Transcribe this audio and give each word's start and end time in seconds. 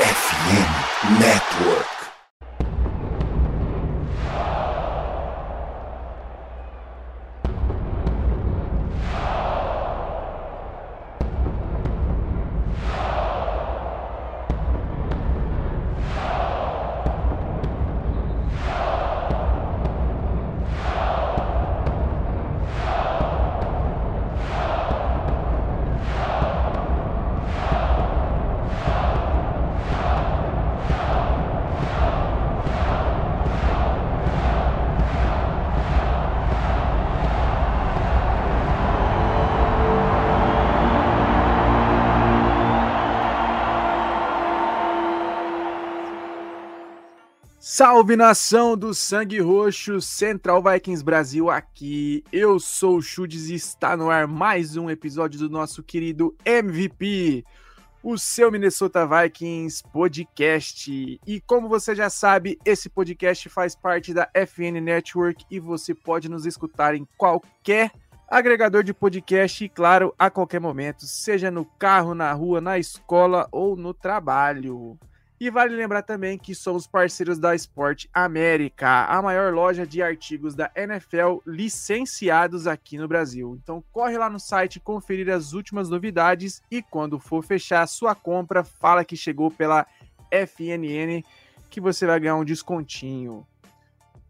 FM 0.00 1.20
Network. 1.20 1.99
Salve 47.80 48.14
nação 48.14 48.76
do 48.76 48.92
Sangue 48.92 49.40
Roxo, 49.40 50.02
Central 50.02 50.62
Vikings 50.62 51.02
Brasil 51.02 51.48
aqui. 51.48 52.22
Eu 52.30 52.60
sou 52.60 52.98
o 52.98 53.02
Chudes 53.02 53.48
e 53.48 53.54
está 53.54 53.96
no 53.96 54.10
ar 54.10 54.28
mais 54.28 54.76
um 54.76 54.90
episódio 54.90 55.40
do 55.40 55.48
nosso 55.48 55.82
querido 55.82 56.36
MVP, 56.44 57.42
o 58.02 58.18
seu 58.18 58.52
Minnesota 58.52 59.06
Vikings 59.06 59.82
podcast. 59.90 61.18
E 61.26 61.40
como 61.40 61.70
você 61.70 61.94
já 61.94 62.10
sabe, 62.10 62.58
esse 62.66 62.90
podcast 62.90 63.48
faz 63.48 63.74
parte 63.74 64.12
da 64.12 64.28
FN 64.34 64.78
Network 64.78 65.46
e 65.50 65.58
você 65.58 65.94
pode 65.94 66.28
nos 66.28 66.44
escutar 66.44 66.94
em 66.94 67.08
qualquer 67.16 67.92
agregador 68.28 68.82
de 68.82 68.92
podcast 68.92 69.64
e, 69.64 69.70
claro, 69.70 70.14
a 70.18 70.28
qualquer 70.28 70.60
momento, 70.60 71.06
seja 71.06 71.50
no 71.50 71.64
carro, 71.64 72.14
na 72.14 72.30
rua, 72.34 72.60
na 72.60 72.78
escola 72.78 73.48
ou 73.50 73.74
no 73.74 73.94
trabalho. 73.94 74.98
E 75.40 75.48
vale 75.48 75.74
lembrar 75.74 76.02
também 76.02 76.36
que 76.36 76.54
somos 76.54 76.86
parceiros 76.86 77.38
da 77.38 77.54
Sport 77.54 78.04
América, 78.12 79.06
a 79.06 79.22
maior 79.22 79.54
loja 79.54 79.86
de 79.86 80.02
artigos 80.02 80.54
da 80.54 80.70
NFL 80.76 81.38
licenciados 81.46 82.66
aqui 82.66 82.98
no 82.98 83.08
Brasil. 83.08 83.58
Então 83.62 83.82
corre 83.90 84.18
lá 84.18 84.28
no 84.28 84.38
site 84.38 84.78
conferir 84.78 85.30
as 85.30 85.54
últimas 85.54 85.88
novidades 85.88 86.62
e 86.70 86.82
quando 86.82 87.18
for 87.18 87.42
fechar 87.42 87.80
a 87.80 87.86
sua 87.86 88.14
compra, 88.14 88.62
fala 88.62 89.02
que 89.02 89.16
chegou 89.16 89.50
pela 89.50 89.86
FNN 90.30 91.24
que 91.70 91.80
você 91.80 92.04
vai 92.04 92.20
ganhar 92.20 92.36
um 92.36 92.44
descontinho. 92.44 93.46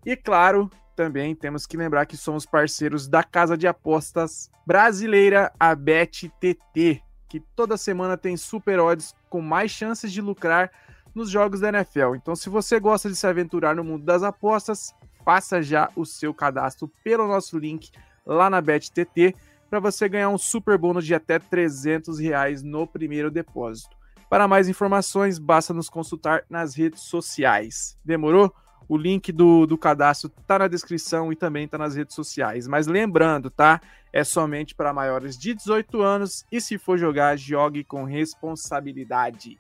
E 0.07 0.15
claro, 0.15 0.71
também 0.95 1.35
temos 1.35 1.67
que 1.67 1.77
lembrar 1.77 2.07
que 2.07 2.17
somos 2.17 2.47
parceiros 2.47 3.09
da 3.09 3.25
casa 3.25 3.57
de 3.57 3.67
apostas 3.67 4.49
brasileira, 4.65 5.53
a 5.59 5.75
BetTT, 5.75 7.03
que 7.29 7.41
toda 7.57 7.77
semana 7.77 8.17
tem 8.17 8.37
super 8.37 8.79
odds 8.79 9.13
com 9.29 9.41
mais 9.41 9.73
chances 9.73 10.13
de 10.13 10.21
lucrar 10.21 10.71
nos 11.15 11.31
jogos 11.31 11.61
da 11.61 11.69
NFL. 11.69 12.15
Então, 12.17 12.37
se 12.37 12.49
você 12.49 12.79
gosta 12.79 13.09
de 13.09 13.17
se 13.17 13.27
aventurar 13.27 13.75
no 13.75 13.85
mundo 13.85 14.05
das 14.05 14.23
apostas, 14.23 14.95
faça 15.25 15.63
já 15.63 15.91
o 15.95 16.05
seu 16.05 16.33
cadastro 16.33 16.91
pelo 17.03 17.27
nosso 17.27 17.59
link 17.59 17.91
lá 18.27 18.49
na 18.51 18.61
BetTT 18.61 19.35
para 19.69 19.79
você 19.79 20.09
ganhar 20.09 20.29
um 20.29 20.39
super 20.39 20.77
bônus 20.77 21.07
de 21.07 21.15
até 21.15 21.39
300 21.39 22.19
reais 22.19 22.63
no 22.63 22.87
primeiro 22.87 23.31
depósito. 23.31 23.97
Para 24.29 24.49
mais 24.49 24.69
informações, 24.69 25.39
basta 25.39 25.73
nos 25.73 25.89
consultar 25.89 26.45
nas 26.49 26.75
redes 26.75 27.03
sociais. 27.03 27.97
Demorou? 28.05 28.55
O 28.89 28.97
link 28.97 29.31
do, 29.31 29.67
do 29.67 29.79
cadastro 29.79 30.33
está 30.41 30.59
na 30.59 30.67
descrição 30.67 31.33
e 31.33 31.37
também 31.37 31.65
está 31.65 31.79
nas 31.79 31.95
redes 31.95 32.15
sociais. 32.15 32.67
Mas 32.67 32.89
lembrando, 32.89 33.49
tá? 33.49 33.81
É 34.13 34.25
somente 34.25 34.75
para 34.75 34.93
maiores 34.93 35.39
de 35.39 35.55
18 35.55 36.03
anos 36.03 36.45
e 36.51 36.61
se 36.61 36.77
for 36.77 36.99
jogar, 36.99 37.39
jogue 37.39 37.85
com 37.85 38.03
responsabilidade. 38.03 39.59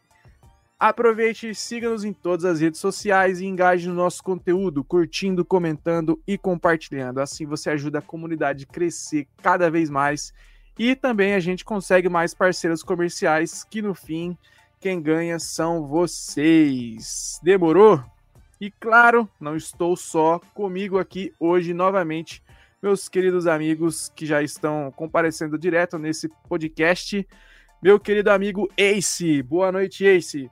Aproveite, 0.80 1.54
siga-nos 1.54 2.04
em 2.04 2.12
todas 2.14 2.46
as 2.46 2.58
redes 2.58 2.80
sociais 2.80 3.38
e 3.38 3.44
engaje 3.44 3.86
no 3.86 3.94
nosso 3.94 4.22
conteúdo, 4.22 4.82
curtindo, 4.82 5.44
comentando 5.44 6.18
e 6.26 6.38
compartilhando. 6.38 7.20
Assim 7.20 7.44
você 7.44 7.68
ajuda 7.68 7.98
a 7.98 8.02
comunidade 8.02 8.64
a 8.64 8.72
crescer 8.72 9.28
cada 9.42 9.70
vez 9.70 9.90
mais 9.90 10.32
e 10.78 10.96
também 10.96 11.34
a 11.34 11.38
gente 11.38 11.66
consegue 11.66 12.08
mais 12.08 12.32
parceiros 12.32 12.82
comerciais 12.82 13.62
que 13.62 13.82
no 13.82 13.94
fim 13.94 14.34
quem 14.80 15.02
ganha 15.02 15.38
são 15.38 15.86
vocês. 15.86 17.38
Demorou? 17.42 18.02
E 18.58 18.70
claro, 18.70 19.28
não 19.38 19.56
estou 19.56 19.94
só 19.98 20.40
comigo 20.54 20.98
aqui 20.98 21.30
hoje 21.38 21.74
novamente, 21.74 22.42
meus 22.82 23.06
queridos 23.06 23.46
amigos 23.46 24.10
que 24.16 24.24
já 24.24 24.42
estão 24.42 24.90
comparecendo 24.96 25.58
direto 25.58 25.98
nesse 25.98 26.26
podcast. 26.48 27.28
Meu 27.82 28.00
querido 28.00 28.30
amigo 28.30 28.66
Ace. 28.78 29.42
Boa 29.42 29.70
noite, 29.70 30.06
Ace. 30.06 30.50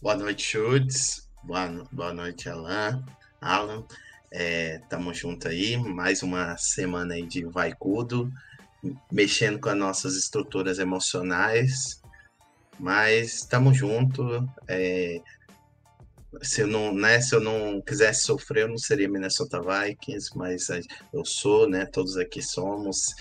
Boa 0.00 0.14
noite, 0.14 0.44
Schultz. 0.44 1.28
Boa, 1.42 1.66
boa 1.90 2.14
noite, 2.14 2.48
Alan. 2.48 3.04
Alan. 3.40 3.84
É, 4.30 4.78
tamo 4.88 5.12
junto 5.12 5.48
aí, 5.48 5.76
mais 5.76 6.22
uma 6.22 6.56
semana 6.56 7.14
aí 7.14 7.26
de 7.26 7.44
Vaicudo, 7.44 8.30
mexendo 9.10 9.58
com 9.58 9.68
as 9.68 9.76
nossas 9.76 10.14
estruturas 10.14 10.78
emocionais, 10.78 12.00
mas 12.78 13.38
estamos 13.38 13.76
junto. 13.76 14.48
É, 14.68 15.20
se 16.42 16.60
eu 16.60 16.68
não, 16.68 16.94
né, 16.94 17.20
se 17.20 17.34
eu 17.34 17.40
não 17.40 17.82
quisesse 17.82 18.22
sofrer, 18.22 18.62
eu 18.62 18.68
não 18.68 18.78
seria 18.78 19.08
Minnesota 19.08 19.60
Vikings, 19.60 20.30
mas 20.36 20.68
eu 21.12 21.24
sou, 21.24 21.68
né? 21.68 21.84
Todos 21.86 22.16
aqui 22.16 22.40
somos 22.40 23.16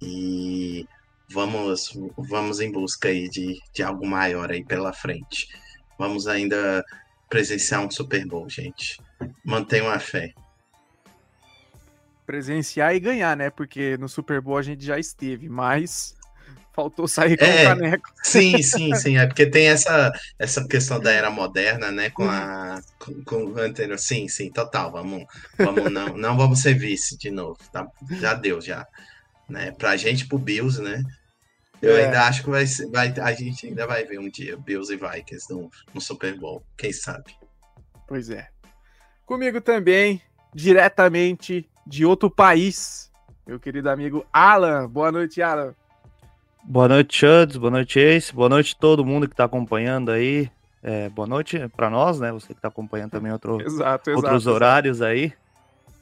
e 0.00 0.88
vamos, 1.30 1.92
vamos 2.16 2.60
em 2.60 2.72
busca 2.72 3.08
aí 3.08 3.28
de, 3.28 3.60
de 3.74 3.82
algo 3.82 4.06
maior 4.06 4.50
aí 4.50 4.64
pela 4.64 4.94
frente. 4.94 5.48
Vamos 5.98 6.26
ainda 6.26 6.84
presenciar 7.28 7.84
um 7.84 7.90
Super 7.90 8.26
Bowl, 8.26 8.48
gente. 8.48 9.00
Mantenham 9.44 9.90
a 9.90 9.98
fé. 9.98 10.32
Presenciar 12.26 12.94
e 12.94 13.00
ganhar, 13.00 13.36
né? 13.36 13.50
Porque 13.50 13.96
no 13.98 14.08
Super 14.08 14.40
Bowl 14.40 14.56
a 14.56 14.62
gente 14.62 14.84
já 14.84 14.98
esteve, 14.98 15.48
mas 15.48 16.16
faltou 16.74 17.06
sair 17.06 17.36
com 17.38 17.44
é, 17.44 17.62
o 17.62 17.68
caneco. 17.68 18.08
Sim, 18.22 18.60
sim, 18.62 18.94
sim. 18.94 19.16
É 19.16 19.26
porque 19.26 19.46
tem 19.46 19.68
essa, 19.68 20.12
essa 20.38 20.66
questão 20.66 20.98
da 20.98 21.12
era 21.12 21.30
moderna, 21.30 21.90
né? 21.90 22.10
Com 22.10 22.28
a. 22.28 22.80
Com, 22.98 23.24
com 23.24 23.44
o 23.46 23.58
anterior. 23.58 23.98
Sim, 23.98 24.28
sim, 24.28 24.50
total. 24.50 24.90
Vamos, 24.90 25.24
vamos 25.56 25.90
não, 25.90 26.16
não 26.16 26.36
vamos 26.36 26.60
ser 26.60 26.74
vice 26.74 27.16
de 27.16 27.30
novo. 27.30 27.58
Tá? 27.72 27.86
Já 28.20 28.34
deu, 28.34 28.60
já. 28.60 28.86
Né? 29.48 29.70
Pra 29.72 29.96
gente, 29.96 30.26
pro 30.26 30.38
Bills, 30.38 30.82
né? 30.82 31.02
Eu 31.84 31.96
é. 31.96 32.04
ainda 32.06 32.22
acho 32.22 32.42
que 32.42 32.50
vai, 32.50 32.64
vai, 32.90 33.14
a 33.20 33.32
gente 33.32 33.66
ainda 33.66 33.86
vai 33.86 34.04
ver 34.04 34.18
um 34.18 34.28
dia 34.28 34.56
Bills 34.56 34.92
e 34.92 34.96
Vikings 34.96 35.52
no, 35.52 35.70
no 35.92 36.00
Super 36.00 36.38
Bowl, 36.38 36.62
quem 36.76 36.92
sabe. 36.92 37.36
Pois 38.06 38.30
é. 38.30 38.48
Comigo 39.26 39.60
também, 39.60 40.20
diretamente 40.54 41.68
de 41.86 42.04
outro 42.04 42.30
país, 42.30 43.10
meu 43.46 43.60
querido 43.60 43.90
amigo 43.90 44.26
Alan. 44.32 44.88
Boa 44.88 45.12
noite, 45.12 45.42
Alan. 45.42 45.74
Boa 46.62 46.88
noite, 46.88 47.18
Chuds. 47.18 47.58
Boa 47.58 47.70
noite, 47.70 47.98
Ace. 47.98 48.34
Boa 48.34 48.48
noite 48.48 48.76
todo 48.76 49.04
mundo 49.04 49.26
que 49.26 49.34
está 49.34 49.44
acompanhando 49.44 50.10
aí. 50.10 50.50
É, 50.82 51.08
boa 51.10 51.26
noite 51.26 51.58
para 51.76 51.90
nós, 51.90 52.20
né? 52.20 52.32
Você 52.32 52.48
que 52.48 52.52
está 52.54 52.68
acompanhando 52.68 53.10
também 53.10 53.32
outro, 53.32 53.60
exato, 53.60 54.10
exato, 54.10 54.10
outros 54.10 54.42
exato. 54.42 54.54
horários 54.54 55.02
aí. 55.02 55.32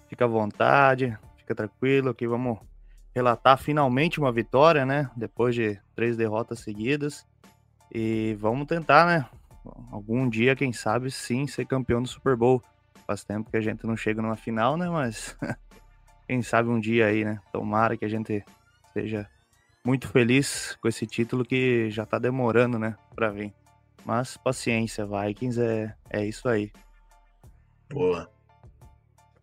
Fica 0.09 0.25
à 0.25 0.29
vontade, 0.29 1.17
fica 1.39 1.55
tranquilo 1.55 2.15
que 2.15 2.27
vamos 2.27 2.59
relatar 3.15 3.59
finalmente 3.59 4.19
uma 4.19 4.33
vitória, 4.33 4.85
né? 4.87 5.11
Depois 5.17 5.55
de 5.55 5.81
três 5.95 6.17
derrotas 6.17 6.61
seguidas. 6.61 7.27
E 7.95 8.37
vamos 8.41 8.67
tentar, 8.67 9.07
né? 9.07 9.27
Algum 9.91 10.29
dia, 10.29 10.57
quem 10.57 10.73
sabe, 10.73 11.11
sim, 11.11 11.47
ser 11.47 11.67
campeão 11.67 12.03
do 12.03 12.09
Super 12.09 12.37
Bowl. 12.37 12.63
Faz 13.07 13.23
tempo 13.23 13.51
que 13.51 13.57
a 13.57 13.61
gente 13.61 13.87
não 13.87 13.97
chega 13.97 14.23
numa 14.23 14.37
final, 14.37 14.77
né? 14.77 14.89
Mas 14.89 15.37
quem 16.27 16.43
sabe 16.43 16.69
um 16.69 16.81
dia 16.81 17.07
aí, 17.07 17.25
né? 17.25 17.41
Tomara 17.53 17.97
que 17.97 18.05
a 18.05 18.09
gente 18.09 18.45
seja 18.93 19.29
muito 19.85 20.09
feliz 20.09 20.77
com 20.81 20.89
esse 20.89 21.07
título 21.07 21.45
que 21.45 21.91
já 21.91 22.07
tá 22.07 22.19
demorando, 22.19 22.79
né? 22.79 22.97
Pra 23.15 23.31
vir. 23.31 23.53
Mas 24.05 24.37
paciência, 24.37 25.07
Vikings 25.07 25.61
é, 25.61 25.95
é 26.11 26.25
isso 26.25 26.49
aí. 26.49 26.73
Boa. 27.91 28.31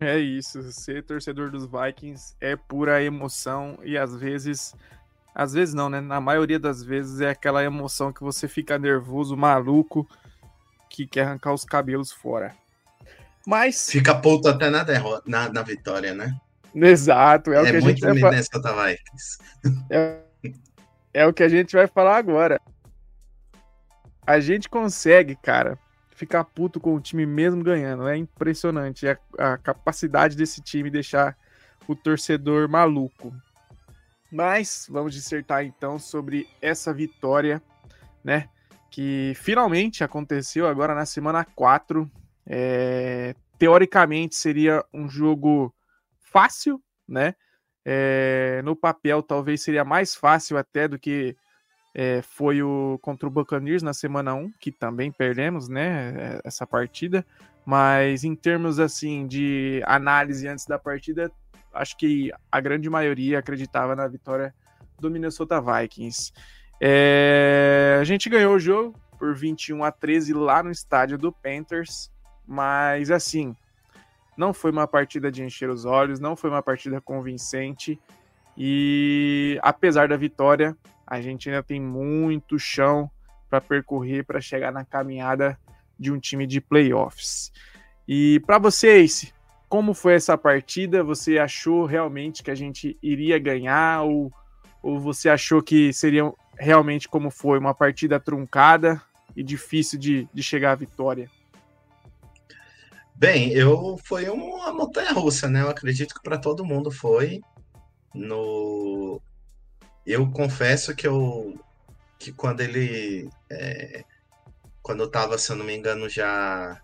É 0.00 0.18
isso, 0.18 0.62
ser 0.72 1.04
torcedor 1.04 1.50
dos 1.50 1.66
Vikings 1.66 2.34
é 2.40 2.56
pura 2.56 3.02
emoção 3.02 3.78
e 3.82 3.98
às 3.98 4.16
vezes, 4.16 4.74
às 5.34 5.52
vezes 5.52 5.74
não, 5.74 5.90
né? 5.90 6.00
Na 6.00 6.18
maioria 6.22 6.58
das 6.58 6.82
vezes 6.82 7.20
é 7.20 7.28
aquela 7.28 7.62
emoção 7.62 8.10
que 8.10 8.22
você 8.22 8.48
fica 8.48 8.78
nervoso, 8.78 9.36
maluco, 9.36 10.08
que 10.88 11.06
quer 11.06 11.26
arrancar 11.26 11.52
os 11.52 11.66
cabelos 11.66 12.10
fora. 12.10 12.56
Mas 13.46 13.90
fica 13.90 14.14
puto 14.14 14.48
até 14.48 14.70
na 14.70 14.82
derrota, 14.82 15.22
na, 15.26 15.52
na 15.52 15.62
vitória, 15.62 16.14
né? 16.14 16.34
Exato, 16.74 17.52
é, 17.52 17.56
é 17.56 17.60
o 17.60 17.64
que 17.66 17.76
a 17.76 17.80
gente 17.80 18.00
vai 18.00 18.18
falar. 18.18 18.96
É, 19.90 20.20
é 21.12 21.26
o 21.26 21.32
que 21.32 21.42
a 21.42 21.48
gente 21.48 21.76
vai 21.76 21.86
falar 21.86 22.16
agora. 22.16 22.58
a 24.26 24.40
gente 24.40 24.66
consegue, 24.66 25.36
cara, 25.36 25.78
ficar 26.20 26.44
puto 26.44 26.78
com 26.78 26.94
o 26.94 27.00
time 27.00 27.24
mesmo 27.24 27.64
ganhando. 27.64 28.06
É 28.06 28.14
impressionante 28.14 29.08
a, 29.08 29.18
a 29.38 29.56
capacidade 29.56 30.36
desse 30.36 30.60
time 30.60 30.90
deixar 30.90 31.34
o 31.88 31.96
torcedor 31.96 32.68
maluco. 32.68 33.34
Mas 34.30 34.86
vamos 34.90 35.14
dissertar 35.14 35.64
então 35.64 35.98
sobre 35.98 36.46
essa 36.60 36.92
vitória, 36.92 37.62
né? 38.22 38.50
Que 38.90 39.32
finalmente 39.34 40.04
aconteceu 40.04 40.68
agora 40.68 40.94
na 40.94 41.06
semana 41.06 41.42
4. 41.42 42.08
É, 42.46 43.34
teoricamente 43.58 44.36
seria 44.36 44.84
um 44.92 45.08
jogo 45.08 45.74
fácil, 46.20 46.82
né? 47.08 47.34
É, 47.82 48.60
no 48.62 48.76
papel 48.76 49.22
talvez 49.22 49.62
seria 49.62 49.86
mais 49.86 50.14
fácil 50.14 50.58
até 50.58 50.86
do 50.86 50.98
que 50.98 51.34
é, 51.94 52.22
foi 52.22 52.62
o 52.62 52.98
contra 53.02 53.26
o 53.26 53.30
Buccaneers 53.30 53.82
na 53.82 53.92
semana 53.92 54.34
1, 54.34 54.52
que 54.60 54.70
também 54.70 55.10
perdemos, 55.10 55.68
né, 55.68 56.14
é, 56.16 56.40
essa 56.44 56.66
partida, 56.66 57.24
mas 57.64 58.24
em 58.24 58.34
termos 58.34 58.78
assim 58.78 59.26
de 59.26 59.82
análise 59.86 60.46
antes 60.46 60.66
da 60.66 60.78
partida, 60.78 61.30
acho 61.72 61.96
que 61.96 62.30
a 62.50 62.60
grande 62.60 62.88
maioria 62.88 63.38
acreditava 63.38 63.94
na 63.94 64.06
vitória 64.06 64.54
do 64.98 65.10
Minnesota 65.10 65.60
Vikings. 65.60 66.32
É, 66.80 67.98
a 68.00 68.04
gente 68.04 68.28
ganhou 68.28 68.54
o 68.54 68.58
jogo 68.58 68.98
por 69.18 69.34
21 69.34 69.84
a 69.84 69.92
13 69.92 70.32
lá 70.32 70.62
no 70.62 70.70
estádio 70.70 71.18
do 71.18 71.30
Panthers, 71.30 72.10
mas 72.46 73.10
assim, 73.10 73.54
não 74.36 74.54
foi 74.54 74.70
uma 74.70 74.86
partida 74.86 75.30
de 75.30 75.42
encher 75.42 75.68
os 75.68 75.84
olhos, 75.84 76.18
não 76.18 76.34
foi 76.34 76.48
uma 76.48 76.62
partida 76.62 77.00
convincente. 77.00 78.00
E 78.56 79.58
apesar 79.62 80.08
da 80.08 80.16
vitória, 80.16 80.76
a 81.10 81.20
gente 81.20 81.48
ainda 81.50 81.60
tem 81.60 81.80
muito 81.80 82.56
chão 82.56 83.10
para 83.48 83.60
percorrer 83.60 84.24
para 84.24 84.40
chegar 84.40 84.70
na 84.70 84.84
caminhada 84.84 85.58
de 85.98 86.12
um 86.12 86.20
time 86.20 86.46
de 86.46 86.60
playoffs. 86.60 87.52
E 88.06 88.40
para 88.46 88.58
vocês, 88.58 89.34
como 89.68 89.92
foi 89.92 90.14
essa 90.14 90.38
partida? 90.38 91.02
Você 91.02 91.36
achou 91.36 91.84
realmente 91.84 92.44
que 92.44 92.50
a 92.50 92.54
gente 92.54 92.96
iria 93.02 93.40
ganhar 93.40 94.02
ou, 94.02 94.32
ou 94.80 95.00
você 95.00 95.28
achou 95.28 95.60
que 95.60 95.92
seria 95.92 96.32
realmente 96.56 97.08
como 97.08 97.28
foi 97.28 97.58
uma 97.58 97.74
partida 97.74 98.20
truncada 98.20 99.02
e 99.34 99.42
difícil 99.42 99.98
de, 99.98 100.28
de 100.32 100.42
chegar 100.44 100.72
à 100.72 100.76
vitória? 100.76 101.28
Bem, 103.16 103.50
eu 103.52 103.98
foi 104.04 104.28
uma 104.28 104.72
montanha 104.72 105.12
russa, 105.12 105.48
né? 105.48 105.60
Eu 105.60 105.68
acredito 105.68 106.14
que 106.14 106.22
para 106.22 106.38
todo 106.38 106.64
mundo 106.64 106.90
foi. 106.90 107.40
No 108.14 109.20
eu 110.06 110.30
confesso 110.30 110.94
que 110.94 111.06
eu 111.06 111.58
que 112.18 112.32
quando 112.32 112.60
ele 112.60 113.30
é, 113.50 114.04
quando 114.82 115.02
eu 115.02 115.10
tava, 115.10 115.38
se 115.38 115.50
eu 115.50 115.56
não 115.56 115.64
me 115.64 115.74
engano, 115.74 116.08
já 116.08 116.80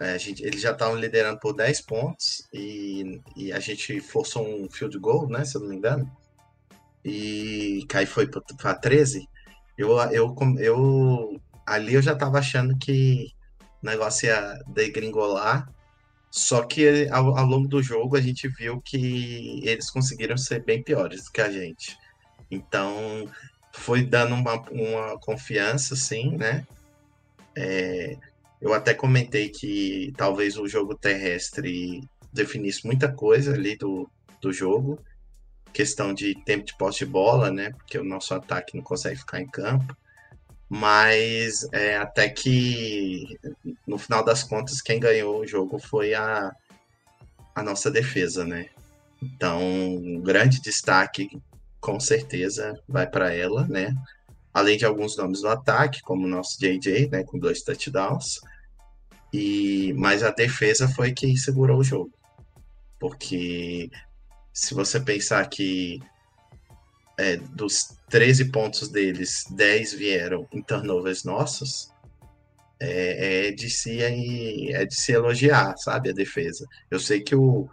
é, 0.00 0.18
gente, 0.18 0.42
eles 0.42 0.60
já 0.60 0.72
estavam 0.72 0.96
liderando 0.96 1.38
por 1.38 1.54
10 1.54 1.82
pontos 1.82 2.48
e, 2.52 3.20
e 3.36 3.52
a 3.52 3.60
gente 3.60 4.00
forçou 4.00 4.46
um 4.46 4.68
field 4.70 4.98
goal, 4.98 5.28
né, 5.28 5.44
se 5.44 5.56
eu 5.56 5.60
não 5.60 5.68
me 5.68 5.76
engano. 5.76 6.10
E 7.04 7.84
cai 7.88 8.06
foi 8.06 8.28
para 8.28 8.74
13. 8.74 9.28
Eu, 9.76 9.98
eu, 10.10 10.34
eu 10.58 11.40
ali 11.66 11.94
eu 11.94 12.02
já 12.02 12.14
tava 12.14 12.38
achando 12.38 12.76
que 12.78 13.32
o 13.82 13.86
negócio 13.86 14.26
ia 14.26 14.58
degringolar 14.68 15.68
só 16.32 16.62
que 16.62 17.06
ao, 17.10 17.36
ao, 17.36 17.44
longo 17.44 17.68
do 17.68 17.82
jogo 17.82 18.16
a 18.16 18.20
gente 18.20 18.48
viu 18.48 18.80
que 18.80 19.60
eles 19.64 19.90
conseguiram 19.90 20.34
ser 20.38 20.64
bem 20.64 20.82
piores 20.82 21.24
do 21.24 21.30
que 21.30 21.42
a 21.42 21.52
gente. 21.52 21.94
Então 22.50 23.30
foi 23.70 24.02
dando 24.02 24.34
uma, 24.34 24.54
uma 24.70 25.18
confiança, 25.18 25.94
sim, 25.94 26.34
né? 26.34 26.66
É, 27.54 28.16
eu 28.62 28.72
até 28.72 28.94
comentei 28.94 29.50
que 29.50 30.10
talvez 30.16 30.56
o 30.56 30.66
jogo 30.66 30.94
terrestre 30.94 32.00
definisse 32.32 32.86
muita 32.86 33.12
coisa 33.12 33.52
ali 33.52 33.76
do, 33.76 34.08
do 34.40 34.54
jogo. 34.54 34.98
Questão 35.70 36.14
de 36.14 36.34
tempo 36.46 36.64
de 36.64 36.74
posse 36.78 37.00
de 37.00 37.06
bola, 37.06 37.50
né? 37.50 37.72
Porque 37.72 37.98
o 37.98 38.04
nosso 38.04 38.32
ataque 38.32 38.74
não 38.74 38.82
consegue 38.82 39.18
ficar 39.18 39.38
em 39.38 39.46
campo 39.46 39.94
mas 40.72 41.68
é, 41.70 41.98
até 41.98 42.30
que 42.30 43.38
no 43.86 43.98
final 43.98 44.24
das 44.24 44.42
contas 44.42 44.80
quem 44.80 44.98
ganhou 44.98 45.38
o 45.38 45.46
jogo 45.46 45.78
foi 45.78 46.14
a, 46.14 46.50
a 47.54 47.62
nossa 47.62 47.90
defesa, 47.90 48.42
né? 48.46 48.70
Então, 49.22 49.60
um 49.62 50.18
grande 50.22 50.62
destaque 50.62 51.28
com 51.78 52.00
certeza 52.00 52.82
vai 52.88 53.06
para 53.06 53.34
ela, 53.34 53.68
né? 53.68 53.94
Além 54.54 54.78
de 54.78 54.86
alguns 54.86 55.14
nomes 55.14 55.42
do 55.42 55.48
ataque, 55.48 56.00
como 56.00 56.24
o 56.24 56.30
nosso 56.30 56.58
JJ, 56.58 57.10
né, 57.10 57.22
com 57.22 57.38
dois 57.38 57.60
touchdowns. 57.60 58.40
E 59.30 59.92
mas 59.98 60.22
a 60.22 60.30
defesa 60.30 60.88
foi 60.88 61.12
quem 61.12 61.36
segurou 61.36 61.80
o 61.80 61.84
jogo. 61.84 62.14
Porque 62.98 63.90
se 64.54 64.72
você 64.72 64.98
pensar 64.98 65.46
que 65.50 66.00
é, 67.22 67.36
dos 67.36 67.96
13 68.10 68.46
pontos 68.46 68.88
deles, 68.88 69.44
10 69.50 69.94
vieram 69.94 70.46
em 70.52 70.60
turnovers 70.60 71.24
nossos, 71.24 71.90
é, 72.80 73.48
é, 73.48 73.52
de 73.52 73.70
se, 73.70 74.02
é 74.02 74.84
de 74.84 74.94
se 74.94 75.12
elogiar, 75.12 75.76
sabe, 75.78 76.10
a 76.10 76.12
defesa. 76.12 76.66
Eu 76.90 76.98
sei 76.98 77.20
que 77.20 77.34
o, 77.34 77.68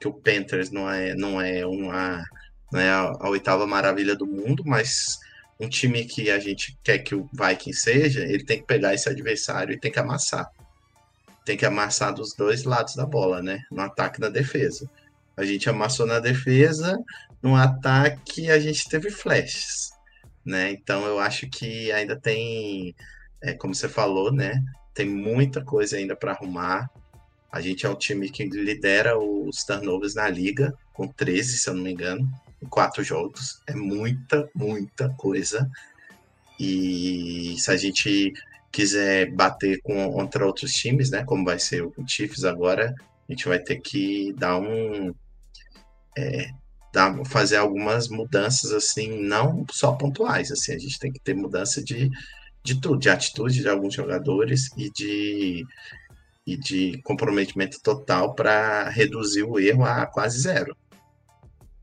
que 0.00 0.08
o 0.08 0.12
Panthers 0.12 0.70
não 0.70 0.90
é, 0.90 1.14
não 1.14 1.40
é 1.40 1.66
uma 1.66 2.24
não 2.72 2.80
é 2.80 2.90
a, 2.90 3.12
a 3.20 3.28
oitava 3.28 3.66
maravilha 3.66 4.16
do 4.16 4.26
mundo, 4.26 4.64
mas 4.66 5.18
um 5.60 5.68
time 5.68 6.04
que 6.04 6.30
a 6.30 6.38
gente 6.38 6.76
quer 6.82 6.98
que 6.98 7.14
o 7.14 7.28
Viking 7.32 7.72
seja, 7.72 8.20
ele 8.22 8.44
tem 8.44 8.58
que 8.58 8.66
pegar 8.66 8.94
esse 8.94 9.08
adversário 9.08 9.74
e 9.74 9.78
tem 9.78 9.92
que 9.92 10.00
amassar. 10.00 10.50
Tem 11.44 11.56
que 11.56 11.66
amassar 11.66 12.12
dos 12.12 12.34
dois 12.34 12.64
lados 12.64 12.96
da 12.96 13.04
bola, 13.04 13.42
né? 13.42 13.60
No 13.70 13.82
ataque 13.82 14.18
e 14.18 14.22
na 14.22 14.30
defesa. 14.30 14.90
A 15.36 15.44
gente 15.44 15.68
amassou 15.68 16.06
na 16.06 16.20
defesa, 16.20 16.96
no 17.42 17.56
ataque 17.56 18.50
a 18.50 18.58
gente 18.58 18.88
teve 18.88 19.10
flashes, 19.10 19.90
né? 20.44 20.70
Então 20.70 21.04
eu 21.06 21.18
acho 21.18 21.48
que 21.48 21.90
ainda 21.92 22.16
tem, 22.16 22.94
é, 23.42 23.52
como 23.54 23.74
você 23.74 23.88
falou, 23.88 24.32
né? 24.32 24.62
Tem 24.94 25.08
muita 25.08 25.64
coisa 25.64 25.96
ainda 25.96 26.14
para 26.14 26.32
arrumar. 26.32 26.88
A 27.50 27.60
gente 27.60 27.86
é 27.86 27.88
um 27.88 27.96
time 27.96 28.30
que 28.30 28.44
lidera 28.44 29.18
os 29.18 29.64
turnovers 29.64 30.14
na 30.14 30.28
liga, 30.28 30.72
com 30.92 31.08
13, 31.08 31.58
se 31.58 31.68
eu 31.68 31.74
não 31.74 31.82
me 31.82 31.92
engano, 31.92 32.28
em 32.62 32.66
quatro 32.66 33.02
jogos. 33.02 33.60
É 33.66 33.74
muita, 33.74 34.48
muita 34.54 35.08
coisa. 35.10 35.70
E 36.58 37.56
se 37.58 37.70
a 37.70 37.76
gente 37.76 38.32
quiser 38.74 39.30
bater 39.30 39.80
com, 39.82 40.10
contra 40.12 40.44
outros 40.44 40.72
times, 40.72 41.10
né? 41.10 41.24
Como 41.24 41.44
vai 41.44 41.58
ser 41.60 41.82
o 41.82 41.92
Chiefs 42.06 42.44
agora, 42.44 42.92
a 43.28 43.32
gente 43.32 43.46
vai 43.46 43.58
ter 43.58 43.80
que 43.80 44.32
dar 44.34 44.58
um. 44.58 45.14
É, 46.16 46.48
dar, 46.94 47.12
fazer 47.26 47.56
algumas 47.56 48.08
mudanças, 48.08 48.72
assim, 48.72 49.20
não 49.20 49.66
só 49.70 49.92
pontuais, 49.92 50.52
assim, 50.52 50.72
a 50.72 50.78
gente 50.78 50.98
tem 50.98 51.12
que 51.12 51.20
ter 51.20 51.34
mudança 51.34 51.82
de, 51.82 52.08
de 52.62 52.80
tudo, 52.80 52.98
de 52.98 53.10
atitude 53.10 53.60
de 53.60 53.68
alguns 53.68 53.94
jogadores 53.94 54.70
e 54.76 54.90
de, 54.90 55.66
e 56.46 56.56
de 56.56 57.02
comprometimento 57.02 57.80
total 57.82 58.34
para 58.34 58.88
reduzir 58.88 59.42
o 59.42 59.58
erro 59.58 59.84
a 59.84 60.06
quase 60.06 60.40
zero. 60.40 60.76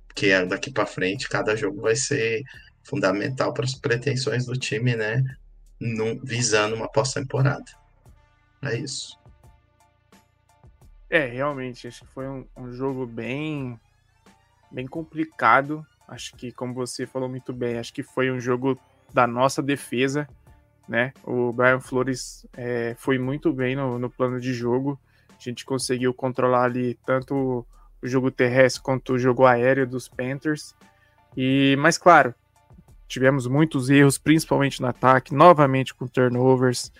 Porque 0.07 0.45
daqui 0.45 0.71
para 0.71 0.85
frente, 0.85 1.29
cada 1.29 1.55
jogo 1.55 1.81
vai 1.81 1.95
ser 1.95 2.41
fundamental 2.83 3.53
para 3.53 3.65
as 3.65 3.75
pretensões 3.75 4.45
do 4.45 4.53
time, 4.53 4.95
né? 4.95 5.23
Num, 5.79 6.19
visando 6.23 6.75
uma 6.75 6.89
pós-temporada. 6.89 7.65
É 8.61 8.77
isso. 8.77 9.17
É, 11.09 11.25
realmente, 11.25 11.87
acho 11.87 12.01
que 12.01 12.13
foi 12.13 12.27
um, 12.27 12.45
um 12.55 12.71
jogo 12.71 13.05
bem 13.05 13.79
bem 14.71 14.87
complicado. 14.87 15.85
Acho 16.07 16.35
que, 16.35 16.51
como 16.51 16.73
você 16.73 17.05
falou 17.05 17.29
muito 17.29 17.53
bem, 17.53 17.77
acho 17.77 17.93
que 17.93 18.03
foi 18.03 18.31
um 18.31 18.39
jogo 18.39 18.77
da 19.13 19.27
nossa 19.27 19.61
defesa, 19.61 20.27
né? 20.87 21.13
O 21.23 21.51
Brian 21.51 21.79
Flores 21.79 22.45
é, 22.53 22.95
foi 22.97 23.17
muito 23.17 23.53
bem 23.53 23.75
no, 23.75 23.99
no 23.99 24.09
plano 24.09 24.39
de 24.39 24.53
jogo. 24.53 24.99
A 25.29 25.43
gente 25.43 25.65
conseguiu 25.65 26.13
controlar 26.13 26.65
ali 26.65 26.97
tanto 27.05 27.65
o 28.01 28.07
jogo 28.07 28.31
terrestre 28.31 28.81
quanto 28.81 29.13
o 29.13 29.19
jogo 29.19 29.45
aéreo 29.45 29.87
dos 29.87 30.07
Panthers. 30.07 30.75
E, 31.35 31.75
mas 31.79 31.97
claro, 31.97 32.33
tivemos 33.07 33.47
muitos 33.47 33.89
erros, 33.89 34.17
principalmente 34.17 34.81
no 34.81 34.87
ataque, 34.87 35.33
novamente 35.33 35.93
com 35.93 36.07
turnovers 36.07 36.91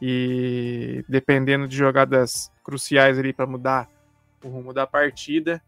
e 0.00 1.04
dependendo 1.08 1.66
de 1.66 1.76
jogadas 1.76 2.50
cruciais 2.62 3.18
ali 3.18 3.32
para 3.32 3.46
mudar 3.46 3.88
o 4.42 4.48
rumo 4.48 4.72
da 4.72 4.86
partida. 4.86 5.60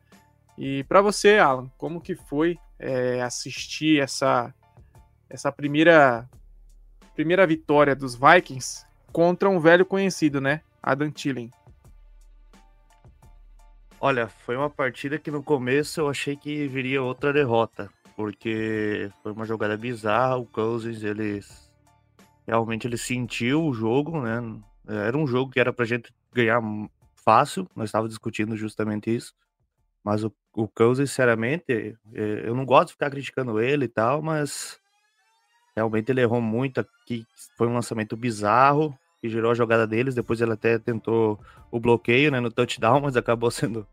E 0.62 0.84
para 0.84 1.00
você, 1.00 1.38
Alan, 1.38 1.70
como 1.78 2.02
que 2.02 2.14
foi 2.14 2.58
é, 2.78 3.22
assistir 3.22 3.98
essa, 3.98 4.52
essa 5.30 5.50
primeira, 5.50 6.28
primeira 7.14 7.46
vitória 7.46 7.96
dos 7.96 8.14
Vikings 8.14 8.84
contra 9.10 9.48
um 9.48 9.58
velho 9.58 9.86
conhecido, 9.86 10.38
né? 10.38 10.60
Adam 10.82 11.10
Thielen. 11.10 11.50
Olha, 13.98 14.28
foi 14.28 14.54
uma 14.54 14.68
partida 14.68 15.18
que 15.18 15.30
no 15.30 15.42
começo 15.42 15.98
eu 15.98 16.10
achei 16.10 16.36
que 16.36 16.68
viria 16.68 17.02
outra 17.02 17.32
derrota, 17.32 17.90
porque 18.14 19.10
foi 19.22 19.32
uma 19.32 19.46
jogada 19.46 19.78
bizarra, 19.78 20.36
o 20.36 20.44
Cousins, 20.44 21.02
eles 21.02 21.70
Realmente 22.46 22.86
ele 22.86 22.98
sentiu 22.98 23.64
o 23.64 23.72
jogo, 23.72 24.20
né? 24.20 24.60
Era 24.86 25.16
um 25.16 25.26
jogo 25.26 25.52
que 25.52 25.60
era 25.60 25.72
pra 25.72 25.86
gente 25.86 26.12
ganhar 26.34 26.60
fácil, 27.14 27.66
nós 27.74 27.88
estávamos 27.88 28.10
discutindo 28.10 28.56
justamente 28.56 29.14
isso. 29.14 29.32
Mas 30.04 30.24
o, 30.24 30.32
o 30.54 30.66
Cousins, 30.66 31.10
sinceramente, 31.10 31.96
eu 32.12 32.54
não 32.54 32.64
gosto 32.64 32.88
de 32.88 32.92
ficar 32.94 33.10
criticando 33.10 33.60
ele 33.60 33.84
e 33.84 33.88
tal, 33.88 34.22
mas 34.22 34.80
realmente 35.76 36.10
ele 36.10 36.20
errou 36.20 36.40
muito 36.40 36.80
aqui. 36.80 37.26
Foi 37.56 37.66
um 37.66 37.74
lançamento 37.74 38.16
bizarro 38.16 38.96
que 39.20 39.28
gerou 39.28 39.50
a 39.50 39.54
jogada 39.54 39.86
deles. 39.86 40.14
Depois 40.14 40.40
ele 40.40 40.52
até 40.52 40.78
tentou 40.78 41.38
o 41.70 41.78
bloqueio 41.78 42.30
né, 42.30 42.40
no 42.40 42.50
touchdown, 42.50 43.00
mas 43.00 43.16
acabou 43.16 43.50
sendo 43.52 43.86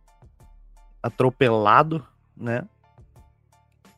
atropelado, 1.02 2.06
né? 2.36 2.68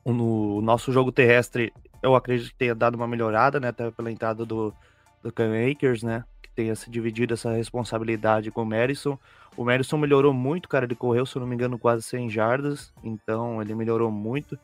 No 0.06 0.60
nosso 0.62 0.92
jogo 0.92 1.12
terrestre, 1.12 1.72
eu 2.02 2.16
acredito 2.16 2.50
que 2.50 2.58
tenha 2.58 2.74
dado 2.74 2.96
uma 2.96 3.08
melhorada, 3.08 3.60
né? 3.60 3.68
Até 3.68 3.92
pela 3.92 4.12
entrada 4.12 4.44
do, 4.44 4.74
do 5.22 5.32
Cam 5.32 5.52
Akers, 5.70 6.02
né? 6.02 6.24
Tenha 6.60 6.76
se 6.76 6.90
dividido 6.90 7.36
essa 7.36 7.54
responsabilidade 7.54 8.52
com 8.52 8.64
o 8.64 8.66
Madison. 8.66 9.18
O 9.56 9.64
Madison 9.64 9.98
melhorou 9.98 10.34
muito, 10.34 10.68
cara. 10.68 10.84
Ele 10.84 10.94
correu, 10.94 11.26
se 11.26 11.38
eu 11.38 11.40
não 11.40 11.48
me 11.48 11.56
engano, 11.56 11.80
quase 11.80 12.04
100 12.04 12.30
jardas. 12.30 12.92
Então, 13.02 13.62
ele 13.62 13.74
melhorou 13.74 14.12
muito. 14.12 14.60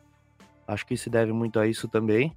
Acho 0.67 0.85
que 0.85 0.97
se 0.97 1.09
deve 1.09 1.31
muito 1.31 1.57
a 1.57 1.65
isso 1.65 1.87
também. 1.87 2.35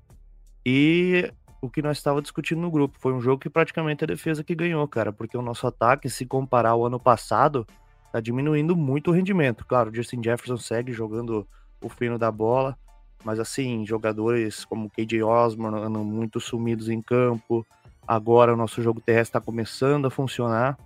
E 0.64 1.32
o 1.60 1.68
que 1.68 1.82
nós 1.82 1.96
estávamos 1.96 2.22
discutindo 2.22 2.60
no 2.60 2.70
grupo 2.70 2.96
foi 3.00 3.12
um 3.12 3.20
jogo 3.20 3.40
que 3.40 3.50
praticamente 3.50 4.04
a 4.04 4.06
defesa 4.06 4.44
que 4.44 4.54
ganhou, 4.54 4.86
cara. 4.86 5.12
Porque 5.12 5.36
o 5.36 5.42
nosso 5.42 5.66
ataque, 5.66 6.08
se 6.08 6.24
comparar 6.24 6.70
ao 6.70 6.86
ano 6.86 7.00
passado, 7.00 7.66
tá 8.12 8.20
diminuindo 8.20 8.76
muito 8.76 9.10
o 9.10 9.12
rendimento. 9.12 9.66
Claro, 9.66 9.90
o 9.90 9.92
Justin 9.92 10.22
Jefferson 10.22 10.56
segue 10.56 10.92
jogando 10.92 11.44
o 11.82 11.88
fino 11.88 12.16
da 12.16 12.30
bola. 12.30 12.78
Mas 13.24 13.40
assim, 13.40 13.84
jogadores 13.84 14.64
como 14.64 14.88
KJ 14.88 15.20
Osborne 15.24 15.80
andam 15.80 16.04
muito 16.04 16.38
sumidos 16.38 16.88
em 16.88 17.02
campo. 17.02 17.66
Agora 18.08 18.54
o 18.54 18.56
nosso 18.56 18.82
jogo 18.82 19.00
terrestre 19.00 19.38
está 19.38 19.40
começando 19.40 20.06
a 20.06 20.10
funcionar 20.10 20.76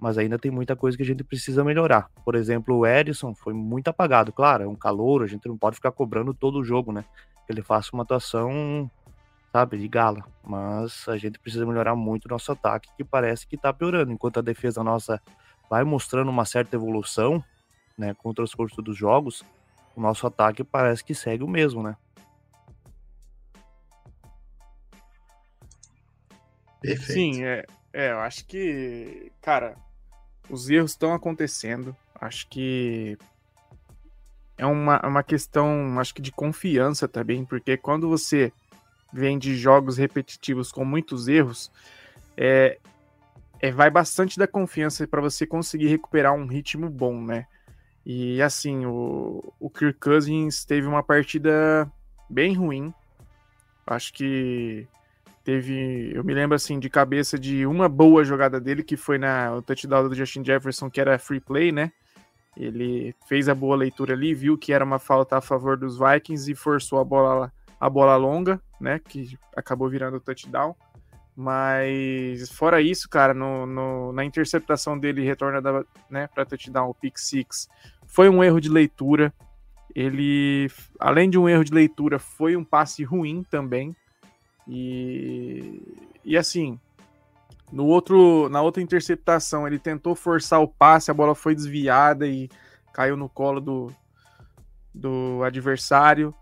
mas 0.00 0.16
ainda 0.16 0.38
tem 0.38 0.50
muita 0.50 0.74
coisa 0.74 0.96
que 0.96 1.02
a 1.02 1.06
gente 1.06 1.22
precisa 1.22 1.62
melhorar. 1.62 2.10
Por 2.24 2.34
exemplo, 2.34 2.74
o 2.74 2.86
Edson 2.86 3.34
foi 3.34 3.52
muito 3.52 3.88
apagado, 3.88 4.32
claro, 4.32 4.64
é 4.64 4.66
um 4.66 4.74
calor, 4.74 5.22
a 5.22 5.26
gente 5.26 5.46
não 5.46 5.58
pode 5.58 5.76
ficar 5.76 5.92
cobrando 5.92 6.32
todo 6.32 6.58
o 6.58 6.64
jogo, 6.64 6.90
né? 6.90 7.04
Que 7.46 7.52
ele 7.52 7.60
faça 7.60 7.90
uma 7.92 8.02
atuação, 8.02 8.90
sabe, 9.52 9.76
de 9.76 9.86
gala. 9.86 10.24
Mas 10.42 11.06
a 11.06 11.18
gente 11.18 11.38
precisa 11.38 11.66
melhorar 11.66 11.94
muito 11.94 12.24
o 12.24 12.28
nosso 12.28 12.50
ataque, 12.50 12.88
que 12.96 13.04
parece 13.04 13.46
que 13.46 13.58
tá 13.58 13.72
piorando, 13.74 14.10
enquanto 14.10 14.38
a 14.38 14.42
defesa 14.42 14.82
nossa 14.82 15.20
vai 15.68 15.84
mostrando 15.84 16.30
uma 16.30 16.46
certa 16.46 16.76
evolução, 16.76 17.44
né, 17.96 18.14
com 18.14 18.30
o 18.30 18.34
transcurso 18.34 18.80
dos 18.80 18.96
jogos, 18.96 19.44
o 19.94 20.00
nosso 20.00 20.26
ataque 20.26 20.64
parece 20.64 21.04
que 21.04 21.14
segue 21.14 21.44
o 21.44 21.48
mesmo, 21.48 21.82
né? 21.82 21.94
Perfeito. 26.80 27.12
Sim, 27.12 27.44
é, 27.44 27.64
é, 27.92 28.12
eu 28.12 28.20
acho 28.20 28.44
que, 28.46 29.30
cara, 29.40 29.76
os 30.48 30.68
erros 30.70 30.92
estão 30.92 31.12
acontecendo. 31.12 31.94
Acho 32.14 32.48
que 32.48 33.16
é 34.56 34.66
uma, 34.66 35.00
uma 35.06 35.22
questão, 35.22 35.98
acho 35.98 36.14
que 36.14 36.22
de 36.22 36.32
confiança 36.32 37.08
também, 37.08 37.44
porque 37.44 37.76
quando 37.76 38.08
você 38.08 38.52
vem 39.12 39.38
de 39.38 39.56
jogos 39.56 39.96
repetitivos 39.96 40.70
com 40.70 40.84
muitos 40.84 41.28
erros, 41.28 41.70
é, 42.36 42.78
é 43.60 43.70
vai 43.70 43.90
bastante 43.90 44.38
da 44.38 44.46
confiança 44.46 45.06
para 45.06 45.20
você 45.20 45.46
conseguir 45.46 45.88
recuperar 45.88 46.34
um 46.34 46.46
ritmo 46.46 46.88
bom, 46.88 47.20
né? 47.22 47.46
E 48.04 48.40
assim, 48.40 48.86
o, 48.86 49.52
o 49.58 49.68
Kirk 49.68 49.98
Cousins 49.98 50.64
teve 50.64 50.86
uma 50.86 51.02
partida 51.02 51.90
bem 52.28 52.54
ruim. 52.54 52.92
Acho 53.86 54.12
que 54.12 54.86
Teve, 55.50 56.12
eu 56.14 56.22
me 56.22 56.32
lembro 56.32 56.54
assim 56.54 56.78
de 56.78 56.88
cabeça 56.88 57.36
de 57.36 57.66
uma 57.66 57.88
boa 57.88 58.22
jogada 58.22 58.60
dele 58.60 58.84
que 58.84 58.96
foi 58.96 59.18
na 59.18 59.52
o 59.52 59.60
touchdown 59.60 60.08
do 60.08 60.14
Justin 60.14 60.44
Jefferson, 60.44 60.88
que 60.88 61.00
era 61.00 61.18
free 61.18 61.40
play, 61.40 61.72
né? 61.72 61.90
Ele 62.56 63.12
fez 63.26 63.48
a 63.48 63.54
boa 63.54 63.74
leitura 63.74 64.14
ali, 64.14 64.32
viu 64.32 64.56
que 64.56 64.72
era 64.72 64.84
uma 64.84 65.00
falta 65.00 65.38
a 65.38 65.40
favor 65.40 65.76
dos 65.76 65.98
Vikings 65.98 66.52
e 66.52 66.54
forçou 66.54 67.00
a 67.00 67.04
bola 67.04 67.52
a 67.80 67.90
bola 67.90 68.14
longa, 68.14 68.62
né, 68.80 69.00
que 69.00 69.36
acabou 69.56 69.90
virando 69.90 70.20
touchdown. 70.20 70.72
Mas 71.34 72.48
fora 72.50 72.80
isso, 72.80 73.08
cara, 73.08 73.34
no, 73.34 73.66
no 73.66 74.12
na 74.12 74.24
interceptação 74.24 74.96
dele 74.96 75.24
retorna 75.24 75.60
da, 75.60 75.84
né, 76.08 76.28
para 76.32 76.46
touchdown 76.46 76.90
o 76.90 76.94
pick 76.94 77.18
six, 77.18 77.68
foi 78.06 78.28
um 78.28 78.44
erro 78.44 78.60
de 78.60 78.68
leitura. 78.68 79.34
Ele, 79.96 80.70
além 80.96 81.28
de 81.28 81.36
um 81.36 81.48
erro 81.48 81.64
de 81.64 81.74
leitura, 81.74 82.20
foi 82.20 82.54
um 82.54 82.62
passe 82.62 83.02
ruim 83.02 83.42
também. 83.50 83.96
E, 84.72 85.82
e 86.24 86.36
assim, 86.36 86.78
no 87.72 87.86
outro, 87.86 88.48
na 88.48 88.62
outra 88.62 88.80
interceptação, 88.80 89.66
ele 89.66 89.80
tentou 89.80 90.14
forçar 90.14 90.62
o 90.62 90.68
passe, 90.68 91.10
a 91.10 91.14
bola 91.14 91.34
foi 91.34 91.56
desviada 91.56 92.24
e 92.24 92.48
caiu 92.92 93.16
no 93.16 93.28
colo 93.28 93.60
do, 93.60 93.92
do 94.94 95.42
adversário. 95.42 96.32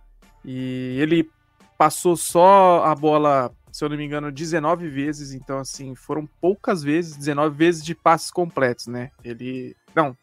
E 0.44 0.98
ele 1.00 1.30
passou 1.78 2.18
só 2.18 2.84
a 2.84 2.94
bola, 2.94 3.50
se 3.72 3.82
eu 3.82 3.88
não 3.88 3.96
me 3.96 4.04
engano, 4.04 4.30
19 4.30 4.88
vezes. 4.88 5.32
Então, 5.32 5.58
assim, 5.58 5.94
foram 5.94 6.28
poucas 6.38 6.82
vezes, 6.82 7.16
19 7.16 7.56
vezes 7.56 7.82
de 7.82 7.94
passes 7.94 8.30
completos, 8.30 8.88
né? 8.88 9.10
Ele. 9.24 9.74
Não. 9.94 10.14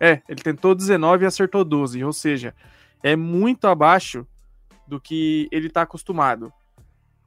É, 0.00 0.22
ele 0.26 0.40
tentou 0.42 0.74
19 0.74 1.24
e 1.24 1.26
acertou 1.26 1.62
12. 1.62 2.02
Ou 2.02 2.12
seja, 2.12 2.54
é 3.02 3.14
muito 3.14 3.66
abaixo 3.66 4.26
do 4.86 4.98
que 4.98 5.46
ele 5.52 5.66
está 5.66 5.82
acostumado. 5.82 6.50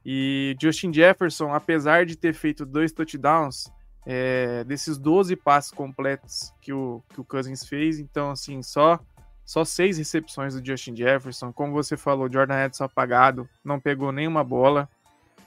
E 0.04 0.56
Justin 0.60 0.92
Jefferson, 0.92 1.52
apesar 1.52 2.04
de 2.04 2.16
ter 2.16 2.34
feito 2.34 2.66
dois 2.66 2.92
touchdowns, 2.92 3.72
é, 4.06 4.62
desses 4.64 4.98
12 4.98 5.34
passes 5.36 5.70
completos 5.70 6.52
que 6.60 6.72
o, 6.72 7.02
que 7.08 7.20
o 7.20 7.24
Cousins 7.24 7.64
fez, 7.64 7.98
então, 7.98 8.30
assim, 8.30 8.62
só 8.62 9.00
só 9.44 9.64
seis 9.64 9.98
recepções 9.98 10.54
do 10.54 10.66
Justin 10.66 10.96
Jefferson. 10.96 11.52
Como 11.52 11.72
você 11.72 11.96
falou, 11.96 12.32
Jordan 12.32 12.64
Edson 12.64 12.84
apagado, 12.84 13.48
não 13.62 13.78
pegou 13.78 14.10
nenhuma 14.10 14.42
bola. 14.42 14.88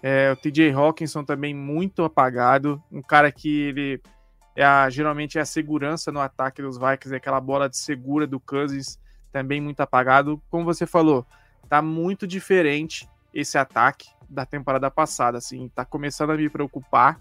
É, 0.03 0.31
o 0.31 0.35
TJ 0.35 0.71
Hawkinson 0.71 1.23
também 1.23 1.53
muito 1.53 2.03
apagado. 2.03 2.81
Um 2.91 3.01
cara 3.01 3.31
que 3.31 3.61
ele 3.61 4.01
é 4.55 4.63
a, 4.63 4.89
geralmente 4.89 5.39
é 5.39 5.41
a 5.41 5.45
segurança 5.45 6.11
no 6.11 6.19
ataque 6.19 6.61
dos 6.61 6.77
Vikings, 6.77 7.13
é 7.13 7.17
aquela 7.17 7.41
bola 7.41 7.67
de 7.67 7.77
segura 7.77 8.27
do 8.27 8.39
Cousins, 8.39 8.99
também 9.31 9.59
muito 9.59 9.79
apagado. 9.81 10.41
Como 10.49 10.63
você 10.63 10.85
falou, 10.85 11.25
tá 11.67 11.81
muito 11.81 12.27
diferente 12.27 13.09
esse 13.33 13.57
ataque 13.57 14.09
da 14.29 14.45
temporada 14.45 14.89
passada, 14.91 15.37
assim, 15.37 15.69
tá 15.69 15.85
começando 15.85 16.31
a 16.31 16.37
me 16.37 16.49
preocupar, 16.49 17.19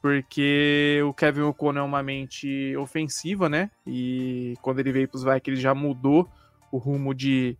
porque 0.00 1.00
o 1.04 1.12
Kevin 1.12 1.42
O'Connor 1.42 1.82
é 1.82 1.86
uma 1.86 2.02
mente 2.02 2.76
ofensiva, 2.76 3.48
né? 3.48 3.70
E 3.86 4.54
quando 4.62 4.78
ele 4.78 4.92
veio 4.92 5.08
para 5.08 5.16
os 5.16 5.24
Vikings, 5.24 5.50
ele 5.50 5.60
já 5.60 5.74
mudou 5.74 6.28
o 6.70 6.78
rumo 6.78 7.14
de, 7.14 7.56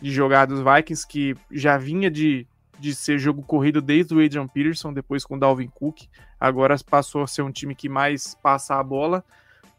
de 0.00 0.10
jogar 0.10 0.46
dos 0.46 0.60
Vikings, 0.60 1.06
que 1.06 1.34
já 1.50 1.78
vinha 1.78 2.10
de, 2.10 2.46
de 2.78 2.94
ser 2.94 3.18
jogo 3.18 3.42
corrido 3.42 3.80
desde 3.80 4.14
o 4.14 4.22
Adrian 4.22 4.46
Peterson, 4.46 4.92
depois 4.92 5.24
com 5.24 5.36
o 5.36 5.40
Dalvin 5.40 5.68
Cook. 5.68 6.02
Agora 6.38 6.76
passou 6.88 7.22
a 7.22 7.26
ser 7.26 7.42
um 7.42 7.50
time 7.50 7.74
que 7.74 7.88
mais 7.88 8.34
passa 8.34 8.74
a 8.74 8.82
bola. 8.82 9.24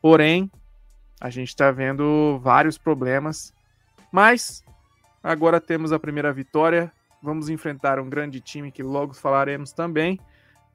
Porém, 0.02 0.50
a 1.20 1.30
gente 1.30 1.50
está 1.50 1.72
vendo 1.72 2.40
vários 2.42 2.78
problemas. 2.78 3.54
Mas 4.12 4.64
agora 5.22 5.60
temos 5.60 5.92
a 5.92 6.00
primeira 6.00 6.32
vitória 6.32 6.92
Vamos 7.26 7.50
enfrentar 7.50 8.00
um 8.00 8.10
grande 8.10 8.40
time 8.40 8.72
que 8.72 8.84
logo 8.84 9.14
falaremos 9.14 9.74
também 9.74 10.20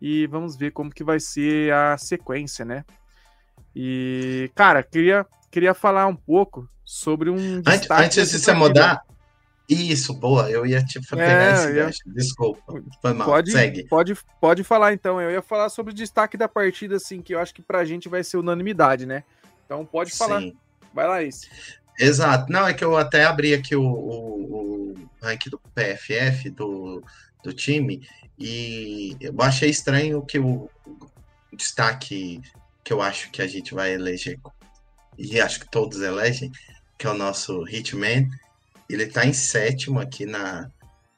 e 0.00 0.26
vamos 0.26 0.56
ver 0.56 0.72
como 0.72 0.90
que 0.90 1.04
vai 1.04 1.20
ser 1.20 1.72
a 1.72 1.96
sequência, 1.96 2.64
né? 2.64 2.84
E, 3.74 4.50
cara, 4.54 4.82
queria, 4.82 5.24
queria 5.50 5.72
falar 5.72 6.06
um 6.06 6.16
pouco 6.16 6.68
sobre 6.84 7.30
um 7.30 7.62
Antes, 7.66 7.90
antes 7.90 8.30
de 8.30 8.38
você 8.38 8.52
mudar, 8.52 9.02
isso, 9.68 10.12
boa, 10.12 10.50
eu 10.50 10.66
ia 10.66 10.84
te 10.84 11.00
pegar 11.00 11.22
é, 11.22 11.52
esse 11.88 12.04
ia... 12.08 12.14
desculpa, 12.14 12.82
foi 13.00 13.12
mal, 13.12 13.28
pode, 13.28 13.52
segue. 13.52 13.86
Pode, 13.86 14.16
pode 14.40 14.64
falar 14.64 14.92
então, 14.92 15.20
eu 15.20 15.30
ia 15.30 15.40
falar 15.40 15.68
sobre 15.68 15.92
o 15.92 15.94
destaque 15.94 16.36
da 16.36 16.48
partida, 16.48 16.96
assim, 16.96 17.22
que 17.22 17.32
eu 17.32 17.38
acho 17.38 17.54
que 17.54 17.62
pra 17.62 17.84
gente 17.84 18.08
vai 18.08 18.24
ser 18.24 18.38
unanimidade, 18.38 19.06
né? 19.06 19.22
Então 19.64 19.86
pode 19.86 20.10
falar, 20.10 20.40
Sim. 20.40 20.56
vai 20.92 21.06
lá, 21.06 21.22
isso. 21.22 21.46
Exato. 22.00 22.50
Não, 22.50 22.66
é 22.66 22.72
que 22.72 22.82
eu 22.82 22.96
até 22.96 23.24
abri 23.24 23.52
aqui 23.52 23.76
o, 23.76 23.82
o, 23.82 24.92
o 24.92 24.94
ranking 25.22 25.50
do 25.50 25.60
PFF 25.74 26.48
do, 26.50 27.02
do 27.44 27.52
time 27.52 28.08
e 28.38 29.16
eu 29.20 29.34
achei 29.40 29.68
estranho 29.68 30.24
que 30.24 30.38
o, 30.38 30.70
destaque 31.52 32.40
que 32.82 32.92
eu 32.92 33.02
acho 33.02 33.30
que 33.30 33.42
a 33.42 33.46
gente 33.46 33.74
vai 33.74 33.92
eleger, 33.92 34.38
e 35.18 35.38
acho 35.38 35.60
que 35.60 35.70
todos 35.70 36.00
elegem, 36.00 36.50
que 36.96 37.06
é 37.06 37.10
o 37.10 37.14
nosso 37.14 37.68
Hitman, 37.68 38.26
ele 38.88 39.06
tá 39.06 39.26
em 39.26 39.34
sétimo 39.34 40.00
aqui 40.00 40.24
na, 40.24 40.70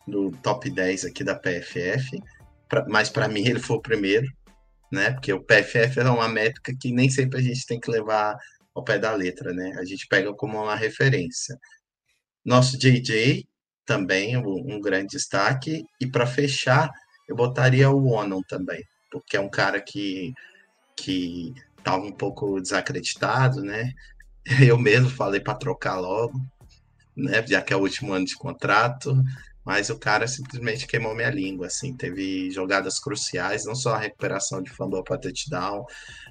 no 0.06 0.32
top 0.32 0.68
10 0.68 1.04
aqui 1.04 1.22
da 1.22 1.36
PFF, 1.36 2.20
pra, 2.68 2.84
mas 2.88 3.08
para 3.08 3.28
mim 3.28 3.46
ele 3.46 3.60
foi 3.60 3.76
o 3.76 3.82
primeiro, 3.82 4.26
né? 4.90 5.12
Porque 5.12 5.32
o 5.32 5.42
PFF 5.42 6.00
é 6.00 6.10
uma 6.10 6.28
métrica 6.28 6.74
que 6.74 6.92
nem 6.92 7.08
sempre 7.08 7.38
a 7.38 7.42
gente 7.42 7.64
tem 7.64 7.78
que 7.78 7.90
levar 7.90 8.36
ao 8.74 8.84
pé 8.84 8.98
da 8.98 9.12
letra, 9.12 9.52
né? 9.52 9.74
A 9.78 9.84
gente 9.84 10.06
pega 10.06 10.32
como 10.34 10.62
uma 10.62 10.76
referência. 10.76 11.56
Nosso 12.44 12.78
JJ 12.78 13.46
também 13.84 14.36
um, 14.36 14.80
grande 14.80 15.16
destaque 15.16 15.84
e 16.00 16.06
para 16.06 16.26
fechar 16.26 16.90
eu 17.28 17.36
botaria 17.36 17.90
o 17.90 18.10
Onon 18.10 18.42
também, 18.42 18.82
porque 19.10 19.36
é 19.36 19.40
um 19.40 19.48
cara 19.48 19.80
que, 19.80 20.32
que 20.96 21.54
tava 21.82 22.04
um 22.04 22.12
pouco 22.12 22.60
desacreditado, 22.60 23.62
né? 23.62 23.92
Eu 24.66 24.76
mesmo 24.76 25.08
falei 25.08 25.40
para 25.40 25.54
trocar 25.54 25.98
logo, 26.00 26.40
né? 27.16 27.44
Já 27.46 27.62
que 27.62 27.72
é 27.72 27.76
o 27.76 27.80
último 27.80 28.12
ano 28.12 28.24
de 28.24 28.36
contrato, 28.36 29.14
mas 29.64 29.90
o 29.90 29.98
cara 29.98 30.26
simplesmente 30.26 30.86
queimou 30.86 31.14
minha 31.14 31.30
língua, 31.30 31.66
assim, 31.66 31.94
teve 31.96 32.50
jogadas 32.50 32.98
cruciais, 32.98 33.64
não 33.64 33.74
só 33.74 33.94
a 33.94 33.98
recuperação 33.98 34.60
de 34.62 34.70
fumble 34.70 35.04
para 35.04 35.18
touchdown, 35.18 35.84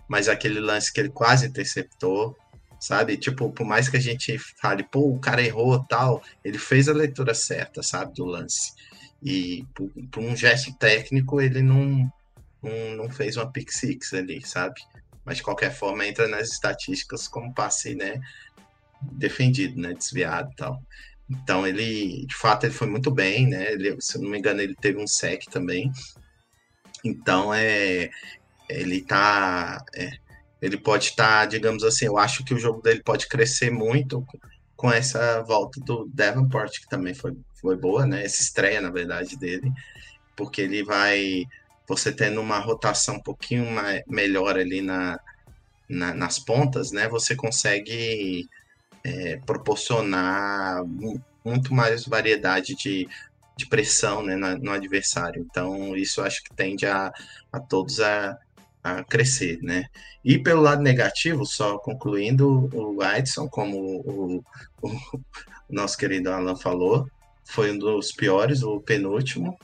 mas 0.07 0.27
aquele 0.27 0.59
lance 0.59 0.91
que 0.91 0.99
ele 0.99 1.09
quase 1.09 1.47
interceptou, 1.47 2.35
sabe? 2.79 3.15
Tipo, 3.15 3.51
por 3.51 3.65
mais 3.65 3.87
que 3.87 3.95
a 3.95 4.01
gente 4.01 4.37
fale, 4.59 4.83
pô, 4.83 5.11
o 5.11 5.19
cara 5.19 5.41
errou 5.41 5.81
tal, 5.85 6.21
ele 6.43 6.57
fez 6.57 6.89
a 6.89 6.93
leitura 6.93 7.33
certa, 7.33 7.81
sabe, 7.81 8.13
do 8.13 8.25
lance. 8.25 8.73
E 9.23 9.65
por, 9.75 9.89
por 10.11 10.23
um 10.23 10.35
gesto 10.35 10.75
técnico, 10.77 11.39
ele 11.39 11.61
não, 11.61 12.11
não, 12.61 12.95
não, 12.97 13.09
fez 13.09 13.37
uma 13.37 13.49
pick 13.49 13.71
six 13.71 14.13
ali, 14.13 14.45
sabe? 14.45 14.81
Mas 15.23 15.37
de 15.37 15.43
qualquer 15.43 15.71
forma 15.71 16.07
entra 16.07 16.27
nas 16.27 16.49
estatísticas 16.49 17.27
como 17.27 17.53
passe, 17.53 17.93
né? 17.93 18.19
Defendido, 19.13 19.79
né? 19.79 19.93
Desviado 19.93 20.49
e 20.51 20.55
tal. 20.55 20.81
Então 21.31 21.65
ele, 21.65 22.25
de 22.25 22.35
fato, 22.35 22.65
ele 22.65 22.73
foi 22.73 22.87
muito 22.87 23.09
bem, 23.09 23.47
né? 23.47 23.71
Ele, 23.71 23.95
se 24.01 24.17
eu 24.17 24.21
não 24.21 24.29
me 24.29 24.37
engano, 24.37 24.61
ele 24.61 24.75
teve 24.75 25.01
um 25.01 25.07
sec 25.07 25.45
também. 25.45 25.89
Então 27.03 27.53
é, 27.53 28.09
ele 28.69 29.01
tá, 29.01 29.83
é, 29.95 30.11
ele 30.61 30.77
pode 30.77 31.05
estar, 31.05 31.41
tá, 31.41 31.45
digamos 31.45 31.83
assim, 31.83 32.05
eu 32.05 32.17
acho 32.17 32.43
que 32.43 32.53
o 32.53 32.59
jogo 32.59 32.81
dele 32.81 33.01
pode 33.01 33.27
crescer 33.27 33.71
muito 33.71 34.25
com 34.75 34.91
essa 34.91 35.41
volta 35.43 35.79
do 35.79 36.09
Davenport, 36.13 36.79
que 36.79 36.89
também 36.89 37.13
foi, 37.13 37.37
foi 37.61 37.77
boa, 37.77 38.05
né? 38.05 38.25
Essa 38.25 38.41
estreia, 38.41 38.81
na 38.81 38.89
verdade, 38.89 39.37
dele, 39.37 39.71
porque 40.35 40.61
ele 40.61 40.83
vai. 40.83 41.45
Você 41.87 42.11
tendo 42.11 42.41
uma 42.41 42.59
rotação 42.59 43.15
um 43.15 43.21
pouquinho 43.21 43.69
mais, 43.71 44.01
melhor 44.07 44.57
ali 44.57 44.81
na, 44.81 45.19
na, 45.89 46.13
nas 46.13 46.39
pontas, 46.39 46.91
né? 46.91 47.07
Você 47.07 47.35
consegue 47.35 48.47
é, 49.03 49.37
proporcionar 49.45 50.83
muito 51.43 51.73
mais 51.73 52.05
variedade 52.05 52.75
de, 52.75 53.07
de 53.57 53.65
pressão 53.65 54.23
né, 54.23 54.35
no 54.35 54.71
adversário. 54.71 55.45
Então, 55.49 55.95
isso 55.95 56.21
acho 56.21 56.43
que 56.43 56.53
tende 56.53 56.85
a, 56.85 57.11
a 57.51 57.59
todos 57.59 57.99
a, 57.99 58.37
a 58.83 59.03
crescer, 59.03 59.59
né? 59.61 59.85
E 60.23 60.37
pelo 60.37 60.61
lado 60.61 60.81
negativo, 60.81 61.45
só 61.45 61.77
concluindo, 61.77 62.69
o 62.73 63.03
Edson, 63.03 63.47
como 63.47 63.77
o, 63.77 64.43
o, 64.81 64.87
o 64.87 65.21
nosso 65.69 65.97
querido 65.97 66.31
Alan 66.31 66.55
falou, 66.55 67.07
foi 67.43 67.71
um 67.71 67.77
dos 67.77 68.11
piores, 68.11 68.63
o 68.63 68.79
penúltimo. 68.79 69.57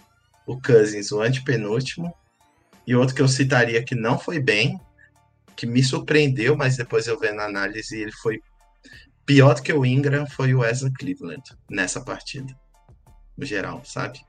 O 0.45 0.59
Cousins, 0.61 1.11
o 1.11 1.21
antepenúltimo. 1.21 2.13
E 2.85 2.95
outro 2.95 3.13
que 3.13 3.21
eu 3.21 3.27
citaria 3.27 3.83
que 3.83 3.95
não 3.95 4.17
foi 4.17 4.39
bem, 4.39 4.79
que 5.55 5.65
me 5.65 5.83
surpreendeu, 5.83 6.55
mas 6.55 6.77
depois 6.77 7.07
eu 7.07 7.19
vendo 7.19 7.41
a 7.41 7.45
análise, 7.45 7.99
ele 7.99 8.13
foi 8.13 8.41
pior 9.27 9.53
do 9.53 9.61
que 9.61 9.73
o 9.73 9.85
Ingram, 9.85 10.25
foi 10.25 10.55
o 10.55 10.59
Wesley 10.59 10.91
Cleveland 10.93 11.43
nessa 11.69 12.01
partida. 12.01 12.57
No 13.37 13.45
geral, 13.45 13.83
sabe? 13.83 14.19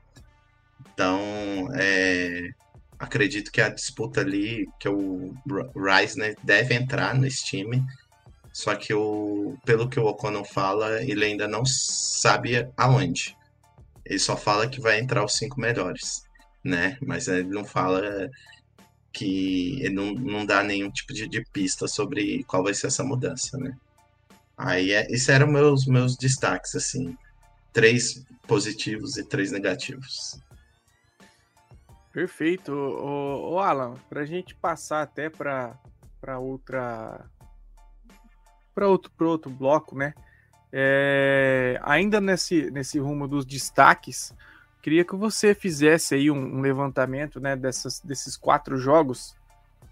Então, 0.93 1.69
é, 1.73 2.49
acredito 2.99 3.51
que 3.51 3.61
a 3.61 3.69
disputa 3.69 4.19
ali, 4.19 4.67
que 4.79 4.89
o 4.89 5.33
Reisner 5.73 6.35
deve 6.43 6.75
entrar 6.75 7.15
nesse 7.15 7.45
time. 7.45 7.83
Só 8.51 8.75
que 8.75 8.93
o, 8.93 9.57
pelo 9.65 9.89
que 9.89 9.99
o 9.99 10.05
O'Connell 10.05 10.43
fala, 10.43 11.01
ele 11.01 11.23
ainda 11.23 11.47
não 11.47 11.65
sabe 11.65 12.69
aonde. 12.75 13.35
Ele 14.05 14.19
só 14.19 14.35
fala 14.35 14.67
que 14.67 14.81
vai 14.81 14.99
entrar 14.99 15.23
os 15.23 15.37
cinco 15.37 15.61
melhores, 15.61 16.23
né? 16.63 16.97
Mas 17.01 17.27
ele 17.27 17.47
não 17.47 17.63
fala 17.63 18.29
que 19.13 19.79
ele 19.81 19.93
não, 19.93 20.13
não 20.13 20.45
dá 20.45 20.61
nenhum 20.61 20.91
tipo 20.91 21.13
de, 21.13 21.27
de 21.27 21.43
pista 21.53 21.87
sobre 21.87 22.43
qual 22.43 22.63
vai 22.63 22.73
ser 22.73 22.87
essa 22.87 23.03
mudança, 23.03 23.57
né? 23.57 23.77
Aí, 24.59 24.91
é, 24.91 25.09
esses 25.09 25.29
eram 25.29 25.47
meus 25.47 25.85
meus 25.85 26.17
destaques, 26.17 26.75
assim, 26.75 27.17
três 27.71 28.25
positivos 28.45 29.15
e 29.15 29.23
três 29.23 29.53
negativos. 29.53 30.37
Perfeito. 32.11 32.73
O, 32.73 33.53
o 33.53 33.59
Alan, 33.59 33.93
para 34.09 34.19
a 34.19 34.25
gente 34.25 34.53
passar 34.53 35.01
até 35.01 35.29
para 35.29 35.79
outra 36.39 37.25
para 38.75 38.89
outro, 38.89 39.11
outro 39.21 39.49
bloco, 39.49 39.97
né? 39.97 40.13
É, 40.73 41.79
ainda 41.81 42.19
nesse, 42.19 42.69
nesse 42.69 42.99
rumo 42.99 43.29
dos 43.29 43.45
destaques, 43.45 44.33
queria 44.81 45.05
que 45.05 45.15
você 45.15 45.55
fizesse 45.55 46.15
aí 46.15 46.29
um, 46.29 46.57
um 46.57 46.61
levantamento 46.61 47.39
né, 47.39 47.55
dessas, 47.55 48.01
desses 48.01 48.35
quatro 48.35 48.77
jogos, 48.77 49.35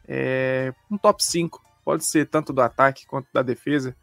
é, 0.08 0.74
um 0.92 0.98
top 0.98 1.24
5, 1.24 1.64
pode 1.84 2.06
ser 2.06 2.28
tanto 2.28 2.54
do 2.54 2.62
ataque 2.62 3.08
quanto 3.08 3.28
da 3.34 3.42
defesa, 3.42 3.96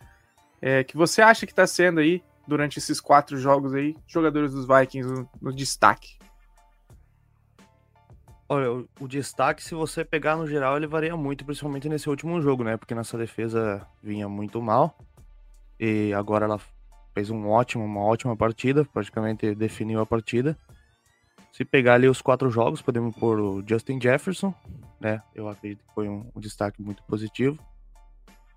é, 0.61 0.85
que 0.85 0.97
você 0.97 1.23
acha 1.23 1.47
que 1.47 1.53
está 1.53 1.67
sendo 1.67 2.01
aí, 2.01 2.23
durante 2.47 2.79
esses 2.79 3.01
quatro 3.01 3.37
jogos 3.39 3.75
aí, 3.75 3.97
jogadores 4.07 4.53
dos 4.53 4.67
Vikings 4.67 5.09
no, 5.09 5.29
no 5.41 5.53
destaque. 5.53 6.19
Olha, 8.49 8.71
o, 8.73 8.89
o, 9.01 9.09
destaque, 9.09 9.63
se 9.63 9.75
você 9.75 10.05
pegar 10.05 10.37
no 10.37 10.47
geral, 10.47 10.77
ele 10.77 10.87
varia 10.87 11.17
muito, 11.17 11.45
principalmente 11.45 11.89
nesse 11.89 12.09
último 12.11 12.41
jogo, 12.43 12.63
né? 12.63 12.77
Porque 12.77 12.95
nossa 12.95 13.17
defesa 13.17 13.87
vinha 14.03 14.29
muito 14.29 14.61
mal. 14.61 14.97
E 15.81 16.13
agora 16.13 16.45
ela 16.45 16.61
fez 17.15 17.31
um 17.31 17.49
ótimo, 17.49 17.85
uma 17.85 18.03
ótima 18.03 18.37
partida, 18.37 18.85
praticamente 18.85 19.55
definiu 19.55 20.01
a 20.01 20.07
partida. 20.07 20.59
Se 21.53 21.65
pegar 21.65 21.95
ali 21.95 22.09
os 22.09 22.21
quatro 22.21 22.51
jogos, 22.51 22.83
podemos 22.83 23.15
pôr 23.17 23.39
o 23.39 23.65
Justin 23.67 24.01
Jefferson, 24.01 24.53
né? 25.01 25.23
Eu 25.35 25.49
acredito 25.49 25.85
que 25.87 25.95
foi 25.95 26.09
um, 26.09 26.29
um 26.35 26.41
destaque 26.41 26.83
muito 26.83 27.03
positivo. 27.05 27.59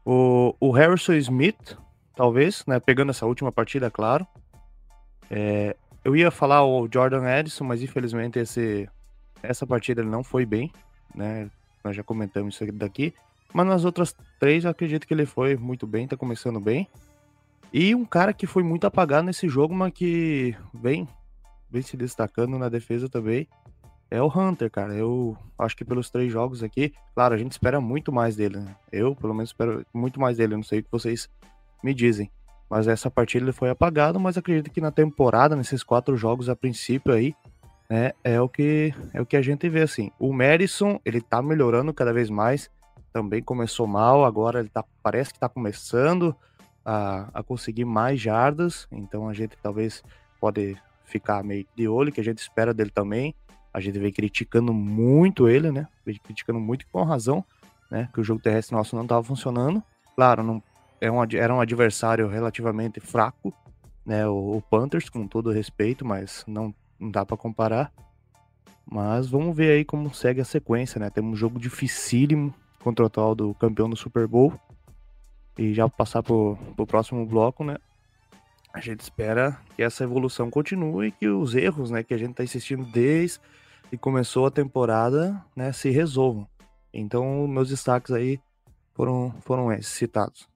O, 0.03 0.55
o, 0.59 0.71
Harrison 0.71 1.13
Smith, 1.13 1.77
talvez, 2.17 2.65
né? 2.65 2.79
Pegando 2.79 3.11
essa 3.11 3.25
última 3.25 3.51
partida, 3.51 3.89
claro. 3.89 4.27
É, 5.29 5.75
eu 6.03 6.15
ia 6.15 6.31
falar 6.31 6.65
o 6.65 6.89
Jordan 6.91 7.23
Edison, 7.29 7.63
mas 7.63 7.81
infelizmente 7.81 8.39
esse 8.39 8.89
essa 9.43 9.67
partida 9.67 10.01
ele 10.01 10.09
não 10.09 10.23
foi 10.23 10.45
bem, 10.45 10.71
né? 11.13 11.49
Nós 11.83 11.95
já 11.95 12.03
comentamos 12.03 12.55
isso 12.55 12.73
daqui. 12.73 13.13
Mas 13.53 13.67
nas 13.67 13.85
outras 13.85 14.15
três, 14.39 14.65
eu 14.65 14.71
acredito 14.71 15.07
que 15.07 15.13
ele 15.13 15.25
foi 15.25 15.55
muito 15.55 15.85
bem, 15.85 16.07
tá 16.07 16.17
começando 16.17 16.59
bem. 16.59 16.87
E 17.71 17.93
um 17.93 18.03
cara 18.03 18.33
que 18.33 18.47
foi 18.47 18.63
muito 18.63 18.87
apagado 18.87 19.25
nesse 19.25 19.47
jogo, 19.47 19.75
mas 19.75 19.93
que 19.93 20.55
vem, 20.73 21.07
vem 21.69 21.81
se 21.81 21.95
destacando 21.95 22.57
na 22.57 22.67
defesa 22.67 23.07
também, 23.07 23.47
é 24.09 24.21
o 24.21 24.27
Hunter, 24.27 24.71
cara. 24.71 24.93
Eu 24.93 25.37
acho 25.59 25.75
que 25.75 25.85
pelos 25.85 26.09
três 26.09 26.31
jogos 26.31 26.63
aqui, 26.63 26.93
claro, 27.13 27.35
a 27.35 27.37
gente 27.37 27.51
espera 27.51 27.79
muito 27.79 28.11
mais 28.11 28.35
dele, 28.35 28.57
né? 28.57 28.75
Eu, 28.91 29.15
pelo 29.15 29.33
menos, 29.33 29.49
espero 29.49 29.85
muito 29.93 30.19
mais 30.19 30.37
dele. 30.37 30.53
Eu 30.53 30.57
não 30.57 30.63
sei 30.63 30.79
o 30.79 30.83
que 30.83 30.91
vocês 30.91 31.29
me 31.83 31.93
dizem. 31.93 32.31
Mas 32.69 32.87
essa 32.87 33.09
partida 33.09 33.45
ele 33.45 33.53
foi 33.53 33.69
apagado, 33.69 34.19
mas 34.19 34.37
acredito 34.37 34.71
que 34.71 34.81
na 34.81 34.91
temporada, 34.91 35.55
nesses 35.55 35.83
quatro 35.83 36.17
jogos 36.17 36.49
a 36.49 36.55
princípio 36.55 37.13
aí, 37.13 37.33
né, 37.89 38.11
é 38.23 38.41
o 38.41 38.49
que 38.49 38.93
é 39.13 39.21
o 39.21 39.25
que 39.25 39.37
a 39.37 39.41
gente 39.41 39.69
vê 39.69 39.81
assim. 39.81 40.11
O 40.19 40.33
Madison, 40.33 40.99
ele 41.05 41.21
tá 41.21 41.41
melhorando 41.41 41.93
cada 41.93 42.11
vez 42.11 42.29
mais. 42.29 42.69
Também 43.13 43.41
começou 43.41 43.87
mal, 43.87 44.25
agora 44.25 44.59
ele 44.59 44.69
tá 44.69 44.83
parece 45.01 45.33
que 45.33 45.39
tá 45.39 45.47
começando 45.47 46.35
a, 46.85 47.29
a 47.33 47.43
conseguir 47.43 47.85
mais 47.85 48.19
jardas, 48.19 48.87
então 48.91 49.27
a 49.27 49.33
gente 49.33 49.57
talvez 49.61 50.03
pode 50.39 50.77
ficar 51.05 51.43
meio 51.43 51.65
de 51.75 51.87
olho 51.87 52.11
que 52.11 52.21
a 52.21 52.23
gente 52.23 52.39
espera 52.39 52.73
dele 52.73 52.89
também. 52.89 53.33
A 53.73 53.79
gente 53.79 53.97
vem 53.97 54.11
criticando 54.11 54.73
muito 54.73 55.47
ele, 55.47 55.71
né? 55.71 55.87
Vem 56.05 56.17
criticando 56.17 56.59
muito 56.59 56.85
com 56.91 57.03
razão, 57.03 57.43
né? 57.89 58.09
Que 58.13 58.19
o 58.19 58.23
jogo 58.23 58.41
terrestre 58.41 58.75
nosso 58.75 58.95
não 58.95 59.03
estava 59.03 59.23
funcionando. 59.23 59.81
Claro, 60.15 60.43
não 60.43 60.61
é 60.99 61.11
um, 61.11 61.23
era 61.23 61.53
um 61.53 61.61
adversário 61.61 62.27
relativamente 62.27 62.99
fraco, 62.99 63.53
né? 64.05 64.27
O, 64.27 64.57
o 64.57 64.61
Panthers, 64.61 65.09
com 65.09 65.27
todo 65.27 65.51
respeito, 65.51 66.05
mas 66.05 66.43
não 66.47 66.73
não 66.99 67.11
dá 67.11 67.25
para 67.25 67.37
comparar. 67.37 67.91
Mas 68.85 69.27
vamos 69.27 69.55
ver 69.55 69.71
aí 69.71 69.85
como 69.85 70.13
segue 70.13 70.41
a 70.41 70.45
sequência, 70.45 70.99
né? 70.99 71.09
Temos 71.09 71.33
um 71.33 71.35
jogo 71.35 71.59
dificílimo 71.59 72.53
contra 72.79 73.03
o 73.03 73.07
atual 73.07 73.35
do 73.35 73.53
campeão 73.55 73.89
do 73.89 73.95
Super 73.95 74.27
Bowl. 74.27 74.53
E 75.57 75.73
já 75.73 75.89
passar 75.89 76.23
pro, 76.23 76.57
pro 76.75 76.87
próximo 76.87 77.25
bloco, 77.25 77.63
né? 77.63 77.77
A 78.73 78.79
gente 78.79 79.01
espera 79.01 79.59
que 79.75 79.81
essa 79.81 80.03
evolução 80.03 80.49
continue 80.49 81.07
e 81.07 81.11
que 81.11 81.27
os 81.27 81.55
erros, 81.55 81.89
né, 81.89 82.03
que 82.03 82.13
a 82.13 82.17
gente 82.17 82.35
tá 82.35 82.43
assistindo 82.43 82.85
desde 82.85 83.39
que 83.89 83.97
começou 83.97 84.45
a 84.45 84.51
temporada, 84.51 85.43
né, 85.55 85.71
se 85.71 85.89
resolvam. 85.89 86.47
Então, 86.93 87.47
meus 87.47 87.69
destaques 87.69 88.11
aí 88.11 88.39
foram, 88.93 89.33
foram 89.41 89.71
esses 89.71 89.87
citados. 89.87 90.47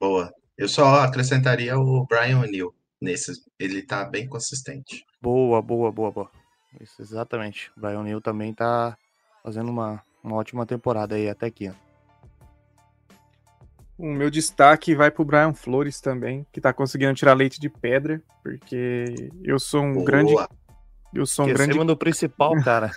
Boa. 0.00 0.32
Eu 0.56 0.68
só 0.68 1.00
acrescentaria 1.00 1.78
o 1.78 2.04
Brian 2.06 2.40
O'Neill 2.40 2.74
nesse. 3.00 3.32
Ele 3.58 3.82
tá 3.82 4.04
bem 4.04 4.28
consistente. 4.28 5.04
Boa, 5.20 5.60
boa, 5.62 5.90
boa, 5.90 6.10
boa. 6.10 6.30
Isso, 6.80 7.00
exatamente. 7.00 7.70
O 7.76 7.80
Brian 7.80 8.02
Neal 8.02 8.20
também 8.20 8.52
tá 8.52 8.96
fazendo 9.42 9.70
uma, 9.70 10.02
uma 10.22 10.36
ótima 10.36 10.66
temporada 10.66 11.14
aí 11.14 11.28
até 11.28 11.46
aqui. 11.46 11.72
O 13.96 14.06
meu 14.06 14.30
destaque 14.30 14.94
vai 14.94 15.10
pro 15.10 15.24
Brian 15.24 15.52
Flores 15.52 16.00
também, 16.00 16.46
que 16.52 16.60
tá 16.60 16.72
conseguindo 16.72 17.14
tirar 17.14 17.34
leite 17.34 17.58
de 17.58 17.68
pedra, 17.68 18.22
porque 18.44 19.30
eu 19.42 19.58
sou 19.58 19.82
um 19.82 19.94
boa. 19.94 20.04
grande 20.04 20.34
Eu 21.12 21.24
sou 21.24 21.46
um 21.46 21.52
grande. 21.52 21.78
do 21.84 21.96
principal, 21.96 22.52
cara. 22.62 22.90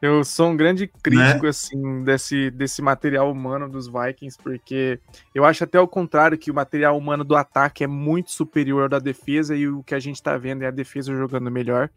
eu 0.00 0.24
sou 0.24 0.50
um 0.50 0.56
grande 0.56 0.86
crítico, 0.86 1.42
né? 1.42 1.48
assim, 1.48 2.02
desse, 2.02 2.50
desse 2.50 2.80
material 2.80 3.30
humano 3.30 3.68
dos 3.68 3.86
Vikings, 3.86 4.38
porque 4.42 4.98
eu 5.34 5.44
acho 5.44 5.64
até 5.64 5.78
o 5.78 5.86
contrário, 5.86 6.38
que 6.38 6.50
o 6.50 6.54
material 6.54 6.96
humano 6.96 7.22
do 7.22 7.36
ataque 7.36 7.84
é 7.84 7.86
muito 7.86 8.30
superior 8.30 8.84
ao 8.84 8.88
da 8.88 8.98
defesa 8.98 9.54
e 9.54 9.68
o 9.68 9.82
que 9.82 9.94
a 9.94 10.00
gente 10.00 10.22
tá 10.22 10.36
vendo 10.36 10.62
é 10.62 10.66
a 10.66 10.72
defesa 10.72 11.14
jogando 11.14 11.50
melhor. 11.50 11.90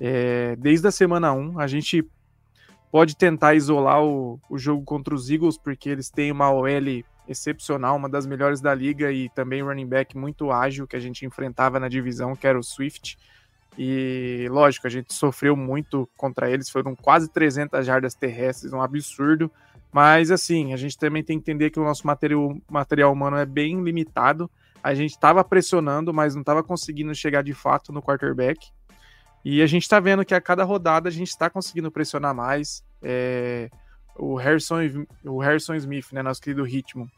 É, 0.00 0.54
desde 0.56 0.86
a 0.86 0.90
semana 0.90 1.32
1, 1.32 1.58
a 1.58 1.66
gente 1.66 2.06
pode 2.90 3.16
tentar 3.16 3.54
isolar 3.54 4.02
o, 4.02 4.40
o 4.48 4.58
jogo 4.58 4.84
contra 4.84 5.14
os 5.14 5.28
Eagles, 5.28 5.58
porque 5.58 5.88
eles 5.88 6.08
têm 6.08 6.30
uma 6.30 6.50
OL 6.50 7.04
excepcional, 7.28 7.96
uma 7.96 8.08
das 8.08 8.26
melhores 8.26 8.60
da 8.60 8.74
liga 8.74 9.10
e 9.10 9.28
também 9.30 9.62
running 9.62 9.86
back 9.86 10.16
muito 10.16 10.52
ágil 10.52 10.86
que 10.86 10.96
a 10.96 11.00
gente 11.00 11.26
enfrentava 11.26 11.80
na 11.80 11.88
divisão, 11.88 12.36
que 12.36 12.46
era 12.46 12.58
o 12.58 12.62
Swift. 12.62 13.18
E 13.78 14.46
lógico, 14.50 14.86
a 14.86 14.90
gente 14.90 15.12
sofreu 15.12 15.54
muito 15.54 16.08
contra 16.16 16.50
eles, 16.50 16.70
foram 16.70 16.94
quase 16.94 17.28
300 17.30 17.84
jardas 17.84 18.14
terrestres, 18.14 18.72
um 18.72 18.80
absurdo. 18.80 19.50
Mas 19.92 20.30
assim, 20.30 20.72
a 20.72 20.76
gente 20.76 20.98
também 20.98 21.22
tem 21.22 21.38
que 21.38 21.42
entender 21.50 21.70
que 21.70 21.80
o 21.80 21.84
nosso 21.84 22.06
material, 22.06 22.56
material 22.68 23.12
humano 23.12 23.36
é 23.36 23.46
bem 23.46 23.82
limitado. 23.82 24.50
A 24.82 24.94
gente 24.94 25.10
estava 25.12 25.42
pressionando, 25.44 26.12
mas 26.12 26.34
não 26.34 26.42
estava 26.42 26.62
conseguindo 26.62 27.14
chegar 27.14 27.42
de 27.42 27.52
fato 27.52 27.92
no 27.92 28.02
quarterback. 28.02 28.68
E 29.44 29.62
a 29.62 29.66
gente 29.66 29.82
está 29.82 30.00
vendo 30.00 30.24
que 30.24 30.34
a 30.34 30.40
cada 30.40 30.64
rodada 30.64 31.08
a 31.08 31.12
gente 31.12 31.28
está 31.28 31.50
conseguindo 31.50 31.90
pressionar 31.90 32.34
mais. 32.34 32.84
É, 33.02 33.68
o, 34.16 34.36
Harrison, 34.36 34.78
o 35.24 35.38
Harrison 35.38 35.74
Smith, 35.74 36.12
né, 36.12 36.22
nosso 36.22 36.40
querido 36.40 36.64
Ritmo, 36.64 37.10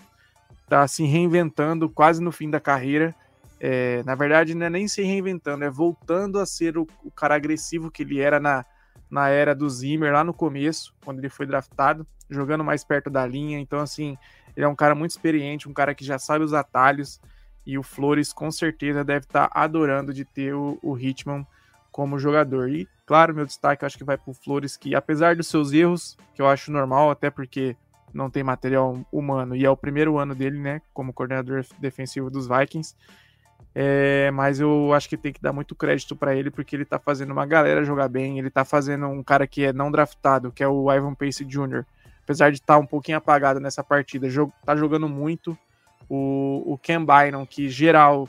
está 0.65 0.87
se 0.87 1.05
reinventando 1.05 1.89
quase 1.89 2.23
no 2.23 2.33
fim 2.33 2.51
da 2.51 2.61
carreira 2.61 3.15
é, 3.61 4.03
na 4.05 4.15
verdade, 4.15 4.55
não 4.55 4.67
é 4.67 4.71
nem 4.71 4.87
se 4.87 5.03
reinventando, 5.03 5.65
é 5.65 5.71
voltando 5.71 6.39
a 6.39 6.47
ser 6.47 6.79
o, 6.79 6.87
o, 7.03 7.11
cara 7.11 7.35
agressivo 7.35 7.91
que 7.91 8.03
ele 8.03 8.21
era 8.21 8.39
na, 8.39 8.65
na 9.11 9.29
era 9.29 9.55
do 9.55 9.69
Zimmer, 9.69 10.13
lá 10.13 10.23
no 10.23 10.33
começo, 10.33 10.95
quando 11.05 11.19
ele 11.19 11.29
foi 11.29 11.47
draftado, 11.47 12.07
jogando 12.31 12.63
mais 12.63 12.85
perto 12.85 13.11
da 13.11 13.27
linha. 13.27 13.59
Então, 13.59 13.81
assim, 13.81 14.17
ele 14.57 14.65
é 14.65 14.69
um 14.69 14.77
cara 14.77 14.95
muito 14.95 15.11
experiente, 15.11 15.69
um 15.69 15.73
cara 15.73 15.95
que 15.95 16.05
já 16.05 16.19
sabe 16.19 16.45
os 16.45 16.55
atalhos. 16.55 17.21
E 17.67 17.77
o 17.77 17.83
Flores, 17.83 18.33
com 18.33 18.51
certeza, 18.51 19.05
deve 19.05 19.27
estar 19.27 19.49
tá 19.49 19.61
adorando 19.61 20.15
de 20.15 20.25
ter 20.25 20.55
o, 20.55 20.79
o 20.83 20.97
Hitman 20.97 21.47
como 21.91 22.19
jogador. 22.19 22.71
E, 22.71 22.89
claro, 23.05 23.35
meu 23.35 23.45
destaque 23.45 23.83
eu 23.83 23.87
acho 23.87 23.99
que 23.99 24.05
vai 24.05 24.17
para 24.17 24.31
o 24.31 24.35
Flores, 24.35 24.77
que 24.77 24.95
apesar 24.95 25.37
dos 25.37 25.49
seus 25.49 25.73
erros, 25.73 26.17
que 26.35 26.41
eu 26.41 26.47
acho 26.47 26.71
normal, 26.71 27.11
até 27.11 27.29
porque 27.29 27.77
não 28.15 28.31
tem 28.31 28.43
material 28.43 29.05
humano, 29.13 29.55
e 29.55 29.65
é 29.65 29.71
o 29.71 29.77
primeiro 29.77 30.17
ano 30.17 30.35
dele, 30.35 30.59
né, 30.59 30.81
como 30.95 31.13
coordenador 31.13 31.65
defensivo 31.79 32.31
dos 32.31 32.49
Vikings, 32.49 32.95
é, 33.81 34.29
mas 34.33 34.59
eu 34.59 34.93
acho 34.93 35.09
que 35.09 35.17
tem 35.17 35.33
que 35.33 35.41
dar 35.41 35.53
muito 35.53 35.73
crédito 35.73 36.17
para 36.17 36.35
ele, 36.35 36.51
porque 36.51 36.75
ele 36.75 36.85
tá 36.85 36.99
fazendo 36.99 37.31
uma 37.31 37.47
galera 37.47 37.85
jogar 37.85 38.09
bem. 38.09 38.37
Ele 38.37 38.51
tá 38.51 38.65
fazendo 38.65 39.07
um 39.07 39.23
cara 39.23 39.47
que 39.47 39.67
é 39.67 39.73
não 39.73 39.89
draftado, 39.89 40.51
que 40.51 40.65
é 40.65 40.67
o 40.67 40.93
Ivan 40.93 41.15
Pace 41.15 41.45
Jr. 41.45 41.85
Apesar 42.25 42.51
de 42.51 42.57
estar 42.57 42.75
tá 42.75 42.81
um 42.81 42.85
pouquinho 42.85 43.19
apagado 43.19 43.61
nessa 43.61 43.85
partida, 43.85 44.29
jogo, 44.29 44.53
tá 44.65 44.75
jogando 44.75 45.09
muito. 45.09 45.57
O, 46.09 46.65
o 46.67 46.77
Ken 46.77 47.05
Bynum, 47.05 47.47
que 47.47 47.69
geral 47.69 48.29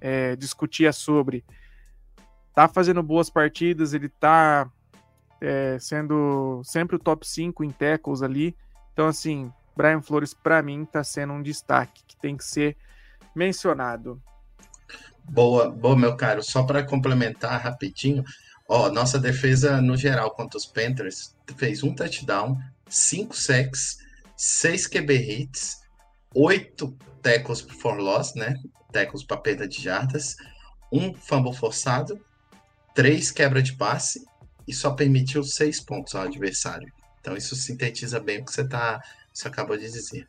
é, 0.00 0.36
discutia 0.36 0.92
sobre, 0.92 1.44
tá 2.54 2.68
fazendo 2.68 3.02
boas 3.02 3.28
partidas, 3.28 3.94
ele 3.94 4.08
tá 4.08 4.70
é, 5.40 5.76
sendo 5.80 6.62
sempre 6.62 6.94
o 6.94 7.00
top 7.00 7.26
5 7.26 7.64
em 7.64 7.70
tackles 7.70 8.22
ali. 8.22 8.56
Então, 8.92 9.08
assim, 9.08 9.52
Brian 9.76 10.00
Flores, 10.00 10.32
para 10.32 10.62
mim, 10.62 10.84
tá 10.84 11.02
sendo 11.02 11.32
um 11.32 11.42
destaque 11.42 12.04
que 12.06 12.16
tem 12.16 12.36
que 12.36 12.44
ser 12.44 12.76
mencionado. 13.34 14.22
Boa, 15.28 15.70
boa, 15.70 15.96
meu 15.96 16.16
caro. 16.16 16.42
Só 16.42 16.62
para 16.62 16.84
complementar 16.84 17.60
rapidinho, 17.60 18.22
ó, 18.68 18.90
nossa 18.90 19.18
defesa 19.18 19.80
no 19.80 19.96
geral 19.96 20.30
contra 20.32 20.58
os 20.58 20.66
Panthers 20.66 21.34
fez 21.56 21.82
um 21.82 21.94
touchdown, 21.94 22.58
cinco 22.88 23.36
sacks, 23.36 23.98
seis 24.36 24.86
QB 24.86 25.14
hits, 25.14 25.78
oito 26.34 26.96
tackles 27.22 27.60
for 27.60 27.96
loss, 27.96 28.34
né? 28.34 28.54
Tackles 28.92 29.24
para 29.24 29.38
perda 29.38 29.66
de 29.66 29.82
jardas, 29.82 30.36
um 30.92 31.14
fumble 31.14 31.54
forçado, 31.54 32.20
três 32.94 33.30
quebra 33.30 33.62
de 33.62 33.76
passe 33.76 34.22
e 34.68 34.72
só 34.72 34.92
permitiu 34.92 35.42
seis 35.42 35.80
pontos 35.80 36.14
ao 36.14 36.22
adversário. 36.22 36.92
Então 37.20 37.36
isso 37.36 37.56
sintetiza 37.56 38.20
bem 38.20 38.40
o 38.40 38.44
que 38.44 38.52
você 38.52 38.68
tá, 38.68 39.00
você 39.32 39.48
acabou 39.48 39.76
de 39.76 39.90
dizer. 39.90 40.28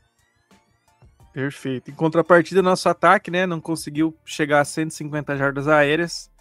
Perfeito. 1.36 1.92
Em 1.92 1.94
contrapartida, 1.94 2.62
nosso 2.62 2.88
ataque, 2.88 3.30
né, 3.30 3.46
não 3.46 3.60
conseguiu 3.60 4.16
chegar 4.24 4.62
a 4.62 4.66
150 4.66 5.36
jardas 5.36 5.68
aéreas. 5.68 6.32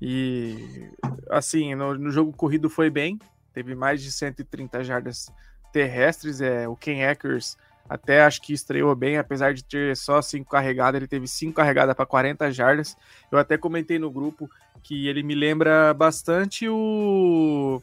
E 0.00 0.88
assim, 1.28 1.74
no, 1.74 1.94
no, 1.98 2.10
jogo 2.10 2.32
corrido 2.32 2.70
foi 2.70 2.88
bem, 2.88 3.18
teve 3.52 3.74
mais 3.74 4.02
de 4.02 4.10
130 4.10 4.82
jardas 4.82 5.30
terrestres. 5.74 6.40
É, 6.40 6.66
o 6.66 6.74
Ken 6.74 7.02
Eckers 7.02 7.54
até 7.86 8.22
acho 8.22 8.40
que 8.40 8.54
estreou 8.54 8.96
bem, 8.96 9.18
apesar 9.18 9.52
de 9.52 9.62
ter 9.62 9.94
só 9.94 10.22
cinco 10.22 10.48
carregadas, 10.48 10.98
ele 10.98 11.06
teve 11.06 11.28
cinco 11.28 11.56
carregadas 11.56 11.94
para 11.94 12.06
40 12.06 12.50
jardas. 12.50 12.96
Eu 13.30 13.36
até 13.36 13.58
comentei 13.58 13.98
no 13.98 14.10
grupo 14.10 14.48
que 14.82 15.06
ele 15.06 15.22
me 15.22 15.34
lembra 15.34 15.92
bastante 15.92 16.66
o. 16.66 17.82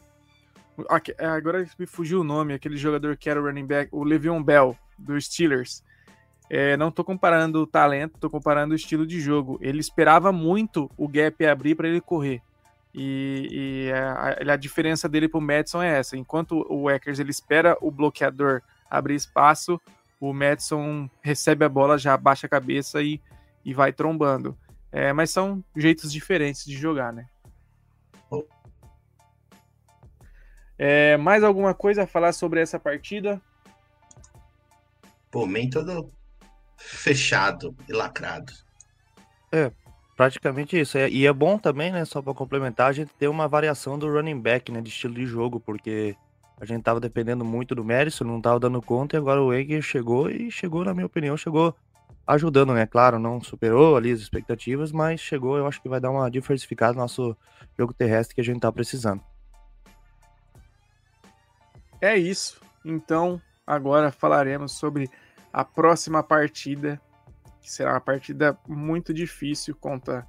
Agora 1.20 1.64
me 1.78 1.86
fugiu 1.86 2.22
o 2.22 2.24
nome, 2.24 2.52
aquele 2.52 2.76
jogador 2.76 3.16
que 3.16 3.30
era 3.30 3.40
o 3.40 3.44
running 3.44 3.66
back, 3.66 3.90
o 3.94 4.02
Le'Veon 4.02 4.42
Bell, 4.42 4.76
dos 4.98 5.26
Steelers. 5.26 5.86
É, 6.50 6.76
não 6.76 6.88
estou 6.88 7.04
comparando 7.04 7.60
o 7.60 7.66
talento, 7.66 8.14
estou 8.14 8.30
comparando 8.30 8.72
o 8.72 8.76
estilo 8.76 9.06
de 9.06 9.20
jogo. 9.20 9.58
Ele 9.60 9.80
esperava 9.80 10.32
muito 10.32 10.90
o 10.96 11.06
gap 11.06 11.44
abrir 11.44 11.74
para 11.74 11.88
ele 11.88 12.00
correr. 12.00 12.40
E, 12.94 13.48
e 13.50 13.92
a, 13.92 14.52
a, 14.54 14.56
diferença 14.56 15.08
dele 15.08 15.28
para 15.28 15.38
o 15.38 15.42
Madison 15.42 15.82
é 15.82 15.98
essa. 15.98 16.16
Enquanto 16.16 16.66
o 16.70 16.90
Eckers 16.90 17.18
ele 17.18 17.30
espera 17.30 17.76
o 17.80 17.90
bloqueador 17.90 18.62
abrir 18.90 19.14
espaço, 19.14 19.80
o 20.18 20.32
Madison 20.32 21.08
recebe 21.22 21.64
a 21.64 21.68
bola, 21.68 21.98
já 21.98 22.14
abaixa 22.14 22.46
a 22.46 22.50
cabeça 22.50 23.02
e, 23.02 23.20
e 23.64 23.74
vai 23.74 23.92
trombando. 23.92 24.56
É, 24.90 25.12
mas 25.12 25.30
são 25.30 25.62
jeitos 25.76 26.10
diferentes 26.10 26.64
de 26.64 26.74
jogar, 26.74 27.12
né? 27.12 27.26
É, 30.78 31.16
mais 31.16 31.42
alguma 31.42 31.74
coisa 31.74 32.04
a 32.04 32.06
falar 32.06 32.32
sobre 32.32 32.60
essa 32.60 32.78
partida? 32.78 33.42
Por 35.28 35.46
mim, 35.46 35.68
todo, 35.68 36.10
fechado 36.78 37.74
e 37.88 37.92
lacrado. 37.92 38.52
É, 39.52 39.70
praticamente 40.16 40.78
isso. 40.78 40.96
É, 40.96 41.08
e 41.08 41.26
é 41.26 41.32
bom 41.32 41.58
também, 41.58 41.92
né, 41.92 42.04
só 42.04 42.22
para 42.22 42.34
complementar, 42.34 42.88
a 42.88 42.92
gente 42.92 43.12
ter 43.18 43.28
uma 43.28 43.48
variação 43.48 43.98
do 43.98 44.10
running 44.10 44.40
back, 44.40 44.70
né, 44.72 44.80
de 44.80 44.88
estilo 44.88 45.14
de 45.14 45.26
jogo, 45.26 45.60
porque 45.60 46.16
a 46.60 46.64
gente 46.64 46.82
tava 46.82 47.00
dependendo 47.00 47.44
muito 47.44 47.74
do 47.74 47.84
Madison, 47.84 48.24
não 48.24 48.40
tava 48.40 48.58
dando 48.58 48.80
conta, 48.82 49.16
e 49.16 49.18
agora 49.18 49.42
o 49.42 49.52
Egger 49.52 49.82
chegou 49.82 50.30
e 50.30 50.50
chegou, 50.50 50.84
na 50.84 50.94
minha 50.94 51.06
opinião, 51.06 51.36
chegou 51.36 51.74
ajudando, 52.26 52.74
né? 52.74 52.84
Claro, 52.84 53.18
não 53.18 53.40
superou 53.40 53.96
ali 53.96 54.12
as 54.12 54.20
expectativas, 54.20 54.92
mas 54.92 55.20
chegou, 55.20 55.56
eu 55.56 55.66
acho 55.66 55.80
que 55.80 55.88
vai 55.88 55.98
dar 55.98 56.10
uma 56.10 56.30
diversificada 56.30 56.92
no 56.92 57.00
nosso 57.00 57.36
jogo 57.78 57.94
terrestre 57.94 58.34
que 58.34 58.40
a 58.40 58.44
gente 58.44 58.60
tá 58.60 58.70
precisando. 58.70 59.22
É 62.00 62.16
isso. 62.16 62.60
Então, 62.84 63.40
agora 63.66 64.12
falaremos 64.12 64.72
sobre 64.72 65.10
a 65.58 65.64
próxima 65.64 66.22
partida, 66.22 67.00
que 67.60 67.68
será 67.68 67.94
uma 67.94 68.00
partida 68.00 68.56
muito 68.68 69.12
difícil 69.12 69.74
contra 69.74 70.24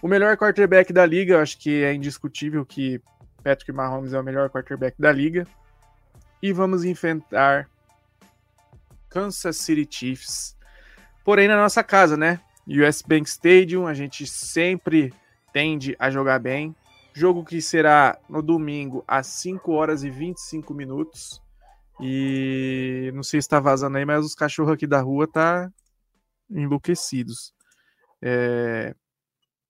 o 0.00 0.06
melhor 0.06 0.36
quarterback 0.36 0.92
da 0.92 1.04
liga. 1.04 1.34
Eu 1.34 1.40
acho 1.40 1.58
que 1.58 1.82
é 1.82 1.92
indiscutível 1.92 2.64
que 2.64 3.02
Patrick 3.42 3.72
Mahomes 3.72 4.12
é 4.12 4.20
o 4.20 4.22
melhor 4.22 4.48
quarterback 4.50 4.94
da 4.96 5.10
liga. 5.10 5.48
E 6.40 6.52
vamos 6.52 6.84
enfrentar 6.84 7.68
Kansas 9.08 9.56
City 9.56 9.84
Chiefs. 9.90 10.56
Porém, 11.24 11.48
na 11.48 11.56
nossa 11.56 11.82
casa, 11.82 12.16
né? 12.16 12.38
US 12.64 13.02
Bank 13.02 13.28
Stadium, 13.28 13.88
a 13.88 13.94
gente 13.94 14.28
sempre 14.28 15.12
tende 15.52 15.96
a 15.98 16.08
jogar 16.08 16.38
bem. 16.38 16.72
Jogo 17.12 17.44
que 17.44 17.60
será 17.60 18.16
no 18.28 18.40
domingo 18.40 19.02
às 19.08 19.26
5 19.26 19.72
horas 19.72 20.04
e 20.04 20.08
25 20.08 20.72
minutos. 20.72 21.42
E 22.00 23.10
não 23.14 23.22
sei 23.22 23.40
se 23.40 23.48
tá 23.48 23.60
vazando 23.60 23.96
aí, 23.98 24.04
mas 24.04 24.24
os 24.24 24.34
cachorros 24.34 24.72
aqui 24.72 24.86
da 24.86 25.00
rua 25.00 25.26
tá 25.26 25.70
enlouquecidos. 26.50 27.52
É... 28.20 28.94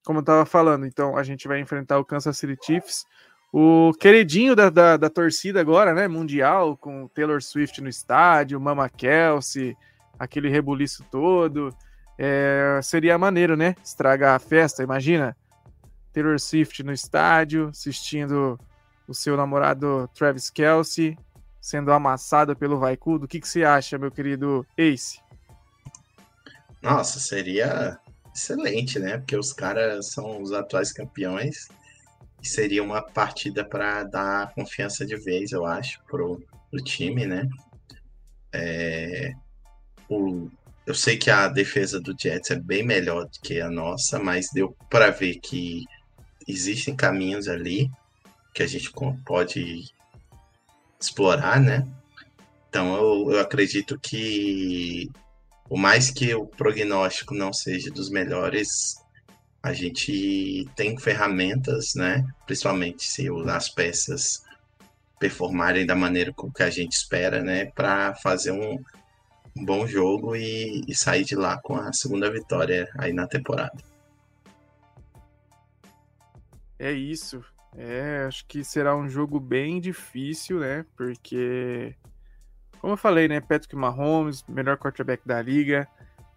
Como 0.05 0.19
eu 0.19 0.23
tava 0.23 0.45
falando, 0.45 0.85
então 0.85 1.15
a 1.17 1.23
gente 1.23 1.47
vai 1.47 1.59
enfrentar 1.59 1.97
o 1.97 2.05
Kansas 2.05 2.37
City 2.37 2.57
Chiefs. 2.61 3.05
O 3.53 3.93
queridinho 3.99 4.55
da, 4.55 4.69
da, 4.69 4.97
da 4.97 5.09
torcida 5.09 5.61
agora, 5.61 5.93
né? 5.93 6.07
Mundial, 6.07 6.75
com 6.75 7.07
Taylor 7.07 7.41
Swift 7.41 7.79
no 7.81 7.87
estádio, 7.87 8.59
Mama 8.59 8.89
Kelsey, 8.89 9.75
aquele 10.17 10.49
rebuliço 10.49 11.05
todo. 11.11 11.69
É... 12.17 12.79
Seria 12.81 13.17
maneiro, 13.17 13.55
né? 13.55 13.75
Estragar 13.83 14.35
a 14.35 14.39
festa, 14.39 14.83
imagina. 14.83 15.37
Taylor 16.11 16.39
Swift 16.39 16.83
no 16.83 16.91
estádio, 16.91 17.69
assistindo 17.69 18.59
o 19.07 19.13
seu 19.13 19.35
namorado 19.37 20.09
Travis 20.13 20.49
Kelsey 20.49 21.17
sendo 21.63 21.93
amassada 21.93 22.53
pelo 22.53 22.77
Vaicudo. 22.77 23.23
O 23.23 23.27
que, 23.27 23.39
que 23.39 23.47
você 23.47 23.63
acha, 23.63 23.97
meu 23.97 24.11
querido 24.11 24.67
Ace? 24.77 25.21
Nossa, 26.81 27.21
seria 27.21 27.97
excelente, 28.35 28.99
né? 28.99 29.17
Porque 29.17 29.37
os 29.37 29.53
caras 29.53 30.11
são 30.11 30.41
os 30.41 30.51
atuais 30.51 30.91
campeões 30.91 31.69
seria 32.43 32.83
uma 32.83 33.01
partida 33.01 33.63
para 33.63 34.03
dar 34.03 34.53
confiança 34.53 35.05
de 35.05 35.15
vez, 35.15 35.51
eu 35.51 35.65
acho, 35.65 36.01
pro, 36.05 36.43
pro 36.69 36.83
time, 36.83 37.25
né? 37.25 37.47
É, 38.51 39.31
o, 40.09 40.49
eu 40.85 40.93
sei 40.93 41.17
que 41.17 41.31
a 41.31 41.47
defesa 41.47 41.99
do 41.99 42.13
Jets 42.17 42.51
é 42.51 42.55
bem 42.55 42.83
melhor 42.85 43.25
do 43.25 43.39
que 43.41 43.61
a 43.61 43.69
nossa, 43.69 44.19
mas 44.19 44.49
deu 44.53 44.75
para 44.89 45.09
ver 45.09 45.35
que 45.35 45.85
existem 46.47 46.95
caminhos 46.95 47.47
ali 47.47 47.89
que 48.53 48.61
a 48.61 48.67
gente 48.67 48.91
pode 49.25 49.85
explorar, 51.03 51.59
né? 51.59 51.87
Então 52.69 52.95
eu, 52.95 53.31
eu 53.33 53.39
acredito 53.39 53.99
que 53.99 55.09
por 55.67 55.77
mais 55.77 56.09
que 56.11 56.33
o 56.35 56.45
prognóstico 56.45 57.33
não 57.33 57.53
seja 57.53 57.89
dos 57.89 58.09
melhores, 58.09 58.95
a 59.61 59.73
gente 59.73 60.67
tem 60.75 60.97
ferramentas, 60.97 61.95
né? 61.95 62.25
Principalmente 62.45 63.03
se 63.03 63.27
as 63.47 63.69
peças 63.69 64.43
performarem 65.19 65.85
da 65.85 65.95
maneira 65.95 66.33
que 66.55 66.63
a 66.63 66.69
gente 66.69 66.91
espera, 66.91 67.41
né? 67.41 67.65
Para 67.65 68.13
fazer 68.15 68.51
um, 68.51 68.83
um, 69.55 69.65
bom 69.65 69.87
jogo 69.87 70.35
e, 70.35 70.83
e 70.87 70.93
sair 70.93 71.23
de 71.23 71.35
lá 71.35 71.57
com 71.57 71.75
a 71.75 71.93
segunda 71.93 72.29
vitória 72.29 72.89
aí 72.97 73.13
na 73.13 73.25
temporada. 73.25 73.77
É 76.77 76.91
isso. 76.91 77.43
É, 77.75 78.25
acho 78.27 78.45
que 78.45 78.63
será 78.63 78.95
um 78.95 79.09
jogo 79.09 79.39
bem 79.39 79.79
difícil, 79.79 80.59
né? 80.59 80.85
Porque, 80.95 81.95
como 82.79 82.93
eu 82.93 82.97
falei, 82.97 83.27
né? 83.27 83.39
Patrick 83.41 83.75
Mahomes, 83.75 84.43
melhor 84.47 84.77
quarterback 84.77 85.23
da 85.25 85.41
liga. 85.41 85.87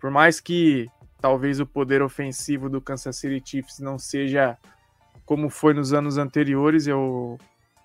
Por 0.00 0.10
mais 0.10 0.40
que 0.40 0.88
talvez 1.20 1.60
o 1.60 1.66
poder 1.66 2.02
ofensivo 2.02 2.68
do 2.68 2.80
Kansas 2.80 3.16
City 3.16 3.42
Chiefs 3.44 3.80
não 3.80 3.98
seja 3.98 4.56
como 5.24 5.50
foi 5.50 5.74
nos 5.74 5.92
anos 5.92 6.18
anteriores, 6.18 6.86
eu, 6.86 7.36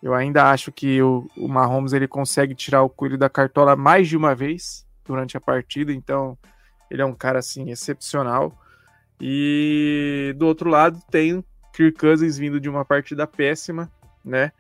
eu 0.01 0.13
ainda 0.13 0.51
acho 0.51 0.71
que 0.71 1.01
o, 1.01 1.27
o 1.35 1.47
Mahomes 1.47 1.91
ele 1.91 2.07
consegue 2.07 2.53
tirar 2.53 2.83
o 2.83 2.89
coelho 2.89 3.17
da 3.17 3.29
cartola 3.29 3.75
mais 3.75 4.07
de 4.07 4.15
uma 4.15 4.35
vez 4.35 4.85
durante 5.03 5.35
a 5.35 5.41
partida, 5.41 5.91
então 5.91 6.37
ele 6.89 7.01
é 7.01 7.05
um 7.05 7.15
cara 7.15 7.39
assim 7.39 7.71
excepcional. 7.71 8.55
E 9.19 10.33
do 10.37 10.45
outro 10.45 10.69
lado 10.69 10.99
tem 11.09 11.43
Kirk 11.73 11.97
Cousins 11.97 12.37
vindo 12.37 12.59
de 12.59 12.69
uma 12.69 12.85
partida 12.85 13.25
péssima, 13.25 13.91
né? 14.23 14.51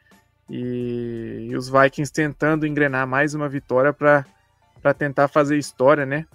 E, 0.49 1.47
e 1.49 1.55
os 1.55 1.69
Vikings 1.69 2.11
tentando 2.11 2.65
engrenar 2.65 3.07
mais 3.07 3.33
uma 3.33 3.47
vitória 3.47 3.93
para 3.93 4.93
tentar 4.93 5.27
fazer 5.27 5.57
história, 5.57 6.05
né? 6.05 6.25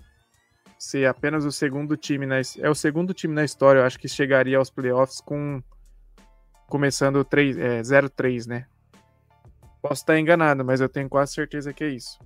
Ser 0.78 1.06
apenas 1.06 1.44
o 1.44 1.52
segundo 1.52 1.96
time 1.96 2.26
na, 2.26 2.36
é 2.58 2.70
o 2.70 2.74
segundo 2.74 3.12
time 3.12 3.34
na 3.34 3.44
história, 3.44 3.80
eu 3.80 3.84
acho 3.84 3.98
que 3.98 4.08
chegaria 4.08 4.58
aos 4.58 4.70
playoffs 4.70 5.20
com 5.20 5.62
começando 6.68 7.24
3, 7.24 7.56
é, 7.56 7.80
0-3, 7.82 8.46
né? 8.46 8.66
Posso 9.80 10.02
estar 10.02 10.18
enganado, 10.18 10.64
mas 10.64 10.80
eu 10.80 10.88
tenho 10.88 11.08
quase 11.08 11.32
certeza 11.32 11.72
que 11.72 11.84
é 11.84 11.88
isso. 11.88 12.18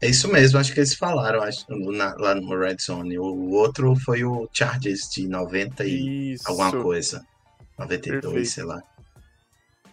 É 0.00 0.08
isso 0.08 0.28
mesmo, 0.28 0.58
acho 0.58 0.72
que 0.72 0.80
eles 0.80 0.94
falaram 0.94 1.42
acho, 1.42 1.66
na, 1.68 2.14
lá 2.16 2.34
no 2.34 2.56
Red 2.56 2.76
Zone. 2.80 3.18
O, 3.18 3.50
outro 3.50 3.96
foi 3.96 4.24
o 4.24 4.48
Chargers 4.52 5.08
de 5.10 5.26
90 5.26 5.84
e 5.84 6.32
isso. 6.34 6.44
alguma 6.48 6.70
coisa. 6.70 7.24
92, 7.78 8.20
Perfeito. 8.20 8.48
sei 8.48 8.64
lá. 8.64 8.82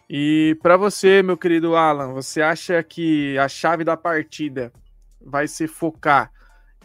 E 0.09 0.57
para 0.61 0.77
você, 0.77 1.23
meu 1.23 1.37
querido 1.37 1.75
Alan, 1.75 2.13
você 2.13 2.41
acha 2.41 2.81
que 2.83 3.37
a 3.37 3.47
chave 3.47 3.83
da 3.83 3.97
partida 3.97 4.71
vai 5.19 5.47
ser 5.47 5.67
focar 5.67 6.31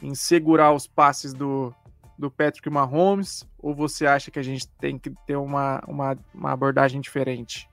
em 0.02 0.14
segurar 0.14 0.72
os 0.72 0.86
passes 0.86 1.34
do, 1.34 1.74
do 2.18 2.30
Patrick 2.30 2.68
Mahomes 2.70 3.46
ou 3.58 3.74
você 3.74 4.06
acha 4.06 4.30
que 4.30 4.38
a 4.38 4.42
gente 4.42 4.66
tem 4.68 4.98
que 4.98 5.12
ter 5.26 5.36
uma, 5.36 5.82
uma, 5.86 6.16
uma 6.34 6.52
abordagem 6.52 7.00
diferente? 7.00 7.68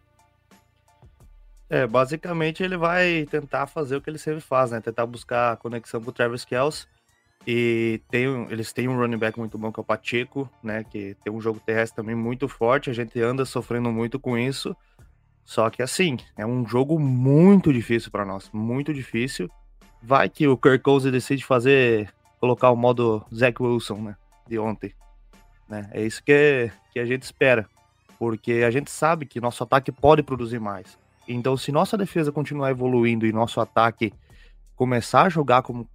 É, 1.69 1.85
basicamente 1.87 2.63
ele 2.63 2.77
vai 2.77 3.25
tentar 3.29 3.67
fazer 3.67 3.97
o 3.97 4.01
que 4.01 4.09
ele 4.09 4.17
sempre 4.17 4.41
faz, 4.41 4.71
né? 4.71 4.79
Tentar 4.79 5.05
buscar 5.05 5.53
a 5.53 5.57
conexão 5.57 6.01
com 6.01 6.09
o 6.09 6.13
Travis 6.13 6.45
Kelce 6.45 6.87
e 7.49 8.01
tem, 8.09 8.25
eles 8.49 8.73
têm 8.73 8.89
um 8.89 8.97
running 8.97 9.17
back 9.17 9.39
muito 9.39 9.57
bom 9.57 9.71
que 9.71 9.79
é 9.79 9.81
o 9.81 9.85
Pacheco, 9.85 10.49
né? 10.61 10.83
Que 10.83 11.15
tem 11.23 11.31
um 11.31 11.39
jogo 11.39 11.61
terrestre 11.65 11.95
também 11.95 12.13
muito 12.13 12.45
forte. 12.49 12.89
A 12.89 12.93
gente 12.93 13.17
anda 13.21 13.45
sofrendo 13.45 13.89
muito 13.89 14.19
com 14.19 14.37
isso. 14.37 14.75
Só 15.45 15.69
que 15.69 15.81
assim, 15.81 16.17
é 16.35 16.45
um 16.45 16.67
jogo 16.67 16.99
muito 16.99 17.71
difícil 17.71 18.11
para 18.11 18.25
nós, 18.25 18.49
muito 18.51 18.93
difícil. 18.93 19.49
Vai 20.03 20.27
que 20.27 20.45
o 20.45 20.57
Kirk 20.57 20.83
Cousins 20.83 21.09
decide 21.09 21.45
fazer, 21.45 22.13
colocar 22.37 22.69
o 22.69 22.75
modo 22.75 23.25
Zach 23.33 23.63
Wilson, 23.63 24.01
né? 24.01 24.17
De 24.45 24.59
ontem. 24.59 24.93
Né? 25.69 25.89
É 25.93 26.05
isso 26.05 26.21
que, 26.21 26.69
que 26.91 26.99
a 26.99 27.05
gente 27.05 27.23
espera. 27.23 27.65
Porque 28.19 28.63
a 28.67 28.71
gente 28.71 28.91
sabe 28.91 29.25
que 29.25 29.39
nosso 29.39 29.63
ataque 29.63 29.89
pode 29.89 30.21
produzir 30.21 30.59
mais. 30.59 30.99
Então, 31.25 31.55
se 31.55 31.71
nossa 31.71 31.97
defesa 31.97 32.29
continuar 32.29 32.71
evoluindo 32.71 33.25
e 33.25 33.31
nosso 33.31 33.61
ataque 33.61 34.11
começar 34.75 35.23
a 35.23 35.29
jogar 35.29 35.61
como 35.61 35.87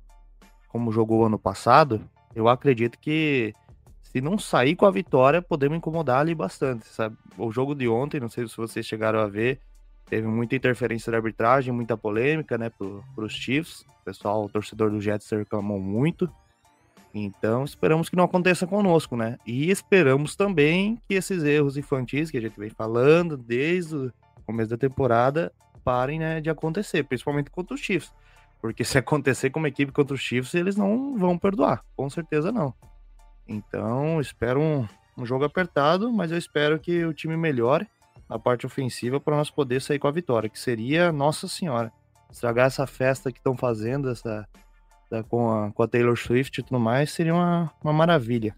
como 0.73 0.91
jogou 0.91 1.27
ano 1.27 1.39
passado, 1.39 2.01
eu 2.35 2.49
acredito 2.49 2.99
que 2.99 3.55
se 4.03 4.21
não 4.21 4.39
sair 4.39 4.75
com 4.75 4.87
a 4.87 4.91
vitória, 4.91 5.43
podemos 5.43 5.77
incomodar 5.77 6.21
ali 6.21 6.35
bastante, 6.35 6.87
sabe? 6.87 7.17
O 7.37 7.53
jogo 7.53 7.75
de 7.75 7.89
ontem, 7.89 8.21
não 8.21 8.29
sei 8.29 8.49
se 8.49 8.57
vocês 8.57 8.85
chegaram 8.87 9.21
a 9.21 9.27
ver, 9.27 9.61
teve 10.07 10.27
muita 10.27 10.57
interferência 10.57 11.13
da 11.13 11.19
arbitragem, 11.19 11.73
muita 11.73 11.97
polêmica, 11.97 12.57
né, 12.57 12.71
para 12.71 13.25
os 13.25 13.33
Chiefs. 13.33 13.83
O 14.01 14.05
pessoal, 14.05 14.45
o 14.45 14.49
torcedor 14.49 14.91
do 14.91 15.01
Jets 15.01 15.31
reclamou 15.31 15.79
muito. 15.79 16.29
Então, 17.15 17.65
esperamos 17.65 18.09
que 18.09 18.17
não 18.17 18.25
aconteça 18.25 18.67
conosco, 18.67 19.17
né? 19.17 19.39
E 19.47 19.71
esperamos 19.71 20.35
também 20.35 20.99
que 21.07 21.15
esses 21.15 21.45
erros 21.45 21.77
infantis 21.77 22.31
que 22.31 22.39
a 22.39 22.41
gente 22.41 22.59
vem 22.59 22.71
falando 22.71 23.37
desde 23.37 23.95
o 23.95 24.13
começo 24.47 24.71
da 24.71 24.79
temporada 24.79 25.53
parem, 25.85 26.19
né, 26.19 26.41
de 26.41 26.49
acontecer, 26.49 27.05
principalmente 27.05 27.51
contra 27.51 27.75
os 27.75 27.81
Chiefs. 27.81 28.13
Porque 28.63 28.85
se 28.85 28.97
acontecer 28.97 29.51
com 29.51 29.59
uma 29.59 29.67
equipe 29.67 29.91
contra 29.91 30.15
os 30.15 30.21
Chiefs, 30.21 30.55
eles 30.55 30.77
não 30.77 31.19
vão 31.19 31.37
perdoar. 31.37 31.85
Com 31.97 32.09
certeza 32.09 32.53
não. 32.53 32.73
Então, 33.47 34.21
espero 34.21 34.61
um, 34.61 34.87
um 35.19 35.27
jogo 35.27 35.45
apertado, 35.45 36.13
mas 36.13 36.31
eu 36.31 36.39
espero 36.39 36.79
que 36.79 37.05
o 37.05 37.13
time 37.13 37.37
melhore 37.37 37.89
a 38.29 38.39
parte 38.39 38.65
ofensiva 38.65 39.21
para 39.21 39.37
nós 39.37 39.51
poder 39.51 39.83
sair 39.83 39.99
com 39.99 40.07
a 40.07 40.13
vitória, 40.13 40.49
que 40.49 40.61
seria, 40.61 41.11
nossa 41.11 41.49
senhora, 41.49 41.93
estragar 42.31 42.67
essa 42.67 42.87
festa 42.87 43.33
que 43.33 43.39
estão 43.39 43.57
fazendo 43.57 44.09
essa, 44.09 44.49
da, 45.11 45.25
com, 45.25 45.51
a, 45.51 45.73
com 45.73 45.83
a 45.83 45.89
Taylor 45.89 46.17
Swift 46.17 46.61
e 46.61 46.63
tudo 46.63 46.79
mais, 46.79 47.11
seria 47.11 47.35
uma, 47.35 47.71
uma 47.83 47.93
maravilha. 47.93 48.57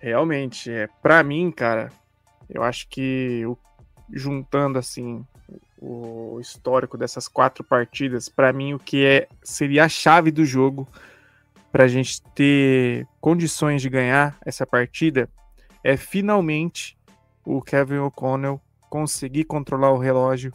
Realmente, 0.00 0.70
é, 0.70 0.88
para 1.00 1.22
mim, 1.22 1.52
cara, 1.52 1.92
eu 2.48 2.64
acho 2.64 2.88
que 2.88 3.46
o, 3.46 3.56
juntando 4.12 4.76
assim 4.76 5.24
o 5.80 6.38
histórico 6.40 6.98
dessas 6.98 7.26
quatro 7.26 7.64
partidas, 7.64 8.28
para 8.28 8.52
mim 8.52 8.74
o 8.74 8.78
que 8.78 9.04
é 9.04 9.28
seria 9.42 9.84
a 9.84 9.88
chave 9.88 10.30
do 10.30 10.44
jogo 10.44 10.86
para 11.72 11.84
a 11.84 11.88
gente 11.88 12.20
ter 12.34 13.06
condições 13.20 13.80
de 13.80 13.88
ganhar 13.88 14.36
essa 14.44 14.66
partida 14.66 15.28
é 15.82 15.96
finalmente 15.96 16.98
o 17.44 17.62
Kevin 17.62 17.98
O'Connell 17.98 18.60
conseguir 18.90 19.44
controlar 19.44 19.92
o 19.92 19.98
relógio 19.98 20.52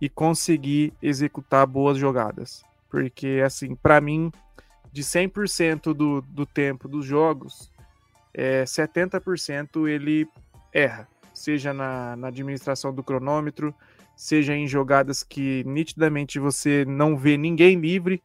e 0.00 0.08
conseguir 0.08 0.92
executar 1.02 1.66
boas 1.66 1.98
jogadas. 1.98 2.62
Porque, 2.88 3.42
assim, 3.44 3.74
para 3.74 4.00
mim, 4.00 4.30
de 4.92 5.02
100% 5.02 5.92
do, 5.92 6.20
do 6.20 6.46
tempo 6.46 6.86
dos 6.86 7.04
jogos, 7.04 7.72
é, 8.32 8.62
70% 8.64 9.88
ele 9.88 10.28
erra, 10.72 11.08
seja 11.34 11.72
na, 11.72 12.14
na 12.14 12.28
administração 12.28 12.94
do 12.94 13.02
cronômetro, 13.02 13.74
seja 14.18 14.52
em 14.52 14.66
jogadas 14.66 15.22
que 15.22 15.62
nitidamente 15.64 16.40
você 16.40 16.84
não 16.84 17.16
vê 17.16 17.36
ninguém 17.36 17.78
livre, 17.78 18.20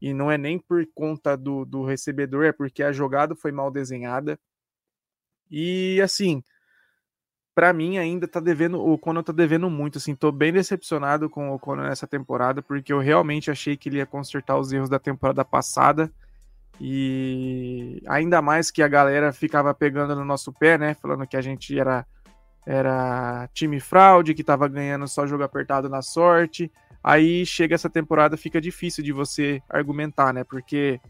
e 0.00 0.12
não 0.12 0.30
é 0.30 0.36
nem 0.36 0.58
por 0.58 0.86
conta 0.94 1.34
do, 1.38 1.64
do 1.64 1.84
recebedor, 1.86 2.44
é 2.44 2.52
porque 2.52 2.82
a 2.82 2.92
jogada 2.92 3.34
foi 3.34 3.50
mal 3.50 3.70
desenhada. 3.70 4.38
E 5.50 5.98
assim, 6.02 6.42
para 7.54 7.72
mim 7.72 7.96
ainda 7.96 8.28
tá 8.28 8.40
devendo, 8.40 8.78
o 8.78 8.98
Conor 8.98 9.24
tá 9.24 9.32
devendo 9.32 9.70
muito, 9.70 9.96
assim, 9.96 10.14
tô 10.14 10.30
bem 10.30 10.52
decepcionado 10.52 11.30
com 11.30 11.50
o 11.50 11.58
Conor 11.58 11.88
nessa 11.88 12.06
temporada, 12.06 12.60
porque 12.60 12.92
eu 12.92 12.98
realmente 12.98 13.50
achei 13.50 13.74
que 13.74 13.88
ele 13.88 13.96
ia 13.96 14.06
consertar 14.06 14.58
os 14.58 14.70
erros 14.70 14.90
da 14.90 14.98
temporada 14.98 15.46
passada. 15.46 16.12
E 16.78 18.02
ainda 18.06 18.42
mais 18.42 18.70
que 18.70 18.82
a 18.82 18.86
galera 18.86 19.32
ficava 19.32 19.72
pegando 19.72 20.14
no 20.14 20.26
nosso 20.26 20.52
pé, 20.52 20.76
né, 20.76 20.92
falando 20.92 21.26
que 21.26 21.38
a 21.38 21.40
gente 21.40 21.76
era 21.76 22.06
era 22.66 23.48
time 23.52 23.80
fraude, 23.80 24.34
que 24.34 24.42
estava 24.42 24.68
ganhando 24.68 25.08
só 25.08 25.26
jogo 25.26 25.42
apertado 25.42 25.88
na 25.88 26.02
sorte. 26.02 26.70
Aí 27.02 27.46
chega 27.46 27.74
essa 27.74 27.88
temporada, 27.88 28.36
fica 28.36 28.60
difícil 28.60 29.02
de 29.02 29.12
você 29.12 29.62
argumentar, 29.68 30.34
né? 30.34 30.44
Porque 30.44 31.00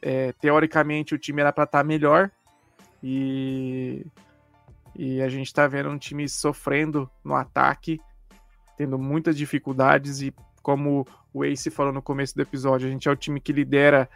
é, 0.00 0.32
teoricamente 0.32 1.14
o 1.14 1.18
time 1.18 1.40
era 1.40 1.52
para 1.52 1.64
estar 1.64 1.78
tá 1.78 1.84
melhor 1.84 2.30
e, 3.02 4.06
e 4.96 5.20
a 5.20 5.28
gente 5.28 5.46
está 5.46 5.66
vendo 5.66 5.90
um 5.90 5.98
time 5.98 6.28
sofrendo 6.28 7.10
no 7.24 7.34
ataque, 7.34 8.00
tendo 8.76 8.98
muitas 8.98 9.36
dificuldades 9.36 10.22
e 10.22 10.32
como 10.62 11.06
o 11.32 11.44
Ace 11.44 11.70
falou 11.70 11.92
no 11.92 12.02
começo 12.02 12.34
do 12.34 12.42
episódio, 12.42 12.88
a 12.88 12.90
gente 12.90 13.08
é 13.08 13.10
o 13.12 13.16
time 13.16 13.40
que 13.40 13.52
lidera 13.52 14.08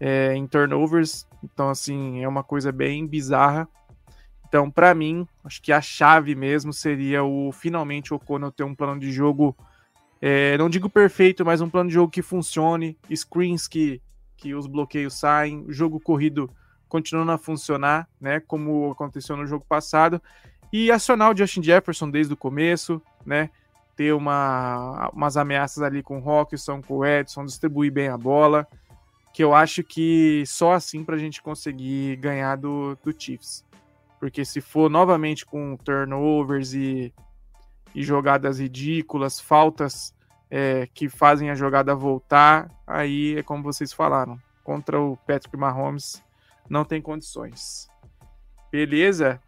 é, 0.00 0.34
em 0.34 0.46
turnovers, 0.46 1.26
então 1.42 1.68
assim 1.68 2.22
é 2.22 2.28
uma 2.28 2.42
coisa 2.42 2.72
bem 2.72 3.06
bizarra 3.06 3.68
Então, 4.52 4.70
para 4.70 4.94
mim, 4.94 5.26
acho 5.42 5.62
que 5.62 5.72
a 5.72 5.80
chave 5.80 6.34
mesmo 6.34 6.74
seria 6.74 7.24
o 7.24 7.50
finalmente 7.52 8.12
o 8.12 8.16
O'Connell 8.16 8.52
ter 8.52 8.64
um 8.64 8.74
plano 8.74 9.00
de 9.00 9.10
jogo, 9.10 9.56
é, 10.20 10.58
não 10.58 10.68
digo 10.68 10.90
perfeito, 10.90 11.42
mas 11.42 11.62
um 11.62 11.70
plano 11.70 11.88
de 11.88 11.94
jogo 11.94 12.12
que 12.12 12.20
funcione, 12.20 12.98
screens 13.16 13.66
que, 13.66 14.02
que 14.36 14.54
os 14.54 14.66
bloqueios 14.66 15.18
saem, 15.18 15.64
jogo 15.68 15.98
corrido 15.98 16.50
continuando 16.86 17.32
a 17.32 17.38
funcionar, 17.38 18.06
né, 18.20 18.40
como 18.40 18.90
aconteceu 18.90 19.38
no 19.38 19.46
jogo 19.46 19.64
passado, 19.66 20.20
e 20.70 20.90
acionar 20.90 21.32
o 21.32 21.36
Justin 21.36 21.62
Jefferson 21.62 22.10
desde 22.10 22.34
o 22.34 22.36
começo, 22.36 23.00
né, 23.24 23.48
ter 23.96 24.12
uma, 24.12 25.08
umas 25.14 25.38
ameaças 25.38 25.82
ali 25.82 26.02
com 26.02 26.18
o 26.18 26.20
Rockson, 26.20 26.82
com 26.82 26.98
o 26.98 27.06
Edson, 27.06 27.46
distribuir 27.46 27.90
bem 27.90 28.08
a 28.08 28.18
bola, 28.18 28.68
que 29.32 29.42
eu 29.42 29.54
acho 29.54 29.82
que 29.82 30.44
só 30.44 30.74
assim 30.74 31.02
para 31.02 31.16
a 31.16 31.18
gente 31.18 31.40
conseguir 31.40 32.16
ganhar 32.16 32.56
do, 32.56 32.98
do 33.02 33.18
Chiefs. 33.18 33.64
Porque 34.22 34.44
se 34.44 34.60
for 34.60 34.88
novamente 34.88 35.44
com 35.44 35.76
turnovers 35.76 36.74
e, 36.74 37.12
e 37.92 38.04
jogadas 38.04 38.60
ridículas, 38.60 39.40
faltas 39.40 40.14
é, 40.48 40.88
que 40.94 41.08
fazem 41.08 41.50
a 41.50 41.56
jogada 41.56 41.92
voltar, 41.92 42.70
aí 42.86 43.36
é 43.36 43.42
como 43.42 43.64
vocês 43.64 43.92
falaram, 43.92 44.40
contra 44.62 45.00
o 45.00 45.16
Patrick 45.26 45.56
Mahomes 45.56 46.22
não 46.70 46.84
tem 46.84 47.02
condições. 47.02 47.88
Beleza? 48.70 49.40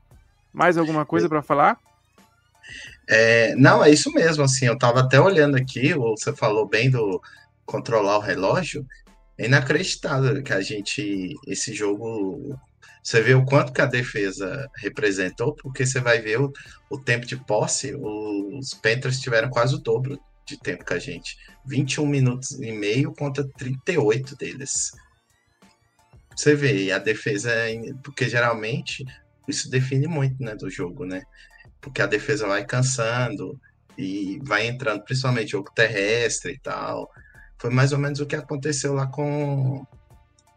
Mais 0.52 0.76
alguma 0.76 1.06
coisa 1.06 1.28
para 1.28 1.40
falar? 1.40 1.78
É, 3.08 3.54
não, 3.54 3.84
é 3.84 3.90
isso 3.90 4.10
mesmo. 4.12 4.42
Assim, 4.42 4.66
eu 4.66 4.74
estava 4.74 5.02
até 5.02 5.20
olhando 5.20 5.56
aqui. 5.56 5.94
Você 5.94 6.34
falou 6.34 6.66
bem 6.66 6.90
do 6.90 7.22
controlar 7.64 8.18
o 8.18 8.22
relógio. 8.22 8.84
É 9.38 9.46
inacreditável 9.46 10.42
que 10.42 10.52
a 10.52 10.60
gente 10.60 11.32
esse 11.46 11.72
jogo 11.72 12.58
você 13.04 13.20
vê 13.20 13.34
o 13.34 13.44
quanto 13.44 13.70
que 13.70 13.82
a 13.82 13.86
defesa 13.86 14.66
representou, 14.78 15.54
porque 15.54 15.84
você 15.84 16.00
vai 16.00 16.22
ver 16.22 16.40
o, 16.40 16.50
o 16.88 16.98
tempo 16.98 17.26
de 17.26 17.36
posse, 17.36 17.94
os 17.94 18.72
Panthers 18.72 19.20
tiveram 19.20 19.50
quase 19.50 19.74
o 19.74 19.78
dobro 19.78 20.18
de 20.46 20.58
tempo 20.58 20.86
que 20.86 20.94
a 20.94 20.98
gente. 20.98 21.36
21 21.66 22.06
minutos 22.06 22.52
e 22.52 22.72
meio 22.72 23.12
contra 23.12 23.46
38 23.58 24.34
deles. 24.36 24.92
Você 26.34 26.54
vê, 26.54 26.90
a 26.92 26.98
defesa, 26.98 27.50
é 27.52 27.76
porque 28.02 28.26
geralmente 28.26 29.04
isso 29.46 29.68
define 29.68 30.06
muito, 30.06 30.42
né, 30.42 30.56
do 30.56 30.70
jogo, 30.70 31.04
né? 31.04 31.22
Porque 31.82 32.00
a 32.00 32.06
defesa 32.06 32.46
vai 32.46 32.64
cansando 32.64 33.60
e 33.98 34.40
vai 34.44 34.66
entrando, 34.66 35.04
principalmente 35.04 35.50
jogo 35.50 35.70
terrestre 35.74 36.54
e 36.54 36.58
tal. 36.58 37.10
Foi 37.58 37.68
mais 37.68 37.92
ou 37.92 37.98
menos 37.98 38.18
o 38.20 38.26
que 38.26 38.34
aconteceu 38.34 38.94
lá 38.94 39.06
com, 39.06 39.86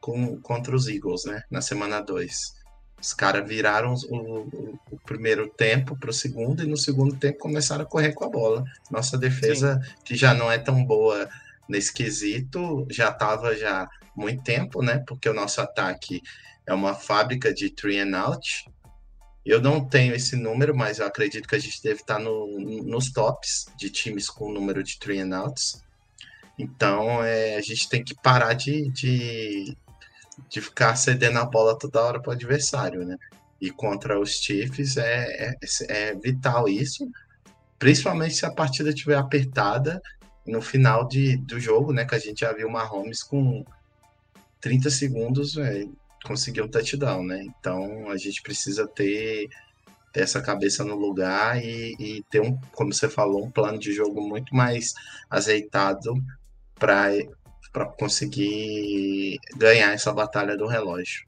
com 0.08 0.39
contra 0.39 0.74
os 0.74 0.88
Eagles, 0.88 1.26
né, 1.26 1.43
na 1.52 1.60
semana 1.60 2.00
2. 2.00 2.56
Os 3.00 3.13
caras 3.13 3.48
viraram 3.48 3.93
o, 4.10 4.78
o, 4.89 5.00
primeiro 5.06 5.50
tempo 5.50 5.98
para 5.98 6.10
o 6.10 6.13
segundo 6.13 6.63
e 6.63 6.67
no 6.67 6.78
segundo 6.78 7.15
tempo 7.17 7.38
começaram 7.38 7.84
a 7.84 7.86
correr 7.86 8.13
com 8.13 8.24
a 8.24 8.30
bola. 8.30 8.63
Nossa 8.89 9.17
defesa, 9.17 9.80
Sim. 9.84 9.96
que 10.06 10.15
já 10.15 10.34
não 10.34 10.50
é 10.52 10.58
tão 10.58 10.84
boa 10.84 11.30
nesse 11.70 11.93
quesito, 11.93 12.88
já 12.89 13.10
estava 13.10 13.56
já 13.56 13.88
muito 14.15 14.41
tempo, 14.43 14.82
né? 14.82 15.04
Porque 15.06 15.30
o 15.30 15.34
nosso 15.34 15.62
ataque 15.62 16.24
é 16.65 16.74
uma 16.74 16.96
fábrica 16.96 17.54
de 17.54 17.70
three 17.70 18.00
and 18.00 18.17
out. 18.17 18.65
Eu 19.46 19.62
não 19.62 19.86
tenho 19.86 20.15
esse 20.15 20.36
número, 20.36 20.76
mas 20.76 20.98
eu 21.00 21.06
acredito 21.06 21.48
que 21.48 21.56
a 21.56 21.60
gente 21.60 21.84
deve 21.84 22.00
estar 22.00 22.17
no, 22.17 22.48
nos 22.58 23.12
tops 23.12 23.67
de 23.78 23.89
times 23.89 24.30
com 24.30 24.46
o 24.46 24.54
número 24.54 24.82
de 24.82 24.98
three 24.98 25.20
and 25.20 25.38
outs. 25.38 25.84
Então 26.58 27.24
é, 27.24 27.58
a 27.58 27.62
gente 27.62 27.88
tem 27.88 28.04
que 28.04 28.15
parar 28.15 28.54
de, 28.54 28.89
de, 28.89 29.78
de 30.50 30.62
ficar 30.62 30.95
cedendo 30.95 31.39
a 31.39 31.45
bola 31.45 31.78
toda 31.78 32.04
hora 32.04 32.21
para 32.21 32.30
o 32.30 32.34
adversário, 32.34 33.06
né? 33.06 33.17
E 33.60 33.71
contra 33.71 34.19
os 34.19 34.32
Chiefs 34.32 34.97
é, 34.97 35.52
é, 35.52 35.58
é 35.89 36.15
vital 36.15 36.69
isso, 36.69 37.10
principalmente 37.80 38.36
se 38.36 38.45
a 38.45 38.52
partida 38.52 38.89
estiver 38.89 39.17
apertada 39.17 40.02
no 40.45 40.62
final 40.62 41.08
de, 41.08 41.38
do 41.38 41.60
jogo, 41.60 41.91
né? 41.91 42.06
Que 42.06 42.15
a 42.15 42.19
gente 42.19 42.41
já 42.41 42.54
viu 42.54 42.67
o 42.67 42.71
Mahomes 42.71 43.23
com 43.23 43.65
30 44.62 44.89
segundos 44.89 45.56
véio, 45.56 45.93
conseguir 46.23 46.62
um 46.62 46.67
touchdown, 46.67 47.23
né? 47.23 47.43
Então 47.43 48.10
a 48.10 48.17
gente 48.17 48.41
precisa 48.41 48.88
ter, 48.88 49.50
ter 50.13 50.21
essa 50.21 50.41
cabeça 50.41 50.84
no 50.84 50.95
lugar 50.95 51.63
e, 51.63 51.95
e, 52.00 52.23
ter 52.30 52.41
um, 52.41 52.58
como 52.73 52.93
você 52.93 53.10
falou, 53.10 53.45
um 53.45 53.52
plano 53.52 53.78
de 53.78 53.91
jogo 53.91 54.21
muito 54.21 54.56
mais 54.56 54.93
azeitado 55.30 56.13
para 56.76 57.10
para 57.78 57.86
conseguir 57.86 59.40
ganhar 59.56 59.94
essa 59.94 60.12
batalha 60.12 60.58
do 60.58 60.66
relógio. 60.66 61.24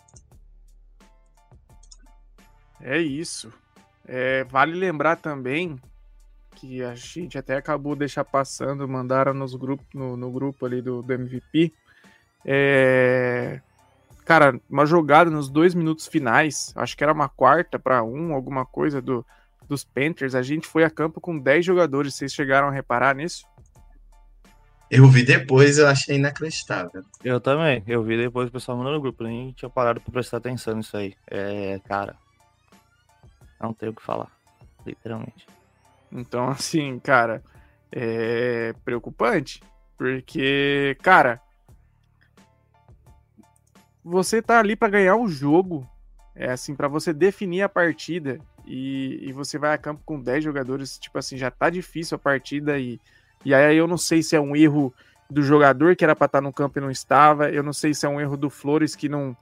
É 2.81 2.97
isso. 2.97 3.53
É, 4.07 4.43
vale 4.45 4.73
lembrar 4.73 5.17
também 5.17 5.79
que 6.55 6.81
a 6.81 6.95
gente 6.95 7.38
até 7.38 7.55
acabou 7.55 7.93
de 7.93 7.99
deixar 7.99 8.25
passando, 8.25 8.88
mandaram 8.88 9.31
nos 9.31 9.53
grupo, 9.53 9.85
no, 9.93 10.17
no 10.17 10.31
grupo 10.31 10.65
ali 10.65 10.81
do, 10.81 11.03
do 11.03 11.13
MVP 11.13 11.71
é... 12.43 13.62
Cara, 14.25 14.59
uma 14.67 14.88
jogada 14.88 15.29
nos 15.29 15.49
dois 15.49 15.75
minutos 15.75 16.07
finais, 16.07 16.73
acho 16.75 16.97
que 16.97 17.03
era 17.03 17.13
uma 17.13 17.29
quarta 17.29 17.77
para 17.77 18.03
um, 18.03 18.33
alguma 18.33 18.65
coisa 18.65 18.99
do, 18.99 19.23
dos 19.67 19.83
Panthers. 19.83 20.33
A 20.33 20.41
gente 20.41 20.67
foi 20.67 20.83
a 20.83 20.89
campo 20.89 21.21
com 21.21 21.38
10 21.38 21.63
jogadores. 21.63 22.15
Vocês 22.15 22.33
chegaram 22.33 22.69
a 22.69 22.71
reparar 22.71 23.15
nisso? 23.15 23.45
Eu 24.89 25.08
vi 25.08 25.23
depois, 25.23 25.78
eu 25.78 25.88
achei 25.88 26.15
inacreditável. 26.15 27.04
Eu 27.23 27.39
também, 27.39 27.84
eu 27.86 28.04
vi 28.04 28.17
depois 28.17 28.49
o 28.49 28.52
pessoal 28.52 28.75
mandando 28.78 28.95
no 28.95 29.02
grupo, 29.02 29.23
nem 29.23 29.52
tinha 29.52 29.69
parado 29.69 30.02
pra 30.02 30.12
prestar 30.12 30.38
atenção 30.38 30.75
nisso 30.75 30.97
aí. 30.97 31.13
É, 31.28 31.80
cara, 31.88 32.15
não 33.62 33.71
tenho 33.71 33.91
o 33.91 33.95
que 33.95 34.02
falar, 34.02 34.32
literalmente. 34.84 35.45
Então, 36.12 36.49
assim, 36.49 36.97
cara, 36.99 37.43
é 37.91 38.73
preocupante, 38.84 39.62
porque, 39.95 40.97
cara, 41.04 41.39
você 44.04 44.41
tá 44.41 44.60
ali 44.60 44.75
para 44.75 44.89
ganhar 44.89 45.17
o 45.17 45.28
jogo, 45.28 45.88
é 46.34 46.49
assim, 46.52 46.75
para 46.75 46.88
você 46.88 47.13
definir 47.13 47.62
a 47.62 47.69
partida 47.69 48.39
e, 48.65 49.19
e, 49.21 49.32
você 49.32 49.60
vai 49.60 49.73
a 49.73 49.78
campo 49.78 50.02
com 50.04 50.19
10 50.19 50.43
jogadores, 50.43 50.97
tipo 50.97 51.17
assim, 51.19 51.38
já 51.38 51.52
tá 51.52 51.69
difícil 51.69 52.15
a 52.15 52.19
partida 52.19 52.80
e, 52.80 52.99
e 53.43 53.54
aí 53.54 53.78
eu 53.78 53.88
não 53.88 53.97
sei 53.97 54.21
se 54.21 54.36
é 54.36 54.39
um 54.39 54.56
erro 54.56 54.93
do 55.30 55.41
jogador 55.41 55.95
que 55.95 56.04
era 56.04 56.15
para 56.15 56.25
estar 56.25 56.39
tá 56.39 56.41
no 56.41 56.52
campo 56.52 56.80
e 56.80 56.82
não 56.82 56.91
estava, 56.91 57.49
eu 57.49 57.63
não 57.63 57.73
sei 57.73 57.93
se 57.93 58.06
é 58.06 58.10
um 58.10 58.19
erro 58.19 58.36
do 58.36 58.49
Flores 58.49 58.95
que 58.95 59.08
não, 59.08 59.36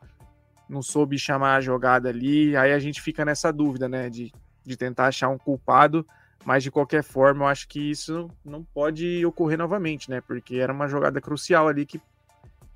não 0.70 0.82
soube 0.82 1.18
chamar 1.18 1.56
a 1.56 1.62
jogada 1.62 2.10
ali, 2.10 2.56
aí 2.56 2.74
a 2.74 2.80
gente 2.80 3.02
fica 3.02 3.24
nessa 3.24 3.52
dúvida, 3.52 3.88
né, 3.88 4.10
de, 4.10 4.32
de 4.66 4.78
tentar 4.78 5.08
achar 5.08 5.30
um 5.30 5.38
culpado, 5.38 6.06
mas 6.46 6.64
de 6.64 6.72
qualquer 6.72 7.04
forma 7.04 7.46
eu 7.46 7.48
acho 7.48 7.68
que 7.68 7.80
isso 7.80 8.30
não 8.44 8.64
pode 8.64 9.26
ocorrer 9.26 9.58
novamente, 9.58 10.10
né, 10.10 10.22
porque 10.22 10.58
era 10.58 10.74
uma 10.74 10.88
jogada 10.88 11.22
crucial 11.22 11.68
ali 11.68 11.86
que, 11.86 12.02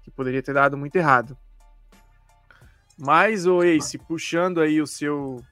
que 0.04 0.12
poderia 0.12 0.42
ter 0.42 0.54
dado 0.54 0.78
muito 0.78 0.96
errado. 0.96 1.38
Mas, 3.04 3.48
o 3.48 3.64
Ace, 3.64 3.98
puxando 3.98 4.62
aí 4.62 4.80
o 4.80 4.86
seu. 4.86 5.44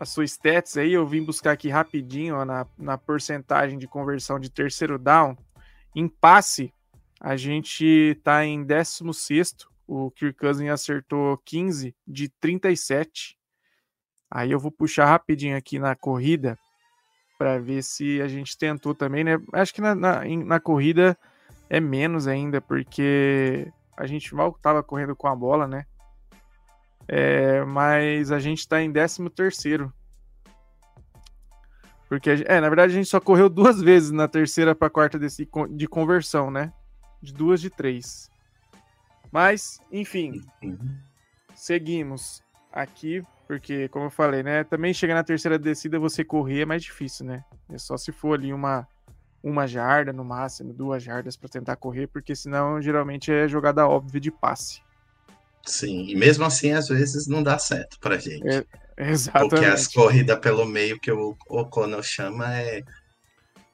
A 0.00 0.06
sua 0.06 0.24
stats 0.24 0.78
aí, 0.78 0.94
eu 0.94 1.06
vim 1.06 1.22
buscar 1.22 1.52
aqui 1.52 1.68
rapidinho 1.68 2.36
ó, 2.36 2.42
na, 2.42 2.66
na 2.78 2.96
porcentagem 2.96 3.78
de 3.78 3.86
conversão 3.86 4.40
de 4.40 4.48
terceiro 4.48 4.98
down. 4.98 5.36
Em 5.94 6.08
passe, 6.08 6.72
a 7.20 7.36
gente 7.36 8.18
tá 8.24 8.42
em 8.42 8.64
16. 8.64 9.56
O 9.86 10.10
Kirk 10.10 10.38
Cousins 10.38 10.70
acertou 10.70 11.36
15 11.44 11.94
de 12.08 12.30
37. 12.30 13.36
Aí 14.30 14.50
eu 14.50 14.58
vou 14.58 14.72
puxar 14.72 15.04
rapidinho 15.04 15.54
aqui 15.54 15.78
na 15.78 15.94
corrida 15.94 16.58
para 17.36 17.58
ver 17.58 17.82
se 17.82 18.22
a 18.22 18.28
gente 18.28 18.56
tentou 18.56 18.94
também, 18.94 19.22
né? 19.22 19.38
Acho 19.52 19.74
que 19.74 19.82
na, 19.82 19.94
na, 19.94 20.24
na, 20.24 20.58
corrida 20.58 21.14
é 21.68 21.78
menos 21.78 22.26
ainda, 22.26 22.58
porque 22.58 23.70
a 23.94 24.06
gente 24.06 24.34
mal 24.34 24.50
tava 24.62 24.82
correndo 24.82 25.14
com 25.14 25.28
a 25.28 25.36
bola, 25.36 25.68
né? 25.68 25.84
É, 27.12 27.64
mas 27.64 28.30
a 28.30 28.38
gente 28.38 28.60
está 28.60 28.80
em 28.80 28.92
13 28.92 29.28
terceiro. 29.30 29.92
Porque, 32.08 32.30
é, 32.46 32.60
na 32.60 32.68
verdade, 32.68 32.92
a 32.92 32.94
gente 32.94 33.08
só 33.08 33.20
correu 33.20 33.48
duas 33.50 33.82
vezes 33.82 34.12
na 34.12 34.28
terceira 34.28 34.76
para 34.76 34.88
quarta 34.88 35.18
desse, 35.18 35.48
de 35.70 35.88
conversão, 35.88 36.52
né? 36.52 36.72
De 37.20 37.34
duas 37.34 37.60
de 37.60 37.68
três. 37.68 38.30
Mas, 39.32 39.80
enfim, 39.90 40.40
seguimos 41.52 42.44
aqui, 42.72 43.24
porque, 43.48 43.88
como 43.88 44.04
eu 44.04 44.10
falei, 44.10 44.44
né? 44.44 44.62
Também 44.62 44.94
chegar 44.94 45.14
na 45.14 45.24
terceira 45.24 45.58
descida, 45.58 45.98
você 45.98 46.24
correr 46.24 46.60
é 46.60 46.66
mais 46.66 46.84
difícil, 46.84 47.26
né? 47.26 47.44
É 47.68 47.76
só 47.76 47.96
se 47.96 48.12
for 48.12 48.38
ali 48.38 48.52
uma, 48.52 48.86
uma 49.42 49.66
jarda 49.66 50.12
no 50.12 50.24
máximo, 50.24 50.72
duas 50.72 51.02
jardas 51.02 51.36
para 51.36 51.48
tentar 51.48 51.74
correr, 51.74 52.06
porque 52.06 52.36
senão 52.36 52.80
geralmente 52.80 53.32
é 53.32 53.48
jogada 53.48 53.88
óbvia 53.88 54.20
de 54.20 54.30
passe. 54.30 54.80
Sim, 55.66 56.06
e 56.08 56.16
mesmo 56.16 56.44
assim, 56.44 56.72
às 56.72 56.88
vezes 56.88 57.26
não 57.26 57.42
dá 57.42 57.58
certo 57.58 57.98
pra 58.00 58.18
gente. 58.18 58.46
É, 58.48 58.64
exatamente. 58.98 59.50
Porque 59.50 59.64
as 59.64 59.86
corridas 59.86 60.38
pelo 60.38 60.64
meio 60.64 60.98
que 60.98 61.12
o 61.12 61.36
O'Connell 61.48 62.02
chama 62.02 62.52
é 62.54 62.82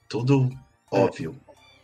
tudo 0.08 0.50
óbvio. 0.90 1.36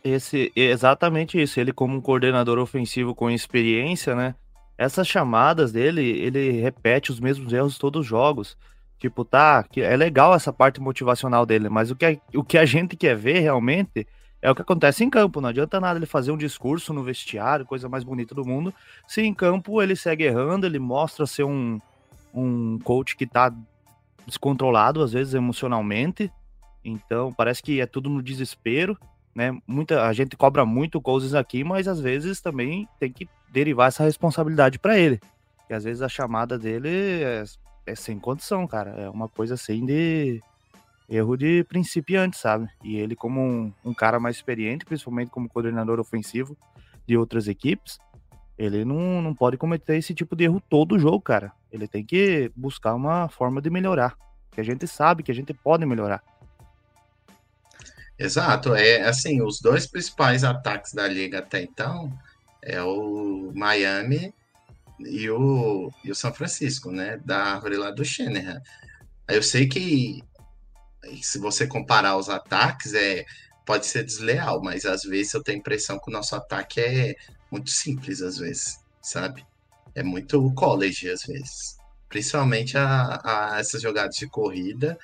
Esse, 0.04 0.52
exatamente 0.56 1.40
isso. 1.40 1.60
Ele, 1.60 1.72
como 1.72 1.96
um 1.96 2.00
coordenador 2.00 2.58
ofensivo 2.58 3.14
com 3.14 3.30
experiência, 3.30 4.14
né? 4.14 4.34
essas 4.82 5.06
chamadas 5.06 5.72
dele, 5.72 6.02
ele 6.02 6.60
repete 6.60 7.10
os 7.10 7.20
mesmos 7.20 7.52
erros 7.52 7.78
todos 7.78 8.00
os 8.00 8.06
jogos. 8.06 8.56
Tipo, 8.98 9.24
tá, 9.24 9.64
é 9.76 9.96
legal 9.96 10.34
essa 10.34 10.52
parte 10.52 10.80
motivacional 10.80 11.44
dele, 11.44 11.68
mas 11.68 11.90
o 11.90 11.96
que, 11.96 12.06
a, 12.06 12.16
o 12.34 12.44
que 12.44 12.56
a 12.56 12.64
gente 12.64 12.96
quer 12.96 13.16
ver 13.16 13.40
realmente 13.40 14.06
é 14.42 14.50
o 14.50 14.54
que 14.54 14.62
acontece 14.62 15.04
em 15.04 15.08
campo. 15.08 15.40
Não 15.40 15.48
adianta 15.48 15.80
nada 15.80 15.98
ele 15.98 16.06
fazer 16.06 16.32
um 16.32 16.36
discurso 16.36 16.92
no 16.92 17.02
vestiário, 17.02 17.64
coisa 17.64 17.88
mais 17.88 18.04
bonita 18.04 18.34
do 18.34 18.44
mundo, 18.44 18.74
se 19.06 19.22
em 19.22 19.32
campo 19.32 19.80
ele 19.80 19.96
segue 19.96 20.24
errando, 20.24 20.66
ele 20.66 20.78
mostra 20.78 21.24
ser 21.26 21.44
um, 21.44 21.80
um 22.34 22.78
coach 22.80 23.16
que 23.16 23.26
tá 23.26 23.54
descontrolado, 24.26 25.02
às 25.02 25.12
vezes 25.12 25.32
emocionalmente. 25.32 26.30
Então, 26.84 27.32
parece 27.32 27.62
que 27.62 27.80
é 27.80 27.86
tudo 27.86 28.10
no 28.10 28.20
desespero, 28.20 28.98
né? 29.34 29.56
Muita 29.66 30.06
a 30.06 30.12
gente 30.12 30.36
cobra 30.36 30.66
muito 30.66 31.00
coisas 31.00 31.34
aqui, 31.34 31.62
mas 31.62 31.86
às 31.86 32.00
vezes 32.00 32.40
também 32.40 32.88
tem 32.98 33.12
que 33.12 33.28
derivar 33.50 33.88
essa 33.88 34.02
responsabilidade 34.02 34.78
para 34.78 34.98
ele. 34.98 35.20
E 35.70 35.74
às 35.74 35.84
vezes 35.84 36.02
a 36.02 36.08
chamada 36.08 36.58
dele 36.58 37.22
é 37.22 37.44
é 37.86 37.94
sem 37.94 38.18
condição, 38.18 38.66
cara. 38.66 38.90
É 38.90 39.08
uma 39.08 39.28
coisa 39.28 39.54
assim 39.54 39.84
de 39.84 40.42
erro 41.14 41.36
de 41.36 41.62
principiante, 41.64 42.38
sabe? 42.38 42.66
E 42.82 42.96
ele, 42.96 43.14
como 43.14 43.40
um, 43.40 43.72
um, 43.84 43.92
cara 43.92 44.18
mais 44.18 44.36
experiente, 44.36 44.84
principalmente 44.84 45.30
como 45.30 45.48
coordenador 45.48 46.00
ofensivo 46.00 46.56
de 47.06 47.16
outras 47.16 47.48
equipes, 47.48 47.98
ele 48.56 48.84
não, 48.84 49.20
não 49.20 49.34
pode 49.34 49.58
cometer 49.58 49.96
esse 49.96 50.14
tipo 50.14 50.34
de 50.34 50.44
erro 50.44 50.62
todo 50.70 50.94
o 50.94 50.98
jogo, 50.98 51.20
cara. 51.20 51.52
Ele 51.70 51.86
tem 51.86 52.04
que 52.04 52.50
buscar 52.56 52.94
uma 52.94 53.28
forma 53.28 53.60
de 53.60 53.68
melhorar. 53.68 54.16
Que 54.50 54.60
a 54.60 54.64
gente 54.64 54.86
sabe 54.86 55.22
que 55.22 55.30
a 55.30 55.34
gente 55.34 55.52
pode 55.52 55.84
melhorar. 55.84 56.22
Exato, 58.18 58.74
é 58.74 59.02
assim, 59.02 59.42
os 59.42 59.60
dois 59.60 59.86
principais 59.86 60.44
ataques 60.44 60.92
da 60.92 61.08
liga 61.08 61.40
até 61.40 61.62
então 61.62 62.12
é 62.62 62.80
o 62.80 63.50
Miami 63.54 64.32
e 65.00 65.28
o, 65.28 65.90
e 66.04 66.10
o 66.10 66.14
São 66.14 66.32
Francisco, 66.32 66.90
né? 66.90 67.18
Da 67.24 67.54
árvore 67.54 67.76
lá 67.76 67.90
do 67.90 68.04
Shanahan. 68.04 68.60
Eu 69.28 69.42
sei 69.42 69.66
que 69.66 70.22
se 71.22 71.38
você 71.38 71.66
comparar 71.66 72.16
os 72.16 72.28
ataques, 72.28 72.94
é, 72.94 73.24
pode 73.64 73.86
ser 73.86 74.04
desleal, 74.04 74.62
mas 74.62 74.84
às 74.84 75.02
vezes 75.02 75.34
eu 75.34 75.42
tenho 75.42 75.58
a 75.58 75.60
impressão 75.60 75.98
que 75.98 76.10
o 76.10 76.12
nosso 76.12 76.34
ataque 76.34 76.80
é 76.80 77.14
muito 77.50 77.70
simples, 77.70 78.22
às 78.22 78.38
vezes, 78.38 78.78
sabe? 79.00 79.44
É 79.94 80.02
muito 80.02 80.52
college, 80.54 81.10
às 81.10 81.22
vezes. 81.22 81.76
Principalmente 82.08 82.76
a, 82.76 83.20
a 83.24 83.58
essas 83.58 83.82
jogadas 83.82 84.16
de 84.16 84.28
corrida 84.28 84.98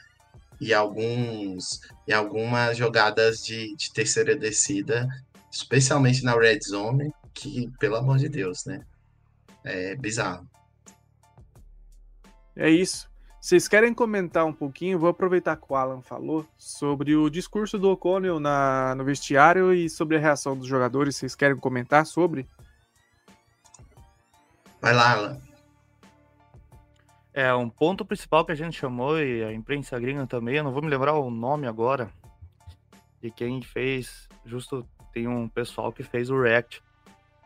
e 0.60 0.74
alguns 0.74 1.80
e 2.06 2.12
algumas 2.12 2.76
jogadas 2.76 3.44
de, 3.44 3.74
de 3.76 3.92
terceira 3.92 4.34
descida, 4.36 5.08
especialmente 5.50 6.24
na 6.24 6.34
red 6.34 6.60
zone, 6.60 7.12
que, 7.34 7.70
pelo 7.78 7.96
amor 7.96 8.18
de 8.18 8.28
Deus, 8.28 8.64
né? 8.64 8.84
É 9.64 9.94
bizarro. 9.94 10.48
É 12.56 12.68
isso. 12.68 13.07
Vocês 13.48 13.66
querem 13.66 13.94
comentar 13.94 14.44
um 14.44 14.52
pouquinho? 14.52 14.98
Vou 14.98 15.08
aproveitar 15.08 15.56
que 15.56 15.64
o 15.70 15.74
Alan 15.74 16.02
falou 16.02 16.46
sobre 16.58 17.16
o 17.16 17.30
discurso 17.30 17.78
do 17.78 17.88
O'Connell 17.88 18.38
na, 18.38 18.94
no 18.94 19.02
vestiário 19.06 19.72
e 19.72 19.88
sobre 19.88 20.18
a 20.18 20.20
reação 20.20 20.54
dos 20.54 20.66
jogadores. 20.66 21.16
Vocês 21.16 21.34
querem 21.34 21.56
comentar 21.56 22.04
sobre? 22.04 22.46
Vai 24.82 24.92
lá, 24.92 25.12
Alan. 25.12 25.40
É, 27.32 27.54
um 27.54 27.70
ponto 27.70 28.04
principal 28.04 28.44
que 28.44 28.52
a 28.52 28.54
gente 28.54 28.78
chamou, 28.78 29.18
e 29.18 29.42
a 29.42 29.50
imprensa 29.50 29.98
gringa 29.98 30.26
também, 30.26 30.56
eu 30.56 30.64
não 30.64 30.72
vou 30.72 30.82
me 30.82 30.90
lembrar 30.90 31.14
o 31.14 31.30
nome 31.30 31.66
agora, 31.66 32.10
de 33.22 33.30
quem 33.30 33.62
fez, 33.62 34.28
justo 34.44 34.86
tem 35.10 35.26
um 35.26 35.48
pessoal 35.48 35.90
que 35.90 36.02
fez 36.02 36.28
o 36.28 36.38
react 36.38 36.82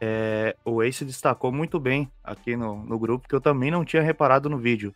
é, 0.05 0.57
o 0.65 0.83
Ace 0.83 1.05
destacou 1.05 1.53
muito 1.53 1.79
bem 1.79 2.11
aqui 2.25 2.57
no, 2.57 2.83
no 2.83 2.99
grupo, 2.99 3.29
que 3.29 3.35
eu 3.37 3.41
também 3.41 3.71
não 3.71 3.85
tinha 3.85 4.03
reparado 4.03 4.51
no 4.51 4.59
vídeo. 4.59 4.93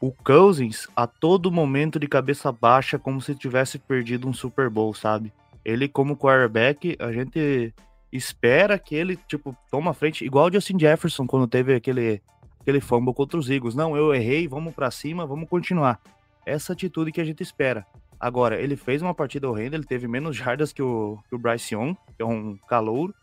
O 0.00 0.10
Cousins, 0.10 0.88
a 0.96 1.06
todo 1.06 1.52
momento 1.52 1.98
de 2.00 2.08
cabeça 2.08 2.50
baixa, 2.50 2.98
como 2.98 3.20
se 3.20 3.34
tivesse 3.34 3.78
perdido 3.78 4.26
um 4.26 4.32
Super 4.32 4.70
Bowl, 4.70 4.94
sabe? 4.94 5.30
Ele, 5.62 5.88
como 5.88 6.16
quarterback, 6.16 6.96
a 6.98 7.12
gente 7.12 7.74
espera 8.10 8.78
que 8.78 8.94
ele, 8.94 9.16
tipo, 9.28 9.54
toma 9.70 9.92
frente, 9.92 10.24
igual 10.24 10.46
o 10.46 10.52
Justin 10.52 10.78
Jefferson, 10.78 11.26
quando 11.26 11.46
teve 11.46 11.74
aquele, 11.74 12.22
aquele 12.60 12.80
fumble 12.80 13.12
contra 13.12 13.38
os 13.38 13.50
Eagles. 13.50 13.74
Não, 13.74 13.94
eu 13.94 14.14
errei, 14.14 14.48
vamos 14.48 14.74
para 14.74 14.90
cima, 14.90 15.26
vamos 15.26 15.46
continuar. 15.48 16.00
Essa 16.46 16.72
atitude 16.72 17.12
que 17.12 17.20
a 17.20 17.24
gente 17.24 17.42
espera. 17.42 17.86
Agora, 18.18 18.58
ele 18.58 18.76
fez 18.76 19.02
uma 19.02 19.14
partida 19.14 19.50
horrenda, 19.50 19.76
ele 19.76 19.84
teve 19.84 20.08
menos 20.08 20.34
jardas 20.34 20.72
que 20.72 20.82
o, 20.82 21.18
que 21.28 21.34
o 21.34 21.38
Bryce 21.38 21.74
Young, 21.74 21.94
que 22.16 22.22
é 22.22 22.24
um 22.24 22.56
calouro. 22.68 23.14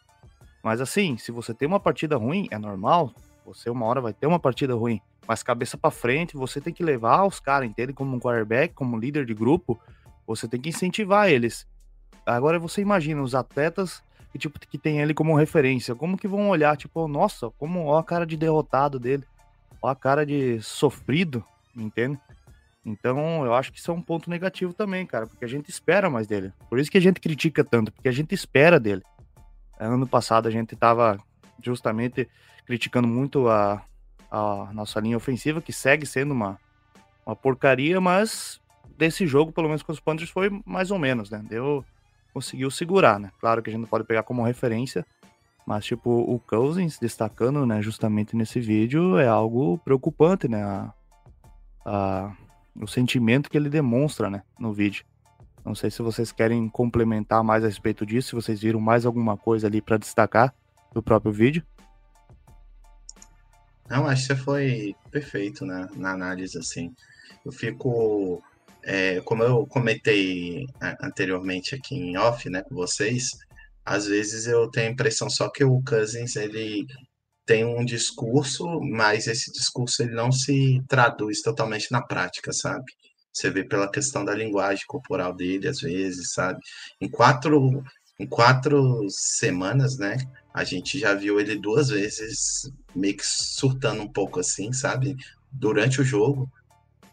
Mas 0.63 0.79
assim, 0.79 1.17
se 1.17 1.31
você 1.31 1.55
tem 1.55 1.67
uma 1.67 1.79
partida 1.79 2.17
ruim, 2.17 2.47
é 2.51 2.57
normal. 2.57 3.13
Você 3.45 3.69
uma 3.69 3.85
hora 3.85 4.01
vai 4.01 4.13
ter 4.13 4.27
uma 4.27 4.39
partida 4.39 4.75
ruim. 4.75 5.01
Mas 5.27 5.43
cabeça 5.43 5.77
para 5.77 5.91
frente, 5.91 6.37
você 6.37 6.61
tem 6.61 6.73
que 6.73 6.83
levar 6.83 7.25
os 7.25 7.39
caras, 7.39 7.67
entende? 7.67 7.93
Como 7.93 8.15
um 8.15 8.19
quarterback, 8.19 8.73
como 8.73 8.97
líder 8.97 9.25
de 9.25 9.33
grupo, 9.33 9.79
você 10.25 10.47
tem 10.47 10.59
que 10.59 10.69
incentivar 10.69 11.29
eles. 11.29 11.67
Agora 12.25 12.57
você 12.59 12.81
imagina 12.81 13.21
os 13.21 13.35
atletas 13.35 14.01
que 14.31 14.37
tipo 14.37 14.59
que 14.59 14.77
tem 14.77 14.99
ele 14.99 15.13
como 15.13 15.35
referência, 15.35 15.95
como 15.95 16.17
que 16.17 16.27
vão 16.27 16.49
olhar, 16.49 16.75
tipo, 16.77 17.07
nossa, 17.07 17.49
como 17.51 17.85
ó 17.85 17.97
a 17.97 18.03
cara 18.03 18.25
de 18.25 18.37
derrotado 18.37 18.99
dele, 18.99 19.23
ó 19.81 19.89
a 19.89 19.95
cara 19.95 20.25
de 20.25 20.61
sofrido, 20.61 21.43
entende? 21.75 22.19
Então, 22.85 23.45
eu 23.45 23.53
acho 23.53 23.71
que 23.71 23.79
isso 23.79 23.91
é 23.91 23.93
um 23.93 24.01
ponto 24.01 24.29
negativo 24.29 24.73
também, 24.73 25.05
cara, 25.05 25.27
porque 25.27 25.43
a 25.43 25.47
gente 25.47 25.69
espera 25.69 26.09
mais 26.09 26.25
dele. 26.25 26.53
Por 26.69 26.79
isso 26.79 26.89
que 26.89 26.97
a 26.97 27.01
gente 27.01 27.19
critica 27.19 27.61
tanto, 27.61 27.91
porque 27.91 28.07
a 28.07 28.13
gente 28.13 28.33
espera 28.33 28.79
dele. 28.79 29.03
Ano 29.77 30.07
passado 30.07 30.47
a 30.47 30.51
gente 30.51 30.73
estava 30.73 31.19
justamente 31.61 32.29
criticando 32.65 33.07
muito 33.07 33.49
a, 33.49 33.83
a 34.31 34.69
nossa 34.73 34.99
linha 34.99 35.17
ofensiva, 35.17 35.61
que 35.61 35.73
segue 35.73 36.05
sendo 36.05 36.31
uma, 36.31 36.59
uma 37.25 37.35
porcaria, 37.35 37.99
mas 38.01 38.59
desse 38.97 39.27
jogo, 39.27 39.51
pelo 39.51 39.67
menos 39.67 39.83
com 39.83 39.91
os 39.91 39.99
Panthers, 39.99 40.29
foi 40.29 40.49
mais 40.65 40.91
ou 40.91 40.99
menos, 40.99 41.29
né? 41.29 41.43
Deu, 41.47 41.85
conseguiu 42.33 42.69
segurar, 42.71 43.19
né? 43.19 43.31
Claro 43.39 43.61
que 43.61 43.69
a 43.69 43.73
gente 43.73 43.81
não 43.81 43.87
pode 43.87 44.03
pegar 44.03 44.23
como 44.23 44.43
referência, 44.43 45.05
mas 45.65 45.85
tipo, 45.85 46.09
o 46.09 46.39
Cousins 46.39 46.97
destacando, 46.97 47.65
né, 47.65 47.81
justamente 47.81 48.35
nesse 48.35 48.59
vídeo 48.59 49.17
é 49.17 49.27
algo 49.27 49.77
preocupante, 49.79 50.47
né? 50.47 50.63
A, 50.63 50.93
a, 51.85 52.31
o 52.79 52.87
sentimento 52.87 53.49
que 53.49 53.57
ele 53.57 53.69
demonstra, 53.69 54.29
né, 54.29 54.43
no 54.59 54.71
vídeo. 54.71 55.05
Não 55.65 55.75
sei 55.75 55.91
se 55.91 56.01
vocês 56.01 56.31
querem 56.31 56.69
complementar 56.69 57.43
mais 57.43 57.63
a 57.63 57.67
respeito 57.67 58.05
disso, 58.05 58.29
se 58.29 58.35
vocês 58.35 58.61
viram 58.61 58.79
mais 58.79 59.05
alguma 59.05 59.35
coisa 59.35 59.67
ali 59.67 59.81
para 59.81 59.97
destacar 59.97 60.53
do 60.93 61.03
próprio 61.03 61.31
vídeo. 61.31 61.61
Não, 63.89 64.07
acho 64.07 64.27
que 64.27 64.27
você 64.27 64.35
foi 64.35 64.95
perfeito 65.11 65.65
na, 65.65 65.87
na 65.95 66.11
análise, 66.11 66.57
assim. 66.57 66.93
Eu 67.45 67.51
fico, 67.51 68.41
é, 68.83 69.21
como 69.21 69.43
eu 69.43 69.65
comentei 69.67 70.65
anteriormente 71.01 71.75
aqui 71.75 71.95
em 71.95 72.17
off, 72.17 72.49
né, 72.49 72.61
com 72.63 72.75
vocês, 72.75 73.31
às 73.85 74.05
vezes 74.07 74.47
eu 74.47 74.69
tenho 74.69 74.89
a 74.89 74.91
impressão 74.91 75.29
só 75.29 75.49
que 75.49 75.63
o 75.63 75.81
Cousins, 75.81 76.35
ele 76.35 76.85
tem 77.45 77.63
um 77.63 77.85
discurso, 77.85 78.65
mas 78.81 79.27
esse 79.27 79.51
discurso 79.53 80.03
ele 80.03 80.13
não 80.13 80.31
se 80.31 80.83
traduz 80.89 81.41
totalmente 81.41 81.89
na 81.91 82.01
prática, 82.01 82.51
sabe? 82.51 82.83
Você 83.31 83.49
vê 83.49 83.63
pela 83.63 83.89
questão 83.89 84.25
da 84.25 84.35
linguagem 84.35 84.83
corporal 84.85 85.33
dele, 85.33 85.67
às 85.69 85.79
vezes, 85.79 86.33
sabe? 86.33 86.59
Em 86.99 87.09
quatro, 87.09 87.81
em 88.19 88.25
quatro 88.25 89.07
semanas, 89.09 89.97
né? 89.97 90.17
A 90.53 90.63
gente 90.63 90.99
já 90.99 91.13
viu 91.13 91.39
ele 91.39 91.55
duas 91.55 91.89
vezes 91.89 92.71
meio 92.95 93.15
que 93.15 93.25
surtando 93.25 94.01
um 94.01 94.07
pouco 94.07 94.39
assim, 94.39 94.73
sabe? 94.73 95.15
Durante 95.51 96.01
o 96.01 96.05
jogo. 96.05 96.51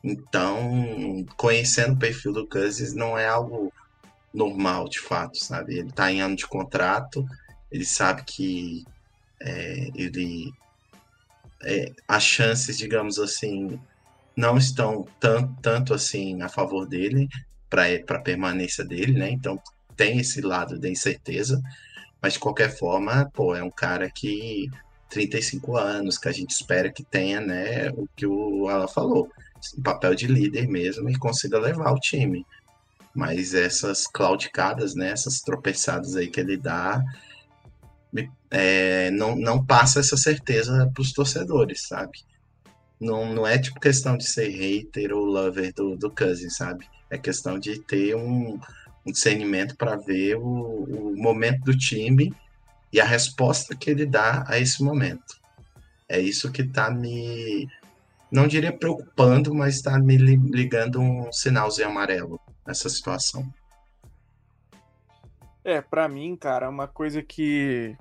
Então, 0.02 1.24
conhecendo 1.36 1.94
o 1.94 1.98
perfil 1.98 2.32
do 2.32 2.46
Cousins 2.46 2.94
não 2.94 3.18
é 3.18 3.26
algo 3.26 3.72
normal, 4.32 4.88
de 4.88 4.98
fato, 4.98 5.42
sabe? 5.42 5.78
Ele 5.78 5.92
tá 5.92 6.10
em 6.10 6.20
ano 6.20 6.36
de 6.36 6.46
contrato, 6.46 7.24
ele 7.70 7.84
sabe 7.84 8.24
que 8.24 8.84
é, 9.40 9.90
ele 9.94 10.52
é, 11.62 11.92
as 12.08 12.22
chances, 12.22 12.76
digamos 12.76 13.18
assim, 13.18 13.78
não 14.36 14.56
estão 14.56 15.06
tanto, 15.20 15.54
tanto 15.62 15.94
assim 15.94 16.42
a 16.42 16.48
favor 16.48 16.86
dele, 16.86 17.28
para 17.70 17.86
a 18.16 18.20
permanência 18.20 18.84
dele, 18.84 19.12
né? 19.12 19.30
Então 19.30 19.60
tem 19.96 20.18
esse 20.18 20.40
lado 20.40 20.78
da 20.78 20.88
incerteza, 20.88 21.60
mas 22.20 22.34
de 22.34 22.38
qualquer 22.38 22.76
forma, 22.76 23.30
pô, 23.34 23.54
é 23.54 23.62
um 23.62 23.70
cara 23.70 24.10
que 24.10 24.70
35 25.10 25.76
anos, 25.76 26.18
que 26.18 26.28
a 26.28 26.32
gente 26.32 26.50
espera 26.50 26.90
que 26.90 27.04
tenha, 27.04 27.40
né, 27.40 27.90
o 27.90 28.08
que 28.16 28.26
o 28.26 28.68
Alan 28.68 28.88
falou, 28.88 29.30
um 29.78 29.82
papel 29.82 30.14
de 30.14 30.26
líder 30.26 30.66
mesmo 30.68 31.08
e 31.08 31.16
consiga 31.16 31.58
levar 31.58 31.92
o 31.92 32.00
time. 32.00 32.44
Mas 33.14 33.54
essas 33.54 34.06
claudicadas, 34.06 34.94
né, 34.94 35.10
essas 35.10 35.40
tropeçadas 35.40 36.16
aí 36.16 36.28
que 36.28 36.40
ele 36.40 36.56
dá, 36.56 37.02
é, 38.50 39.10
não, 39.10 39.36
não 39.36 39.64
passa 39.64 40.00
essa 40.00 40.16
certeza 40.16 40.90
para 40.92 41.02
os 41.02 41.12
torcedores, 41.12 41.86
sabe? 41.86 42.24
Não, 43.00 43.32
não 43.32 43.46
é 43.46 43.58
tipo 43.58 43.78
questão 43.78 44.16
de 44.16 44.24
ser 44.24 44.48
hater 44.48 45.12
ou 45.12 45.24
lover 45.24 45.72
do, 45.74 45.96
do 45.96 46.10
Cousin, 46.10 46.48
sabe? 46.48 46.86
É 47.10 47.18
questão 47.18 47.58
de 47.58 47.78
ter 47.80 48.16
um, 48.16 48.58
um 49.06 49.12
discernimento 49.12 49.76
para 49.76 49.96
ver 49.96 50.36
o, 50.36 50.42
o 50.42 51.16
momento 51.16 51.60
do 51.64 51.76
time 51.76 52.34
e 52.92 53.00
a 53.00 53.04
resposta 53.04 53.74
que 53.74 53.90
ele 53.90 54.06
dá 54.06 54.44
a 54.46 54.58
esse 54.58 54.82
momento. 54.82 55.40
É 56.08 56.18
isso 56.18 56.52
que 56.52 56.62
está 56.62 56.90
me, 56.90 57.68
não 58.30 58.46
diria 58.46 58.72
preocupando, 58.72 59.54
mas 59.54 59.76
está 59.76 59.98
me 59.98 60.16
ligando 60.16 61.00
um 61.00 61.32
sinalzinho 61.32 61.88
amarelo 61.88 62.40
nessa 62.66 62.88
situação. 62.88 63.48
É, 65.64 65.80
para 65.80 66.08
mim, 66.08 66.36
cara, 66.36 66.68
uma 66.68 66.86
coisa 66.86 67.22
que 67.22 67.96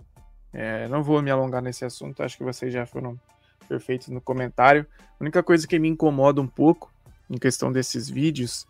é, 0.51 0.87
não 0.87 1.03
vou 1.03 1.21
me 1.21 1.31
alongar 1.31 1.61
nesse 1.61 1.85
assunto, 1.85 2.21
acho 2.21 2.37
que 2.37 2.43
vocês 2.43 2.73
já 2.73 2.85
foram 2.85 3.19
perfeitos 3.67 4.09
no 4.09 4.19
comentário. 4.19 4.85
A 4.99 5.23
única 5.23 5.41
coisa 5.41 5.67
que 5.67 5.79
me 5.79 5.87
incomoda 5.87 6.41
um 6.41 6.47
pouco 6.47 6.91
em 7.29 7.37
questão 7.37 7.71
desses 7.71 8.09
vídeos, 8.09 8.67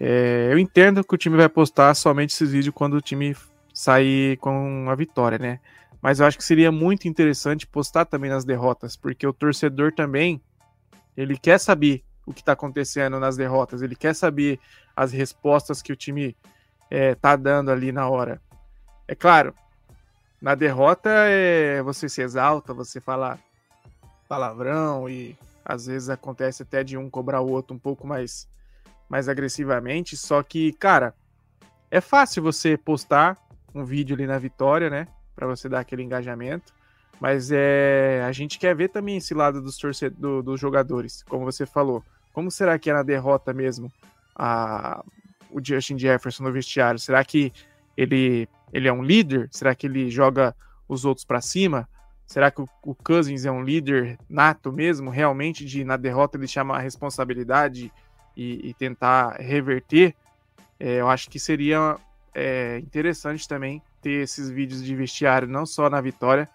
é, 0.00 0.48
eu 0.50 0.58
entendo 0.58 1.04
que 1.04 1.14
o 1.14 1.18
time 1.18 1.36
vai 1.36 1.48
postar 1.48 1.94
somente 1.94 2.32
esses 2.32 2.50
vídeos 2.50 2.74
quando 2.74 2.94
o 2.94 3.00
time 3.00 3.36
sair 3.72 4.38
com 4.38 4.86
a 4.88 4.94
vitória, 4.94 5.38
né? 5.38 5.60
Mas 6.00 6.18
eu 6.18 6.26
acho 6.26 6.38
que 6.38 6.44
seria 6.44 6.72
muito 6.72 7.06
interessante 7.06 7.66
postar 7.66 8.06
também 8.06 8.30
nas 8.30 8.44
derrotas, 8.44 8.96
porque 8.96 9.26
o 9.26 9.32
torcedor 9.32 9.92
também 9.92 10.40
ele 11.16 11.36
quer 11.36 11.58
saber 11.58 12.02
o 12.24 12.32
que 12.32 12.40
está 12.40 12.52
acontecendo 12.52 13.20
nas 13.20 13.36
derrotas, 13.36 13.82
ele 13.82 13.94
quer 13.94 14.14
saber 14.14 14.58
as 14.96 15.12
respostas 15.12 15.82
que 15.82 15.92
o 15.92 15.96
time 15.96 16.36
é, 16.90 17.14
tá 17.14 17.36
dando 17.36 17.70
ali 17.70 17.92
na 17.92 18.08
hora. 18.08 18.40
É 19.06 19.14
claro, 19.14 19.54
na 20.40 20.54
derrota 20.54 21.10
é 21.10 21.82
você 21.82 22.08
se 22.08 22.22
exalta, 22.22 22.72
você 22.72 23.00
fala 23.00 23.38
palavrão 24.28 25.08
e 25.08 25.36
às 25.64 25.86
vezes 25.86 26.08
acontece 26.08 26.62
até 26.62 26.82
de 26.82 26.96
um 26.96 27.10
cobrar 27.10 27.40
o 27.40 27.50
outro 27.50 27.74
um 27.74 27.78
pouco 27.78 28.06
mais, 28.06 28.48
mais 29.10 29.28
agressivamente. 29.28 30.16
Só 30.16 30.40
que, 30.42 30.72
cara, 30.74 31.12
é 31.90 32.00
fácil 32.00 32.42
você 32.42 32.76
postar 32.76 33.36
um 33.74 33.84
vídeo 33.84 34.14
ali 34.14 34.26
na 34.26 34.38
vitória, 34.38 34.88
né? 34.88 35.08
Para 35.34 35.48
você 35.48 35.68
dar 35.68 35.80
aquele 35.80 36.02
engajamento. 36.02 36.72
Mas 37.20 37.50
é, 37.52 38.22
a 38.24 38.32
gente 38.32 38.58
quer 38.58 38.74
ver 38.74 38.88
também 38.88 39.16
esse 39.16 39.34
lado 39.34 39.60
dos, 39.60 39.76
torcedores, 39.76 40.44
dos 40.44 40.58
jogadores, 40.58 41.22
como 41.24 41.44
você 41.44 41.66
falou. 41.66 42.02
Como 42.32 42.50
será 42.50 42.78
que 42.78 42.88
é 42.88 42.94
na 42.94 43.02
derrota 43.02 43.52
mesmo 43.52 43.92
a, 44.34 45.04
o 45.50 45.60
Justin 45.62 45.98
Jefferson 45.98 46.44
no 46.44 46.52
vestiário? 46.52 46.98
Será 46.98 47.22
que 47.24 47.52
ele, 47.96 48.48
ele 48.72 48.88
é 48.88 48.92
um 48.92 49.02
líder? 49.02 49.48
Será 49.50 49.74
que 49.74 49.86
ele 49.86 50.08
joga 50.08 50.54
os 50.88 51.04
outros 51.04 51.26
para 51.26 51.40
cima? 51.40 51.86
Será 52.26 52.50
que 52.50 52.62
o, 52.62 52.68
o, 52.84 52.94
Cousins 52.94 53.44
é 53.44 53.50
um 53.50 53.62
líder 53.62 54.16
nato 54.28 54.72
mesmo, 54.72 55.10
realmente, 55.10 55.64
de 55.64 55.84
na 55.84 55.96
derrota 55.96 56.38
ele 56.38 56.46
chamar 56.46 56.76
a 56.76 56.80
responsabilidade 56.80 57.92
e, 58.40 58.70
e 58.70 58.74
tentar 58.74 59.36
reverter? 59.38 60.14
É, 60.78 60.94
eu 60.94 61.10
acho 61.10 61.28
que 61.28 61.38
seria 61.38 61.98
é, 62.34 62.78
interessante 62.78 63.46
também 63.46 63.82
ter 64.00 64.22
esses 64.22 64.48
vídeos 64.48 64.82
de 64.82 64.96
vestiário, 64.96 65.46
não 65.46 65.66
só 65.66 65.90
na 65.90 66.00
vitória, 66.00 66.48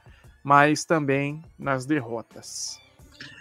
mas 0.43 0.83
também 0.83 1.43
nas 1.59 1.85
derrotas. 1.85 2.81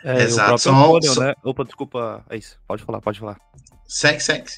É, 0.05 0.23
Exato. 0.23 0.59
Só, 0.59 1.01
só... 1.01 1.21
Né? 1.21 1.35
Opa, 1.43 1.65
desculpa. 1.65 2.23
É 2.29 2.37
isso. 2.37 2.61
Pode 2.69 2.85
falar, 2.85 3.01
pode 3.01 3.19
falar. 3.19 3.41
Segue, 3.89 4.21
segue. 4.21 4.51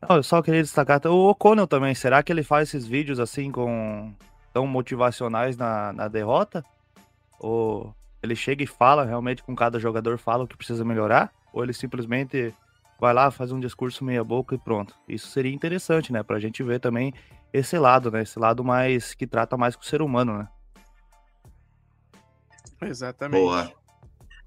Não, 0.00 0.16
eu 0.16 0.22
só 0.22 0.40
queria 0.40 0.62
destacar 0.62 1.06
o 1.06 1.28
O'Connell 1.28 1.66
também. 1.66 1.94
Será 1.94 2.22
que 2.22 2.32
ele 2.32 2.42
faz 2.42 2.68
esses 2.68 2.86
vídeos 2.86 3.20
assim 3.20 3.52
com 3.52 4.12
tão 4.52 4.66
motivacionais 4.66 5.58
na, 5.58 5.92
na 5.92 6.08
derrota? 6.08 6.64
Ou 7.38 7.94
ele 8.22 8.34
chega 8.34 8.64
e 8.64 8.66
fala 8.66 9.04
realmente 9.04 9.42
com 9.42 9.54
cada 9.54 9.78
jogador 9.78 10.16
fala 10.16 10.44
o 10.44 10.48
que 10.48 10.56
precisa 10.56 10.84
melhorar? 10.84 11.30
Ou 11.52 11.62
ele 11.62 11.72
simplesmente 11.72 12.54
vai 13.02 13.12
lá, 13.12 13.32
faz 13.32 13.50
um 13.50 13.58
discurso 13.58 14.04
meia 14.04 14.22
boca 14.22 14.54
e 14.54 14.58
pronto? 14.58 14.94
Isso 15.08 15.26
seria 15.26 15.52
interessante, 15.52 16.12
né? 16.12 16.22
Pra 16.22 16.38
gente 16.38 16.62
ver 16.62 16.78
também 16.78 17.12
esse 17.52 17.76
lado, 17.76 18.12
né? 18.12 18.22
Esse 18.22 18.38
lado 18.38 18.62
mais 18.62 19.12
que 19.12 19.26
trata 19.26 19.56
mais 19.56 19.74
com 19.74 19.82
o 19.82 19.84
ser 19.84 20.00
humano, 20.00 20.38
né? 20.38 20.48
Exatamente. 22.80 23.40
Boa. 23.40 23.72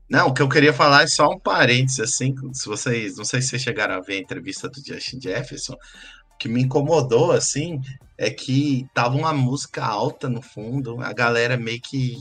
Não, 0.09 0.27
o 0.27 0.33
que 0.33 0.41
eu 0.41 0.47
queria 0.47 0.71
falar 0.71 1.03
é 1.03 1.07
só 1.07 1.31
um 1.31 1.37
parênteses, 1.37 1.99
assim, 1.99 2.33
se 2.53 2.65
vocês, 2.65 3.17
não 3.17 3.25
sei 3.25 3.41
se 3.41 3.49
vocês 3.49 3.61
chegaram 3.61 3.95
a 3.95 3.99
ver 3.99 4.13
a 4.13 4.21
entrevista 4.21 4.69
do 4.69 4.77
Justin 4.81 5.19
Jefferson, 5.19 5.73
o 5.73 6.37
que 6.37 6.47
me 6.47 6.61
incomodou, 6.61 7.33
assim, 7.33 7.81
é 8.17 8.29
que 8.29 8.87
tava 8.93 9.17
uma 9.17 9.33
música 9.33 9.83
alta 9.83 10.29
no 10.29 10.41
fundo, 10.41 11.01
a 11.01 11.11
galera 11.11 11.57
meio 11.57 11.81
que 11.81 12.17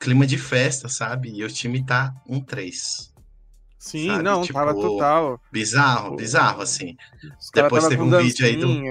clima 0.00 0.26
de 0.26 0.38
festa, 0.38 0.88
sabe? 0.88 1.34
E 1.34 1.44
o 1.44 1.48
time 1.48 1.84
tá 1.84 2.14
um 2.26 2.40
3. 2.40 3.13
Sim, 3.84 4.06
sabe? 4.06 4.22
não, 4.22 4.40
tipo, 4.40 4.54
tava 4.54 4.72
total. 4.72 5.38
Bizarro, 5.52 6.16
bizarro, 6.16 6.62
assim. 6.62 6.96
Depois 7.52 7.86
teve 7.86 8.00
um 8.00 8.16
vídeo 8.16 8.46
aí 8.46 8.56
do. 8.56 8.82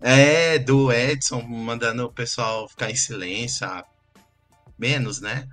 É, 0.00 0.58
do 0.58 0.90
Edson 0.90 1.42
mandando 1.42 2.06
o 2.06 2.12
pessoal 2.12 2.66
ficar 2.66 2.90
em 2.90 2.94
silêncio. 2.94 3.66
Ah, 3.66 3.84
menos, 4.78 5.20
né? 5.20 5.46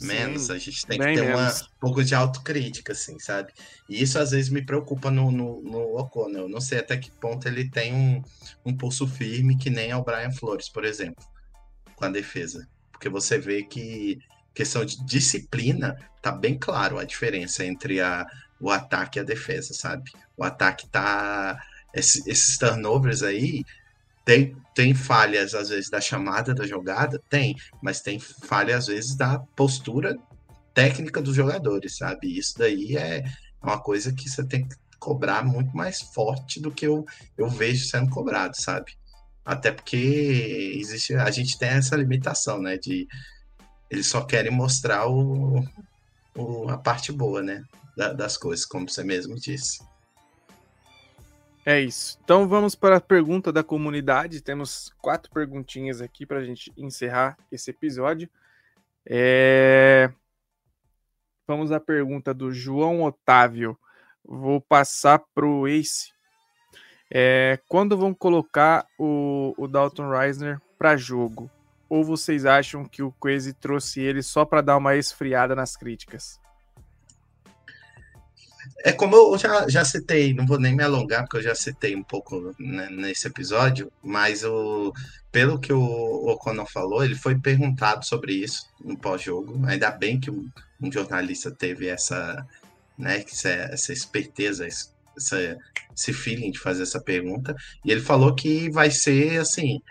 menos. 0.00 0.44
Sim, 0.44 0.52
a 0.52 0.58
gente 0.58 0.86
tem 0.86 0.98
que 0.98 1.04
ter 1.04 1.34
uma, 1.34 1.50
um 1.50 1.78
pouco 1.78 2.02
de 2.02 2.14
autocrítica, 2.14 2.92
assim, 2.92 3.18
sabe? 3.18 3.52
E 3.86 4.02
isso 4.02 4.18
às 4.18 4.30
vezes 4.30 4.48
me 4.48 4.64
preocupa 4.64 5.10
no, 5.10 5.30
no, 5.30 5.60
no 5.60 5.98
O'Connell. 5.98 6.48
Não 6.48 6.62
sei 6.62 6.78
até 6.78 6.96
que 6.96 7.10
ponto 7.10 7.46
ele 7.46 7.68
tem 7.68 7.92
um, 7.92 8.22
um 8.64 8.74
pulso 8.74 9.06
firme 9.06 9.58
que 9.58 9.68
nem 9.68 9.90
é 9.90 9.96
o 9.96 10.02
Brian 10.02 10.32
Flores, 10.32 10.70
por 10.70 10.86
exemplo, 10.86 11.22
com 11.94 12.06
a 12.06 12.08
defesa. 12.08 12.66
Porque 12.90 13.10
você 13.10 13.38
vê 13.38 13.62
que 13.62 14.18
questão 14.54 14.84
de 14.84 15.04
disciplina 15.04 15.96
tá 16.22 16.30
bem 16.32 16.58
claro 16.58 16.98
a 16.98 17.04
diferença 17.04 17.64
entre 17.64 18.00
a, 18.00 18.26
o 18.60 18.70
ataque 18.70 19.18
e 19.18 19.20
a 19.20 19.24
defesa, 19.24 19.72
sabe? 19.72 20.10
O 20.36 20.44
ataque 20.44 20.88
tá. 20.88 21.58
Esse, 21.92 22.28
esses 22.30 22.56
turnovers 22.56 23.22
aí 23.22 23.64
tem, 24.24 24.56
tem 24.74 24.94
falhas, 24.94 25.54
às 25.54 25.70
vezes, 25.70 25.90
da 25.90 26.00
chamada 26.00 26.54
da 26.54 26.66
jogada? 26.66 27.20
Tem, 27.28 27.56
mas 27.82 28.00
tem 28.00 28.18
falha, 28.20 28.76
às 28.76 28.86
vezes, 28.86 29.16
da 29.16 29.38
postura 29.56 30.16
técnica 30.72 31.20
dos 31.20 31.34
jogadores, 31.34 31.96
sabe? 31.96 32.38
Isso 32.38 32.56
daí 32.56 32.96
é 32.96 33.24
uma 33.62 33.80
coisa 33.80 34.12
que 34.12 34.28
você 34.28 34.44
tem 34.44 34.68
que 34.68 34.76
cobrar 35.00 35.44
muito 35.44 35.76
mais 35.76 36.00
forte 36.00 36.60
do 36.60 36.70
que 36.70 36.86
eu, 36.86 37.04
eu 37.36 37.48
vejo 37.48 37.88
sendo 37.88 38.10
cobrado, 38.10 38.54
sabe? 38.60 38.92
Até 39.44 39.72
porque 39.72 39.96
existe, 40.76 41.14
a 41.14 41.30
gente 41.30 41.58
tem 41.58 41.70
essa 41.70 41.96
limitação, 41.96 42.60
né? 42.60 42.76
De 42.76 43.08
eles 43.90 44.06
só 44.06 44.24
querem 44.24 44.52
mostrar 44.52 45.08
o, 45.08 45.64
o 46.36 46.70
a 46.70 46.78
parte 46.78 47.10
boa, 47.10 47.42
né? 47.42 47.64
Da, 47.96 48.12
das 48.12 48.36
coisas, 48.36 48.64
como 48.64 48.88
você 48.88 49.02
mesmo 49.02 49.34
disse. 49.34 49.84
É 51.66 51.80
isso. 51.80 52.18
Então 52.24 52.48
vamos 52.48 52.74
para 52.74 52.96
a 52.96 53.00
pergunta 53.00 53.52
da 53.52 53.62
comunidade. 53.62 54.40
Temos 54.40 54.92
quatro 55.00 55.30
perguntinhas 55.30 56.00
aqui 56.00 56.24
para 56.24 56.38
a 56.38 56.44
gente 56.44 56.72
encerrar 56.76 57.36
esse 57.50 57.70
episódio. 57.70 58.30
É... 59.04 60.10
Vamos 61.46 61.72
à 61.72 61.80
pergunta 61.80 62.32
do 62.32 62.52
João 62.52 63.02
Otávio. 63.02 63.76
Vou 64.24 64.60
passar 64.60 65.18
para 65.34 65.44
o 65.44 65.66
Ace. 65.68 66.12
É... 67.10 67.58
Quando 67.68 67.98
vão 67.98 68.14
colocar 68.14 68.86
o, 68.98 69.52
o 69.58 69.68
Dalton 69.68 70.08
Reisner 70.10 70.60
para 70.78 70.96
jogo? 70.96 71.50
Ou 71.90 72.04
vocês 72.04 72.46
acham 72.46 72.84
que 72.84 73.02
o 73.02 73.10
Crazy 73.10 73.52
trouxe 73.52 74.00
ele 74.00 74.22
só 74.22 74.44
para 74.44 74.60
dar 74.60 74.76
uma 74.76 74.94
esfriada 74.94 75.56
nas 75.56 75.76
críticas? 75.76 76.38
É 78.84 78.92
como 78.92 79.16
eu 79.16 79.36
já, 79.36 79.68
já 79.68 79.84
citei, 79.84 80.32
não 80.32 80.46
vou 80.46 80.58
nem 80.58 80.74
me 80.74 80.84
alongar, 80.84 81.24
porque 81.24 81.38
eu 81.38 81.42
já 81.42 81.54
citei 81.54 81.96
um 81.96 82.02
pouco 82.02 82.54
né, 82.60 82.88
nesse 82.90 83.26
episódio, 83.26 83.90
mas 84.02 84.44
o, 84.44 84.92
pelo 85.32 85.58
que 85.58 85.72
o 85.72 85.82
O'Connell 86.28 86.66
falou, 86.66 87.04
ele 87.04 87.16
foi 87.16 87.36
perguntado 87.36 88.06
sobre 88.06 88.34
isso 88.34 88.62
no 88.80 88.96
pós-jogo. 88.96 89.60
Ainda 89.66 89.90
bem 89.90 90.20
que 90.20 90.30
um, 90.30 90.48
um, 90.80 90.92
jornalista 90.92 91.50
teve 91.50 91.88
essa, 91.88 92.46
né, 92.96 93.18
essa, 93.20 93.48
essa 93.48 93.92
esperteza, 93.92 94.64
essa, 94.64 95.58
esse 95.94 96.12
feeling 96.12 96.52
de 96.52 96.60
fazer 96.60 96.84
essa 96.84 97.00
pergunta. 97.00 97.54
E 97.84 97.90
ele 97.90 98.00
falou 98.00 98.32
que 98.34 98.70
vai 98.70 98.92
ser 98.92 99.40
assim: 99.40 99.82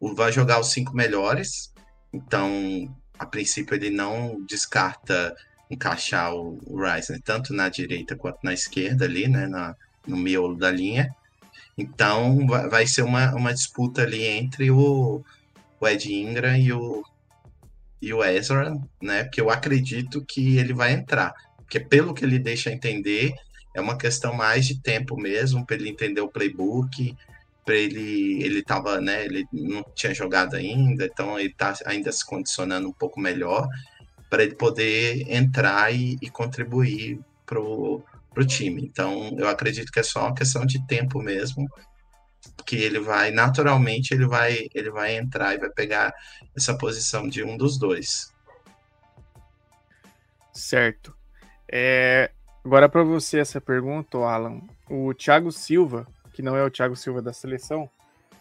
vai 0.00 0.32
jogar 0.32 0.60
os 0.60 0.70
cinco 0.70 0.94
melhores. 0.94 1.72
Então, 2.12 2.94
a 3.18 3.26
princípio, 3.26 3.74
ele 3.74 3.90
não 3.90 4.44
descarta 4.46 5.34
encaixar 5.70 6.34
o, 6.34 6.58
né, 6.76 7.18
tanto 7.24 7.52
na 7.52 7.68
direita 7.68 8.16
quanto 8.16 8.38
na 8.42 8.54
esquerda 8.54 9.04
ali, 9.04 9.28
né, 9.28 9.46
na, 9.46 9.74
no 10.06 10.16
miolo 10.16 10.56
da 10.56 10.70
linha. 10.70 11.14
Então 11.76 12.46
vai, 12.46 12.68
vai 12.68 12.86
ser 12.86 13.02
uma, 13.02 13.34
uma 13.34 13.52
disputa 13.52 14.02
ali 14.02 14.24
entre 14.24 14.70
o, 14.70 15.22
o 15.80 15.88
Ed 15.88 16.12
Ingram 16.12 16.56
e 16.56 16.72
o, 16.72 17.04
e 18.00 18.12
o 18.12 18.24
Ezra, 18.24 18.74
né? 19.00 19.24
Porque 19.24 19.40
eu 19.40 19.50
acredito 19.50 20.24
que 20.24 20.58
ele 20.58 20.72
vai 20.72 20.92
entrar. 20.92 21.32
Porque 21.58 21.78
pelo 21.78 22.14
que 22.14 22.24
ele 22.24 22.38
deixa 22.38 22.72
entender, 22.72 23.34
é 23.74 23.80
uma 23.80 23.96
questão 23.96 24.34
mais 24.34 24.66
de 24.66 24.80
tempo 24.80 25.16
mesmo, 25.16 25.64
para 25.64 25.76
ele 25.76 25.88
entender 25.88 26.20
o 26.20 26.28
playbook, 26.28 27.16
para 27.68 27.76
ele 27.76 28.42
ele 28.42 28.62
tava, 28.62 28.98
né, 28.98 29.26
ele 29.26 29.46
não 29.52 29.84
tinha 29.94 30.14
jogado 30.14 30.56
ainda, 30.56 31.04
então 31.04 31.38
ele 31.38 31.50
está 31.50 31.74
ainda 31.84 32.10
se 32.10 32.24
condicionando 32.24 32.88
um 32.88 32.92
pouco 32.94 33.20
melhor 33.20 33.68
para 34.30 34.42
ele 34.42 34.54
poder 34.54 35.30
entrar 35.30 35.94
e, 35.94 36.16
e 36.22 36.30
contribuir 36.30 37.20
para 37.44 37.60
o 37.60 38.02
time. 38.46 38.82
Então, 38.82 39.36
eu 39.38 39.46
acredito 39.46 39.92
que 39.92 40.00
é 40.00 40.02
só 40.02 40.20
uma 40.20 40.34
questão 40.34 40.64
de 40.64 40.86
tempo 40.86 41.20
mesmo, 41.20 41.68
que 42.64 42.76
ele 42.76 43.00
vai, 43.00 43.30
naturalmente, 43.30 44.14
ele 44.14 44.26
vai, 44.26 44.68
ele 44.74 44.90
vai 44.90 45.16
entrar 45.16 45.54
e 45.54 45.58
vai 45.58 45.68
pegar 45.68 46.14
essa 46.56 46.74
posição 46.74 47.28
de 47.28 47.44
um 47.44 47.54
dos 47.54 47.78
dois. 47.78 48.32
Certo. 50.54 51.14
É, 51.70 52.30
agora 52.64 52.88
para 52.88 53.02
você 53.02 53.40
essa 53.40 53.60
pergunta, 53.60 54.16
Alan. 54.18 54.62
O 54.88 55.12
Thiago 55.12 55.52
Silva, 55.52 56.06
que 56.38 56.42
não 56.42 56.56
é 56.56 56.62
o 56.62 56.70
Thiago 56.70 56.94
Silva 56.94 57.20
da 57.20 57.32
seleção, 57.32 57.90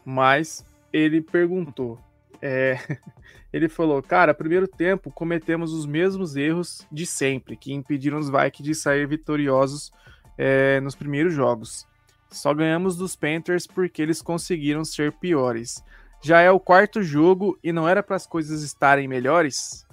mas 0.05 0.63
ele 0.93 1.19
perguntou. 1.19 1.97
É, 2.39 2.77
ele 3.51 3.67
falou, 3.67 4.03
cara, 4.03 4.35
primeiro 4.35 4.67
tempo 4.67 5.09
cometemos 5.09 5.73
os 5.73 5.83
mesmos 5.87 6.35
erros 6.35 6.85
de 6.91 7.07
sempre, 7.07 7.57
que 7.57 7.73
impediram 7.73 8.19
os 8.19 8.29
Vikings 8.29 8.61
de 8.61 8.75
sair 8.75 9.07
vitoriosos 9.07 9.91
é, 10.37 10.79
nos 10.79 10.93
primeiros 10.93 11.33
jogos. 11.33 11.87
Só 12.29 12.53
ganhamos 12.53 12.95
dos 12.95 13.15
Panthers 13.15 13.65
porque 13.65 13.99
eles 13.99 14.21
conseguiram 14.21 14.85
ser 14.85 15.11
piores. 15.13 15.83
Já 16.21 16.39
é 16.41 16.51
o 16.51 16.59
quarto 16.59 17.01
jogo 17.01 17.57
e 17.63 17.73
não 17.73 17.89
era 17.89 18.03
para 18.03 18.15
as 18.15 18.27
coisas 18.27 18.61
estarem 18.61 19.07
melhores? 19.07 19.87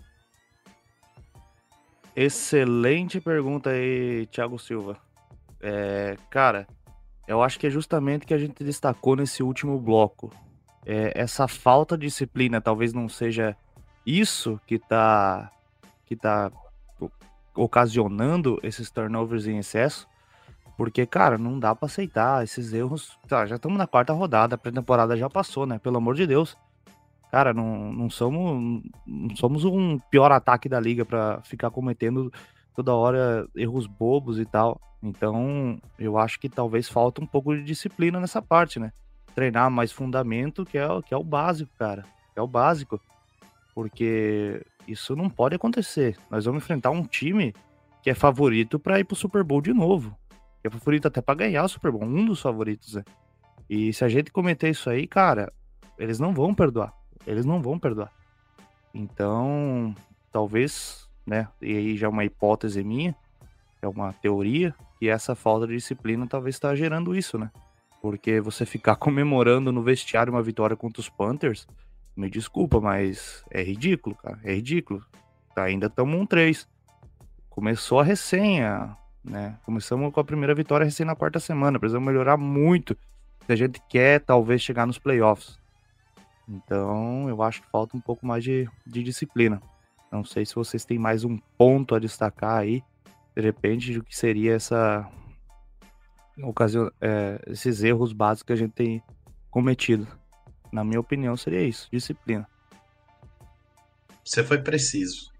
Excelente 2.14 3.18
pergunta 3.18 3.70
aí, 3.70 4.26
Thiago 4.26 4.58
Silva. 4.58 4.98
É, 5.58 6.18
cara, 6.28 6.68
eu 7.26 7.42
acho 7.42 7.58
que 7.58 7.66
é 7.66 7.70
justamente 7.70 8.26
que 8.26 8.34
a 8.34 8.38
gente 8.38 8.62
destacou 8.62 9.16
nesse 9.16 9.42
último 9.42 9.78
bloco. 9.78 10.30
É, 10.84 11.12
essa 11.14 11.48
falta 11.48 11.96
de 11.96 12.06
disciplina 12.06 12.60
talvez 12.60 12.92
não 12.92 13.08
seja 13.08 13.56
isso 14.06 14.60
que 14.66 14.78
tá, 14.78 15.50
que 16.04 16.14
tá 16.14 16.52
ocasionando 17.54 18.58
esses 18.62 18.90
turnovers 18.90 19.46
em 19.46 19.58
excesso, 19.58 20.06
porque, 20.76 21.06
cara, 21.06 21.38
não 21.38 21.58
dá 21.58 21.74
para 21.74 21.86
aceitar 21.86 22.42
esses 22.42 22.72
erros. 22.72 23.16
Tá, 23.28 23.46
já 23.46 23.56
estamos 23.56 23.78
na 23.78 23.86
quarta 23.86 24.12
rodada, 24.12 24.56
a 24.56 24.58
pré-temporada 24.58 25.16
já 25.16 25.30
passou, 25.30 25.66
né? 25.66 25.78
Pelo 25.78 25.96
amor 25.96 26.16
de 26.16 26.26
Deus. 26.26 26.56
Cara, 27.30 27.52
não, 27.54 27.92
não 27.92 28.10
somos 28.10 28.82
não 29.06 29.36
somos 29.36 29.64
um 29.64 29.98
pior 30.10 30.30
ataque 30.30 30.68
da 30.68 30.78
liga 30.78 31.04
para 31.04 31.40
ficar 31.42 31.70
cometendo 31.70 32.32
toda 32.74 32.94
hora 32.94 33.46
erros 33.54 33.86
bobos 33.86 34.38
e 34.38 34.44
tal. 34.44 34.80
Então, 35.02 35.78
eu 35.98 36.18
acho 36.18 36.40
que 36.40 36.48
talvez 36.48 36.88
falta 36.88 37.22
um 37.22 37.26
pouco 37.26 37.54
de 37.54 37.62
disciplina 37.62 38.18
nessa 38.18 38.40
parte, 38.40 38.78
né? 38.78 38.92
Treinar 39.34 39.70
mais 39.70 39.92
fundamento, 39.92 40.64
que 40.64 40.78
é, 40.78 40.86
que 41.02 41.12
é 41.12 41.16
o 41.16 41.24
básico, 41.24 41.70
cara. 41.78 42.04
Que 42.32 42.38
é 42.38 42.42
o 42.42 42.46
básico. 42.46 43.00
Porque 43.74 44.64
isso 44.88 45.14
não 45.14 45.28
pode 45.28 45.56
acontecer. 45.56 46.16
Nós 46.30 46.44
vamos 46.44 46.62
enfrentar 46.62 46.90
um 46.90 47.04
time 47.04 47.54
que 48.02 48.10
é 48.10 48.14
favorito 48.14 48.78
para 48.78 48.98
ir 49.00 49.04
pro 49.04 49.16
Super 49.16 49.42
Bowl 49.42 49.60
de 49.60 49.72
novo 49.72 50.16
é 50.68 50.70
favorito 50.70 51.06
até 51.06 51.20
para 51.20 51.34
ganhar 51.34 51.64
o 51.64 51.68
Super 51.68 51.92
Bowl, 51.92 52.04
um 52.04 52.24
dos 52.24 52.40
favoritos, 52.40 52.94
né? 52.94 53.04
E 53.68 53.92
se 53.92 54.04
a 54.04 54.08
gente 54.08 54.32
cometer 54.32 54.70
isso 54.70 54.88
aí, 54.88 55.06
cara, 55.06 55.52
eles 55.98 56.18
não 56.18 56.32
vão 56.32 56.54
perdoar. 56.54 56.92
Eles 57.26 57.44
não 57.44 57.62
vão 57.62 57.78
perdoar. 57.78 58.10
Então, 58.92 59.94
talvez, 60.32 61.03
né? 61.26 61.48
E 61.60 61.76
aí 61.76 61.96
já 61.96 62.06
é 62.06 62.10
uma 62.10 62.24
hipótese 62.24 62.82
minha, 62.82 63.14
é 63.80 63.88
uma 63.88 64.12
teoria, 64.12 64.74
que 64.98 65.08
essa 65.08 65.34
falta 65.34 65.66
de 65.66 65.74
disciplina 65.74 66.26
talvez 66.26 66.56
está 66.56 66.74
gerando 66.74 67.14
isso, 67.14 67.38
né? 67.38 67.50
Porque 68.00 68.40
você 68.40 68.66
ficar 68.66 68.96
comemorando 68.96 69.72
no 69.72 69.82
vestiário 69.82 70.32
uma 70.32 70.42
vitória 70.42 70.76
contra 70.76 71.00
os 71.00 71.08
Panthers, 71.08 71.66
me 72.16 72.30
desculpa, 72.30 72.80
mas 72.80 73.44
é 73.50 73.62
ridículo, 73.62 74.14
cara. 74.14 74.38
É 74.44 74.54
ridículo. 74.54 75.04
Ainda 75.56 75.86
estamos 75.86 76.14
um 76.14 76.26
3. 76.26 76.68
Começou 77.50 78.00
a 78.00 78.04
resenha 78.04 78.96
né? 79.24 79.56
Começamos 79.64 80.12
com 80.12 80.20
a 80.20 80.24
primeira 80.24 80.54
vitória 80.54 80.84
recém 80.84 81.06
na 81.06 81.16
quarta 81.16 81.40
semana, 81.40 81.78
precisamos 81.78 82.06
melhorar 82.06 82.36
muito 82.36 82.96
se 83.46 83.52
a 83.52 83.56
gente 83.56 83.80
quer 83.88 84.20
talvez 84.20 84.60
chegar 84.60 84.86
nos 84.86 84.98
playoffs. 84.98 85.58
Então, 86.46 87.26
eu 87.28 87.42
acho 87.42 87.62
que 87.62 87.70
falta 87.70 87.96
um 87.96 88.00
pouco 88.00 88.26
mais 88.26 88.44
de, 88.44 88.68
de 88.86 89.02
disciplina. 89.02 89.62
Não 90.14 90.24
sei 90.24 90.46
se 90.46 90.54
vocês 90.54 90.84
têm 90.84 90.96
mais 90.96 91.24
um 91.24 91.36
ponto 91.58 91.92
a 91.92 91.98
destacar 91.98 92.58
aí, 92.58 92.84
de 93.34 93.42
repente, 93.42 93.94
do 93.94 94.04
que 94.04 94.16
seria 94.16 94.54
essa 94.54 95.10
ocasião, 96.40 96.88
é, 97.00 97.42
esses 97.48 97.82
erros 97.82 98.12
básicos 98.12 98.46
que 98.46 98.52
a 98.52 98.56
gente 98.56 98.70
tem 98.70 99.02
cometido. 99.50 100.06
Na 100.70 100.84
minha 100.84 101.00
opinião, 101.00 101.36
seria 101.36 101.64
isso: 101.64 101.88
disciplina. 101.90 102.48
Você 104.24 104.44
foi 104.44 104.62
preciso. 104.62 105.32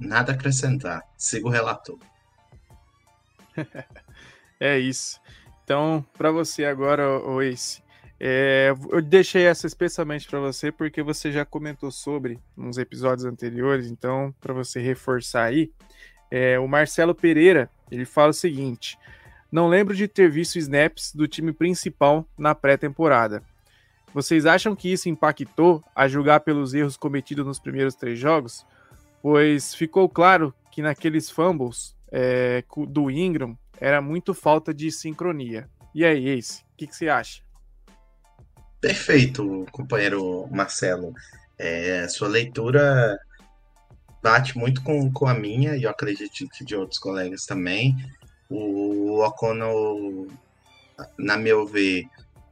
Nada 0.00 0.32
a 0.32 0.34
acrescentar. 0.36 1.02
Siga 1.18 1.46
o 1.46 1.50
relator. 1.50 1.98
é 4.58 4.78
isso. 4.78 5.20
Então, 5.64 6.02
para 6.16 6.32
você 6.32 6.64
agora, 6.64 7.06
o 7.06 7.42
Ace, 7.42 7.82
é, 8.24 8.72
eu 8.90 9.02
deixei 9.02 9.46
essa 9.46 9.66
especialmente 9.66 10.28
para 10.28 10.38
você 10.38 10.70
porque 10.70 11.02
você 11.02 11.32
já 11.32 11.44
comentou 11.44 11.90
sobre 11.90 12.38
nos 12.56 12.78
episódios 12.78 13.24
anteriores, 13.24 13.90
então 13.90 14.32
para 14.40 14.54
você 14.54 14.80
reforçar 14.80 15.42
aí, 15.42 15.72
é, 16.30 16.56
o 16.56 16.68
Marcelo 16.68 17.16
Pereira 17.16 17.68
ele 17.90 18.04
fala 18.04 18.30
o 18.30 18.32
seguinte: 18.32 18.96
não 19.50 19.66
lembro 19.66 19.92
de 19.92 20.06
ter 20.06 20.30
visto 20.30 20.56
snaps 20.56 21.12
do 21.12 21.26
time 21.26 21.52
principal 21.52 22.24
na 22.38 22.54
pré-temporada. 22.54 23.42
Vocês 24.14 24.46
acham 24.46 24.76
que 24.76 24.92
isso 24.92 25.08
impactou 25.08 25.82
a 25.92 26.06
julgar 26.06 26.40
pelos 26.40 26.74
erros 26.74 26.96
cometidos 26.96 27.44
nos 27.44 27.58
primeiros 27.58 27.96
três 27.96 28.20
jogos? 28.20 28.64
Pois 29.20 29.74
ficou 29.74 30.08
claro 30.08 30.54
que 30.70 30.80
naqueles 30.80 31.28
fumbles 31.28 31.96
é, 32.12 32.62
do 32.86 33.10
Ingram 33.10 33.58
era 33.80 34.00
muito 34.00 34.32
falta 34.32 34.72
de 34.72 34.92
sincronia. 34.92 35.68
E 35.92 36.04
aí, 36.04 36.28
Ace, 36.28 36.62
o 36.62 36.76
que, 36.76 36.86
que, 36.86 36.94
você 36.94 37.08
acha? 37.08 37.42
Perfeito, 38.82 39.64
companheiro 39.70 40.48
Marcelo. 40.50 41.14
É, 41.56 42.08
sua 42.08 42.26
leitura 42.26 43.16
bate 44.20 44.58
muito 44.58 44.82
com, 44.82 45.12
com 45.12 45.28
a 45.28 45.34
minha 45.34 45.76
e 45.76 45.84
eu 45.84 45.90
acredito 45.90 46.48
que 46.52 46.64
de 46.64 46.74
outros 46.74 46.98
colegas 46.98 47.46
também. 47.46 47.94
O 48.50 49.22
O'Connell, 49.24 50.26
na 51.16 51.36
meu 51.36 51.64
ver, 51.64 52.06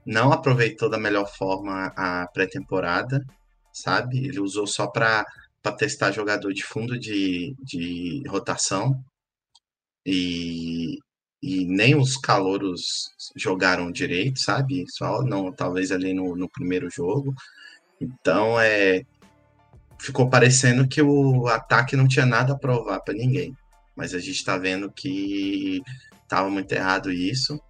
não 0.06 0.32
aproveitou 0.32 0.88
da 0.88 0.98
melhor 0.98 1.26
forma 1.26 1.92
a 1.96 2.28
pré-temporada, 2.28 3.26
sabe? 3.72 4.24
Ele 4.24 4.38
usou 4.38 4.68
só 4.68 4.86
para 4.86 5.26
testar 5.76 6.12
jogador 6.12 6.52
de 6.52 6.62
fundo 6.62 6.96
de, 6.96 7.56
de 7.60 8.22
rotação 8.28 9.02
e, 10.06 10.96
e 11.42 11.64
nem 11.64 11.94
os 11.96 12.16
calouros 12.16 13.12
jogaram 13.34 13.90
direito, 13.90 14.40
sabe? 14.40 14.84
Só 14.88 15.22
não, 15.22 15.50
talvez 15.50 15.90
ali 15.90 16.12
no, 16.12 16.36
no 16.36 16.48
primeiro 16.48 16.90
jogo. 16.90 17.34
Então 18.00 18.60
é 18.60 19.04
ficou 19.98 20.30
parecendo 20.30 20.88
que 20.88 21.02
o 21.02 21.46
ataque 21.46 21.94
não 21.94 22.08
tinha 22.08 22.24
nada 22.24 22.54
a 22.54 22.58
provar 22.58 23.00
para 23.00 23.14
ninguém. 23.14 23.54
Mas 23.94 24.14
a 24.14 24.18
gente 24.18 24.36
está 24.36 24.56
vendo 24.56 24.90
que 24.90 25.82
estava 26.22 26.48
muito 26.48 26.72
errado 26.72 27.12
isso. 27.12 27.60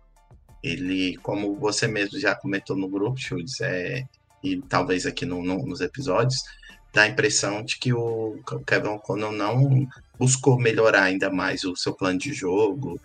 Ele, 0.62 1.16
como 1.18 1.56
você 1.56 1.88
mesmo 1.88 2.20
já 2.20 2.34
comentou 2.34 2.76
no 2.76 2.88
grupo, 2.88 3.18
Schultz, 3.18 3.60
é, 3.60 4.04
e 4.44 4.60
talvez 4.62 5.06
aqui 5.06 5.26
no, 5.26 5.42
no, 5.42 5.66
nos 5.66 5.80
episódios, 5.80 6.40
dá 6.92 7.02
a 7.02 7.08
impressão 7.08 7.64
de 7.64 7.78
que 7.78 7.92
o 7.92 8.38
Kevin 8.66 8.88
O'Connell 8.88 9.32
não 9.32 9.88
buscou 10.18 10.58
melhorar 10.58 11.04
ainda 11.04 11.30
mais 11.30 11.64
o 11.64 11.74
seu 11.74 11.94
plano 11.94 12.18
de 12.18 12.32
jogo 12.32 13.00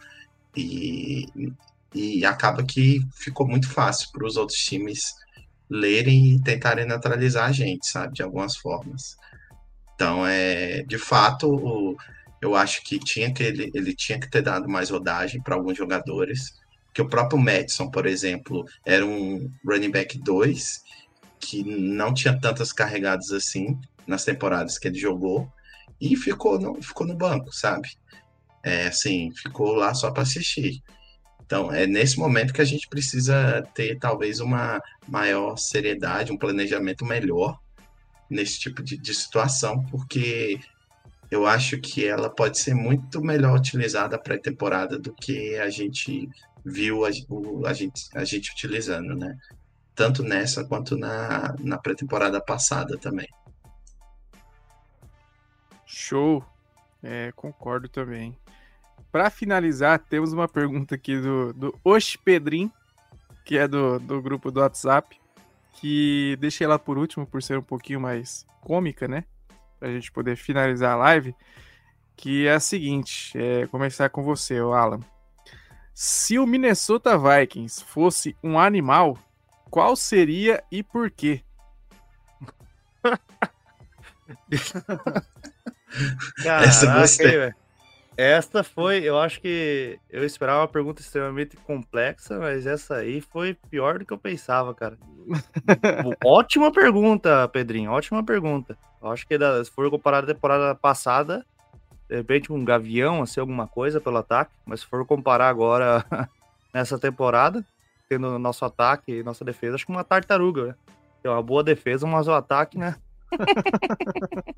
e, 0.55 1.27
e 1.93 2.25
acaba 2.25 2.63
que 2.63 2.99
ficou 3.13 3.47
muito 3.47 3.69
fácil 3.69 4.09
para 4.11 4.25
os 4.25 4.37
outros 4.37 4.59
times 4.59 5.13
lerem 5.69 6.35
e 6.35 6.41
tentarem 6.41 6.85
neutralizar 6.85 7.49
a 7.49 7.51
gente, 7.51 7.87
sabe, 7.87 8.13
de 8.13 8.23
algumas 8.23 8.55
formas. 8.57 9.17
Então, 9.95 10.25
é, 10.27 10.83
de 10.83 10.97
fato, 10.97 11.49
o, 11.49 11.97
eu 12.41 12.55
acho 12.55 12.83
que 12.83 12.99
tinha 12.99 13.33
que 13.33 13.43
ele, 13.43 13.71
ele 13.73 13.95
tinha 13.95 14.19
que 14.19 14.29
ter 14.29 14.41
dado 14.41 14.67
mais 14.69 14.89
rodagem 14.89 15.41
para 15.41 15.55
alguns 15.55 15.77
jogadores, 15.77 16.53
que 16.93 17.01
o 17.01 17.09
próprio 17.09 17.39
Madison, 17.39 17.89
por 17.89 18.05
exemplo, 18.05 18.65
era 18.85 19.05
um 19.05 19.51
running 19.65 19.91
back 19.91 20.17
2 20.17 20.83
que 21.39 21.63
não 21.63 22.13
tinha 22.13 22.39
tantas 22.39 22.71
carregadas 22.71 23.31
assim 23.31 23.77
nas 24.07 24.23
temporadas 24.23 24.77
que 24.77 24.87
ele 24.87 24.97
jogou 24.97 25.51
e 25.99 26.15
ficou 26.15 26.59
no, 26.59 26.81
ficou 26.81 27.05
no 27.05 27.15
banco, 27.15 27.53
sabe? 27.53 27.89
É, 28.65 28.87
assim, 28.87 29.31
ficou 29.35 29.75
lá 29.75 29.93
só 29.93 30.09
para 30.09 30.23
assistir. 30.23 30.81
Então, 31.45 31.71
é 31.71 31.85
nesse 31.85 32.17
momento 32.17 32.51
que 32.51 32.61
a 32.61 32.65
gente 32.65 32.89
precisa 32.89 33.61
ter 33.75 33.99
talvez 33.99 34.39
uma 34.39 34.81
maior 35.07 35.55
seriedade, 35.55 36.31
um 36.31 36.37
planejamento 36.37 37.05
melhor 37.05 37.59
nesse 38.27 38.59
tipo 38.59 38.81
de, 38.81 38.97
de 38.97 39.13
situação, 39.13 39.83
porque 39.91 40.59
eu 41.29 41.45
acho 41.45 41.79
que 41.79 42.07
ela 42.07 42.27
pode 42.27 42.57
ser 42.57 42.73
muito 42.73 43.21
melhor 43.21 43.55
utilizada 43.55 44.17
pré-temporada 44.17 44.97
do 44.97 45.13
que 45.13 45.55
a 45.57 45.69
gente 45.69 46.27
viu 46.65 47.05
a, 47.05 47.09
o, 47.29 47.67
a, 47.67 47.73
gente, 47.73 48.09
a 48.15 48.25
gente 48.25 48.51
utilizando, 48.51 49.15
né? 49.15 49.37
tanto 49.93 50.23
nessa 50.23 50.65
quanto 50.65 50.97
na, 50.97 51.55
na 51.59 51.77
pré-temporada 51.77 52.41
passada 52.41 52.97
também. 52.97 53.29
Show! 55.85 56.43
É, 57.03 57.31
concordo 57.33 57.87
também. 57.87 58.35
Para 59.15 59.29
finalizar, 59.29 59.97
temos 59.97 60.33
uma 60.33 60.45
pergunta 60.45 60.95
aqui 60.95 61.17
do, 61.17 61.53
do 61.53 61.79
Osh 61.85 62.17
Pedrin, 62.17 62.69
que 63.45 63.57
é 63.57 63.65
do, 63.65 63.97
do 63.97 64.21
grupo 64.21 64.51
do 64.51 64.59
WhatsApp, 64.59 65.17
que 65.71 66.35
deixei 66.37 66.67
lá 66.67 66.77
por 66.77 66.97
último 66.97 67.25
por 67.25 67.41
ser 67.41 67.57
um 67.57 67.61
pouquinho 67.61 68.01
mais 68.01 68.45
cômica, 68.59 69.07
né? 69.07 69.23
Pra 69.79 69.89
gente 69.89 70.11
poder 70.11 70.35
finalizar 70.35 70.91
a 70.91 70.97
live. 70.97 71.33
que 72.17 72.45
é 72.45 72.55
a 72.55 72.59
seguinte: 72.59 73.31
é, 73.37 73.65
começar 73.67 74.09
com 74.09 74.21
você, 74.21 74.57
Alan. 74.57 74.99
Se 75.93 76.37
o 76.37 76.45
Minnesota 76.45 77.17
Vikings 77.17 77.85
fosse 77.85 78.35
um 78.43 78.59
animal, 78.59 79.17
qual 79.71 79.95
seria 79.95 80.61
e 80.69 80.83
por 80.83 81.09
quê? 81.09 81.41
Caraca, 86.43 86.67
Essa 86.67 86.99
gostei. 86.99 87.53
Essa 88.17 88.63
foi, 88.63 89.03
eu 89.03 89.19
acho 89.19 89.41
que 89.41 89.99
eu 90.09 90.23
esperava 90.23 90.61
uma 90.61 90.67
pergunta 90.67 91.01
extremamente 91.01 91.57
complexa, 91.57 92.39
mas 92.39 92.65
essa 92.65 92.95
aí 92.95 93.19
foi 93.19 93.53
pior 93.69 93.99
do 93.99 94.05
que 94.05 94.13
eu 94.13 94.17
pensava, 94.17 94.73
cara. 94.73 94.97
ótima 96.23 96.71
pergunta, 96.71 97.47
Pedrinho, 97.49 97.91
ótima 97.91 98.23
pergunta. 98.23 98.77
Eu 99.01 99.11
acho 99.11 99.27
que 99.27 99.37
se 99.63 99.71
for 99.71 99.89
comparar 99.89 100.23
a 100.23 100.27
temporada 100.27 100.73
passada, 100.73 101.45
de 102.09 102.15
repente 102.15 102.53
um 102.53 102.63
gavião, 102.63 103.21
assim, 103.21 103.41
alguma 103.41 103.67
coisa 103.67 103.99
pelo 103.99 104.17
ataque, 104.17 104.51
mas 104.65 104.79
se 104.79 104.85
for 104.85 105.05
comparar 105.05 105.49
agora 105.49 106.05
nessa 106.73 106.97
temporada, 106.97 107.65
tendo 108.07 108.39
nosso 108.39 108.63
ataque 108.63 109.11
e 109.11 109.23
nossa 109.23 109.43
defesa, 109.43 109.75
acho 109.75 109.85
que 109.85 109.91
uma 109.91 110.05
tartaruga, 110.05 110.67
né? 110.67 110.75
Tem 111.21 111.29
uma 111.31 111.43
boa 111.43 111.63
defesa, 111.63 112.07
mas 112.07 112.27
o 112.27 112.33
ataque, 112.33 112.77
né? 112.77 112.95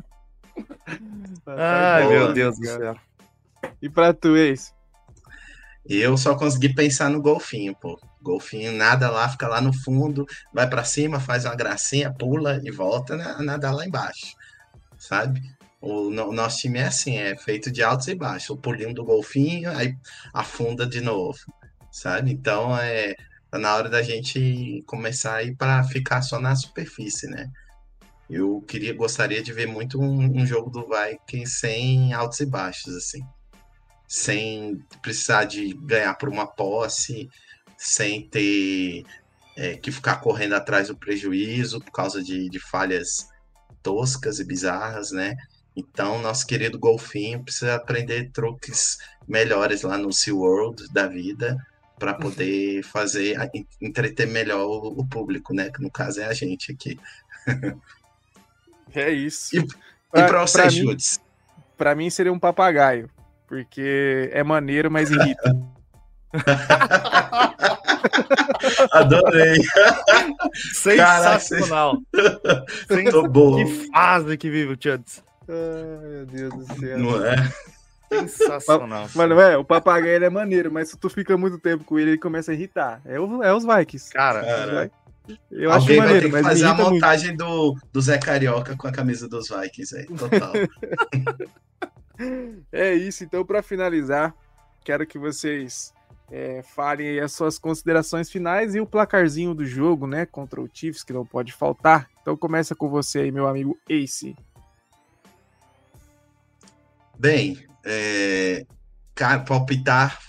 Ai, 1.45 2.03
bom, 2.03 2.09
meu 2.09 2.33
Deus 2.33 2.59
do 2.59 2.65
céu. 2.65 2.95
E 3.81 3.89
pra 3.89 4.13
tu, 4.13 4.35
ex? 4.35 4.73
Eu 5.89 6.17
só 6.17 6.35
consegui 6.35 6.73
pensar 6.73 7.09
no 7.09 7.21
golfinho, 7.21 7.73
pô. 7.75 7.97
Golfinho 8.21 8.73
nada 8.73 9.09
lá, 9.09 9.29
fica 9.29 9.47
lá 9.47 9.61
no 9.61 9.71
fundo, 9.71 10.25
vai 10.53 10.69
para 10.69 10.83
cima, 10.83 11.19
faz 11.19 11.45
uma 11.45 11.55
gracinha, 11.55 12.13
pula 12.13 12.59
e 12.61 12.69
volta 12.69 13.13
a 13.13 13.41
nadar 13.41 13.73
lá 13.73 13.85
embaixo, 13.85 14.35
sabe? 14.97 15.41
O, 15.79 16.09
no, 16.09 16.33
nosso 16.33 16.57
time 16.57 16.79
é 16.79 16.87
assim, 16.87 17.17
é 17.17 17.37
feito 17.37 17.71
de 17.71 17.81
altos 17.81 18.07
e 18.07 18.15
baixos. 18.15 18.49
O 18.49 18.57
pulinho 18.57 18.93
do 18.93 19.05
golfinho, 19.05 19.71
aí 19.71 19.95
afunda 20.33 20.85
de 20.85 20.99
novo, 20.99 21.39
sabe? 21.91 22.31
Então 22.31 22.77
é 22.77 23.15
tá 23.49 23.57
na 23.57 23.73
hora 23.73 23.87
da 23.87 24.01
gente 24.01 24.83
começar 24.85 25.35
a 25.35 25.43
ir 25.43 25.55
para 25.55 25.81
ficar 25.85 26.21
só 26.21 26.37
na 26.37 26.53
superfície, 26.53 27.27
né? 27.27 27.49
Eu 28.29 28.61
queria, 28.67 28.93
gostaria 28.93 29.41
de 29.41 29.53
ver 29.53 29.67
muito 29.67 30.01
um, 30.01 30.41
um 30.41 30.45
jogo 30.45 30.69
do 30.69 30.85
Vikings 30.85 31.59
sem 31.59 32.11
altos 32.11 32.41
e 32.41 32.45
baixos, 32.45 32.93
assim 32.93 33.23
sem 34.07 34.81
precisar 35.01 35.43
de 35.43 35.73
ganhar 35.73 36.15
por 36.15 36.29
uma 36.29 36.47
posse, 36.47 37.29
sem 37.77 38.27
ter 38.27 39.03
é, 39.55 39.75
que 39.75 39.91
ficar 39.91 40.21
correndo 40.21 40.53
atrás 40.53 40.87
do 40.87 40.95
prejuízo 40.95 41.81
por 41.81 41.91
causa 41.91 42.23
de, 42.23 42.49
de 42.49 42.59
falhas 42.59 43.27
toscas 43.83 44.39
e 44.39 44.45
bizarras, 44.45 45.11
né? 45.11 45.35
Então, 45.75 46.19
nosso 46.21 46.47
querido 46.47 46.79
Golfinho 46.79 47.43
precisa 47.43 47.75
aprender 47.75 48.31
truques 48.31 48.97
melhores 49.27 49.81
lá 49.83 49.97
no 49.97 50.11
SeaWorld 50.11 50.91
da 50.91 51.05
vida 51.05 51.57
para 51.99 52.13
uhum. 52.13 52.19
poder 52.19 52.83
fazer, 52.83 53.35
entreter 53.81 54.25
melhor 54.25 54.65
o, 54.65 55.01
o, 55.01 55.05
público, 55.05 55.53
né? 55.53 55.69
Que 55.69 55.81
no 55.81 55.91
caso 55.91 56.21
é 56.21 56.25
a 56.25 56.33
gente 56.33 56.71
aqui. 56.71 56.97
É 58.95 59.11
isso. 59.11 59.55
E, 59.55 59.67
pra, 60.09 60.23
e 60.23 60.27
para 60.27 60.69
chutes? 60.69 61.19
Para 61.75 61.93
mim 61.93 62.09
seria 62.09 62.31
um 62.31 62.39
papagaio 62.39 63.09
porque 63.47 64.29
é 64.33 64.43
maneiro, 64.43 64.91
mas 64.91 65.09
irrita. 65.09 65.55
Adorei. 68.91 69.57
Sensacional. 70.73 71.97
Sensacional. 72.87 73.55
Que 73.55 73.89
fase 73.91 74.37
que 74.37 74.49
vive 74.49 74.73
o 74.73 74.77
Chance. 74.79 75.21
Ai, 75.47 76.09
meu 76.09 76.25
Deus 76.25 76.53
do 76.53 76.79
céu. 76.79 76.99
Não 76.99 77.25
é? 77.25 77.35
Sensacional. 78.09 79.07
Mano, 79.15 79.39
é, 79.39 79.57
o 79.57 79.63
papagaio 79.63 80.23
é 80.23 80.29
maneiro, 80.29 80.71
mas 80.71 80.89
se 80.89 80.97
tu 80.97 81.09
fica 81.09 81.37
muito 81.37 81.59
tempo 81.59 81.83
com 81.83 81.97
ele, 81.97 82.11
ele 82.11 82.17
começa 82.17 82.51
a 82.51 82.53
irritar. 82.53 83.01
É, 83.05 83.19
o, 83.19 83.43
é 83.43 83.53
os 83.53 83.65
Vikings. 83.65 84.11
Cara, 84.11 84.43
cara. 84.43 84.91
Eu 85.51 85.71
acho 85.71 85.81
Alguém 85.81 85.97
maneiro, 85.97 86.29
vai 86.29 86.41
ter 86.41 86.49
que 86.49 86.55
fazer 86.55 86.65
a 86.65 86.73
montagem 86.73 87.35
do, 87.35 87.75
do 87.91 88.01
Zé 88.01 88.17
Carioca 88.17 88.77
com 88.77 88.87
a 88.87 88.91
camisa 88.91 89.27
dos 89.27 89.49
Vikings 89.49 89.97
aí, 89.97 90.05
total. 90.05 90.53
É 92.71 92.93
isso, 92.93 93.23
então, 93.23 93.45
para 93.45 93.61
finalizar, 93.61 94.33
quero 94.83 95.05
que 95.05 95.19
vocês 95.19 95.93
é, 96.31 96.61
falem 96.61 97.19
as 97.19 97.31
suas 97.31 97.57
considerações 97.57 98.29
finais 98.29 98.75
e 98.75 98.79
o 98.79 98.85
placarzinho 98.85 99.53
do 99.53 99.65
jogo, 99.65 100.07
né? 100.07 100.25
Contra 100.25 100.61
o 100.61 100.69
Chiefs, 100.71 101.03
que 101.03 101.13
não 101.13 101.25
pode 101.25 101.53
faltar. 101.53 102.09
Então 102.21 102.35
começa 102.35 102.75
com 102.75 102.89
você 102.89 103.19
aí, 103.19 103.31
meu 103.31 103.47
amigo 103.47 103.79
Ace. 103.89 104.35
Bem, 107.17 107.65
é, 107.83 108.65
cara, 109.15 109.39
palpitar 109.39 110.19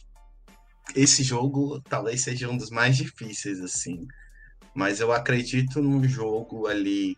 esse 0.95 1.23
jogo 1.23 1.81
talvez 1.83 2.23
seja 2.23 2.49
um 2.49 2.57
dos 2.57 2.71
mais 2.71 2.97
difíceis, 2.97 3.61
assim. 3.61 4.07
Mas 4.75 5.01
eu 5.01 5.13
acredito 5.13 5.83
num 5.83 6.05
jogo 6.05 6.67
ali 6.67 7.17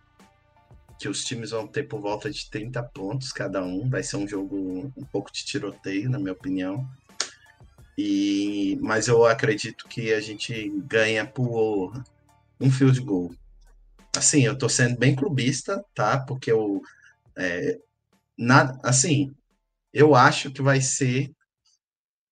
que 1.00 1.08
os 1.08 1.24
times 1.24 1.50
vão 1.50 1.66
ter 1.66 1.84
por 1.84 1.98
volta 1.98 2.30
de 2.30 2.50
30 2.50 2.82
pontos 2.82 3.32
cada 3.32 3.64
um. 3.64 3.88
Vai 3.88 4.02
ser 4.02 4.16
um 4.16 4.28
jogo 4.28 4.92
um 4.94 5.04
pouco 5.06 5.32
de 5.32 5.42
tiroteio, 5.46 6.10
na 6.10 6.18
minha 6.18 6.34
opinião. 6.34 6.86
E, 7.96 8.78
mas 8.82 9.08
eu 9.08 9.24
acredito 9.24 9.88
que 9.88 10.12
a 10.12 10.20
gente 10.20 10.68
ganha 10.86 11.26
por 11.26 11.94
um 12.60 12.70
field 12.70 13.00
goal. 13.00 13.34
Assim, 14.14 14.42
eu 14.42 14.58
tô 14.58 14.68
sendo 14.68 14.98
bem 14.98 15.16
clubista, 15.16 15.82
tá? 15.94 16.20
Porque 16.20 16.52
eu. 16.52 16.82
É, 17.34 17.78
nada, 18.36 18.78
assim, 18.82 19.34
eu 19.94 20.14
acho 20.14 20.50
que 20.50 20.60
vai 20.60 20.82
ser 20.82 21.32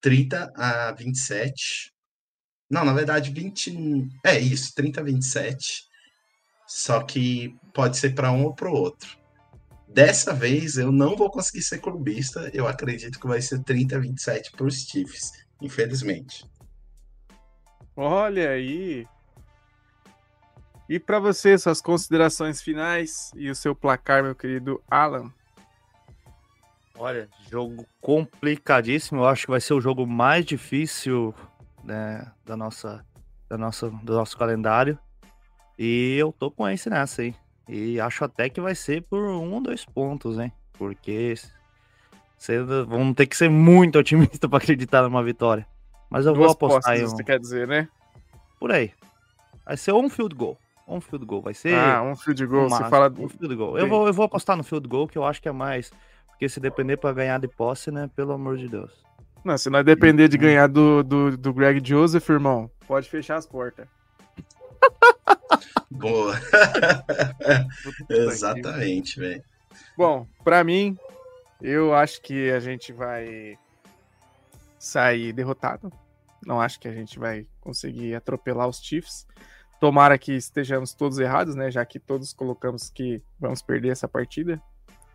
30 0.02 0.52
a 0.54 0.92
27. 0.92 1.90
Não, 2.70 2.84
na 2.84 2.92
verdade, 2.92 3.30
20. 3.30 4.10
É 4.26 4.38
isso, 4.38 4.74
30 4.74 5.00
a 5.00 5.04
27. 5.04 5.87
Só 6.68 7.02
que 7.02 7.56
pode 7.72 7.96
ser 7.96 8.14
para 8.14 8.30
um 8.30 8.44
ou 8.44 8.54
para 8.54 8.68
o 8.68 8.74
outro. 8.74 9.16
Dessa 9.88 10.34
vez 10.34 10.76
eu 10.76 10.92
não 10.92 11.16
vou 11.16 11.30
conseguir 11.30 11.62
ser 11.62 11.78
clubista. 11.78 12.50
Eu 12.52 12.68
acredito 12.68 13.18
que 13.18 13.26
vai 13.26 13.40
ser 13.40 13.64
30 13.64 13.96
a 13.96 13.98
27 13.98 14.52
para 14.52 14.66
os 14.66 14.82
Chiefs, 14.82 15.32
infelizmente. 15.62 16.44
Olha 17.96 18.50
aí. 18.50 19.06
E 20.90 21.00
para 21.00 21.18
você, 21.18 21.56
suas 21.56 21.80
considerações 21.80 22.60
finais 22.60 23.30
e 23.34 23.48
o 23.48 23.54
seu 23.54 23.74
placar, 23.74 24.22
meu 24.22 24.34
querido 24.34 24.82
Alan? 24.90 25.32
Olha, 26.98 27.30
jogo 27.50 27.86
complicadíssimo. 27.98 29.22
Eu 29.22 29.26
acho 29.26 29.46
que 29.46 29.50
vai 29.50 29.60
ser 29.60 29.72
o 29.72 29.80
jogo 29.80 30.06
mais 30.06 30.44
difícil 30.44 31.34
né, 31.82 32.30
da 32.44 32.56
nossa, 32.58 33.04
da 33.48 33.56
nossa, 33.56 33.88
do 33.88 34.12
nosso 34.12 34.36
calendário. 34.36 34.98
E 35.78 36.16
eu 36.18 36.32
tô 36.32 36.50
com 36.50 36.68
esse 36.68 36.90
nessa 36.90 37.22
aí. 37.22 37.34
E 37.68 38.00
acho 38.00 38.24
até 38.24 38.48
que 38.48 38.60
vai 38.60 38.74
ser 38.74 39.02
por 39.02 39.20
um 39.20 39.52
ou 39.52 39.60
dois 39.60 39.84
pontos, 39.84 40.38
hein? 40.38 40.52
Porque 40.72 41.34
vamos 42.88 43.14
ter 43.14 43.26
que 43.26 43.36
ser 43.36 43.48
muito 43.48 43.98
otimista 44.00 44.48
para 44.48 44.58
acreditar 44.58 45.02
numa 45.02 45.22
vitória. 45.22 45.66
Mas 46.10 46.26
eu 46.26 46.32
Duas 46.32 46.46
vou 46.46 46.52
apostar 46.52 46.94
aí. 46.94 47.04
Um... 47.04 47.08
Você 47.08 47.22
quer 47.22 47.38
dizer, 47.38 47.68
né? 47.68 47.88
Por 48.58 48.72
aí. 48.72 48.92
Vai 49.64 49.76
ser 49.76 49.92
um 49.92 50.08
field 50.08 50.34
goal. 50.34 50.58
Um 50.86 51.00
field 51.00 51.26
goal. 51.26 51.42
Vai 51.42 51.54
ser. 51.54 51.74
Ah, 51.74 52.02
um 52.02 52.16
field 52.16 52.46
goal. 52.46 52.64
Um 52.64 52.68
você 52.70 52.84
fala. 52.88 53.12
Um 53.18 53.28
field 53.28 53.54
goal. 53.54 53.78
Eu 53.78 53.86
vou, 53.86 54.06
eu 54.06 54.12
vou 54.12 54.24
apostar 54.24 54.56
no 54.56 54.64
field 54.64 54.88
goal, 54.88 55.06
que 55.06 55.18
eu 55.18 55.24
acho 55.24 55.40
que 55.40 55.48
é 55.48 55.52
mais. 55.52 55.92
Porque 56.28 56.48
se 56.48 56.58
depender 56.58 56.96
para 56.96 57.12
ganhar 57.12 57.38
de 57.38 57.46
posse, 57.46 57.90
né? 57.90 58.08
Pelo 58.16 58.32
amor 58.32 58.56
de 58.56 58.68
Deus. 58.68 59.04
Não, 59.44 59.58
se 59.58 59.68
não 59.68 59.84
depender 59.84 60.28
de 60.28 60.38
ganhar 60.38 60.66
do, 60.66 61.02
do, 61.02 61.36
do 61.36 61.52
Greg 61.52 61.86
Joseph, 61.86 62.28
irmão, 62.28 62.70
pode 62.86 63.08
fechar 63.08 63.36
as 63.36 63.46
portas. 63.46 63.86
Boa. 65.90 66.34
Exatamente, 68.08 69.18
velho. 69.18 69.42
Bom, 69.96 70.26
para 70.44 70.62
mim, 70.62 70.96
eu 71.60 71.94
acho 71.94 72.20
que 72.22 72.50
a 72.50 72.60
gente 72.60 72.92
vai 72.92 73.58
sair 74.78 75.32
derrotado. 75.32 75.92
Não 76.46 76.60
acho 76.60 76.78
que 76.78 76.88
a 76.88 76.92
gente 76.92 77.18
vai 77.18 77.46
conseguir 77.60 78.14
atropelar 78.14 78.68
os 78.68 78.80
Chiefs. 78.80 79.26
Tomara 79.80 80.18
que 80.18 80.32
estejamos 80.32 80.94
todos 80.94 81.18
errados, 81.18 81.54
né? 81.54 81.70
Já 81.70 81.84
que 81.84 81.98
todos 81.98 82.32
colocamos 82.32 82.90
que 82.90 83.22
vamos 83.38 83.62
perder 83.62 83.90
essa 83.90 84.08
partida. 84.08 84.60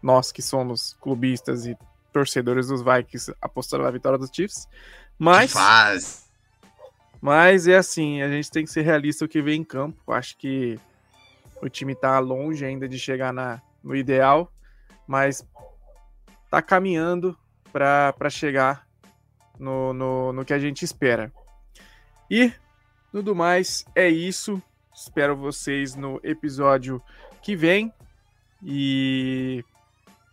Nós 0.01 0.31
que 0.31 0.41
somos 0.41 0.97
clubistas 1.01 1.65
e 1.65 1.77
torcedores 2.11 2.67
dos 2.67 2.81
Vikings 2.81 3.33
apostando 3.41 3.83
na 3.83 3.91
vitória 3.91 4.17
dos 4.17 4.29
Chiefs. 4.33 4.67
Mas. 5.17 5.51
Que 5.51 5.57
faz. 5.57 6.29
Mas 7.23 7.69
é 7.69 7.77
assim, 7.77 8.21
a 8.21 8.27
gente 8.27 8.51
tem 8.51 8.65
que 8.65 8.69
ser 8.69 8.81
realista 8.81 9.23
o 9.23 9.29
que 9.29 9.41
vem 9.41 9.61
em 9.61 9.63
campo. 9.63 10.11
Acho 10.11 10.37
que 10.37 10.77
o 11.61 11.69
time 11.69 11.93
está 11.93 12.19
longe 12.19 12.65
ainda 12.65 12.85
de 12.85 12.99
chegar 12.99 13.31
na, 13.31 13.61
no 13.81 13.95
ideal, 13.95 14.51
mas 15.07 15.47
está 16.43 16.61
caminhando 16.61 17.33
para 17.71 18.29
chegar 18.29 18.85
no, 19.57 19.93
no, 19.93 20.33
no 20.33 20.43
que 20.43 20.53
a 20.53 20.59
gente 20.59 20.83
espera. 20.83 21.31
E, 22.29 22.51
tudo 23.09 23.33
mais, 23.33 23.85
é 23.95 24.09
isso. 24.09 24.61
Espero 24.93 25.33
vocês 25.37 25.95
no 25.95 26.19
episódio 26.25 27.01
que 27.41 27.55
vem. 27.55 27.93
E 28.61 29.63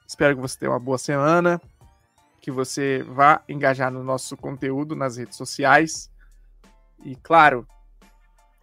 espero 0.09 0.34
que 0.34 0.43
você 0.43 0.59
tenha 0.59 0.72
uma 0.72 0.80
boa 0.80 0.99
semana. 0.99 1.61
que 2.41 2.51
você 2.51 3.05
vá 3.07 3.43
engajar 3.49 3.93
no 3.93 4.03
nosso 4.03 4.36
conteúdo 4.36 4.97
nas 4.97 5.18
redes 5.18 5.36
sociais. 5.36 6.11
E 7.05 7.16
claro, 7.16 7.66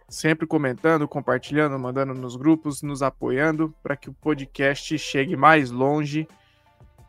sempre 0.08 0.46
comentando, 0.46 1.06
compartilhando, 1.06 1.78
mandando 1.78 2.14
nos 2.14 2.36
grupos, 2.36 2.82
nos 2.82 3.02
apoiando 3.02 3.74
para 3.82 3.96
que 3.96 4.08
o 4.08 4.14
podcast 4.14 4.98
chegue 4.98 5.36
mais 5.36 5.70
longe 5.70 6.26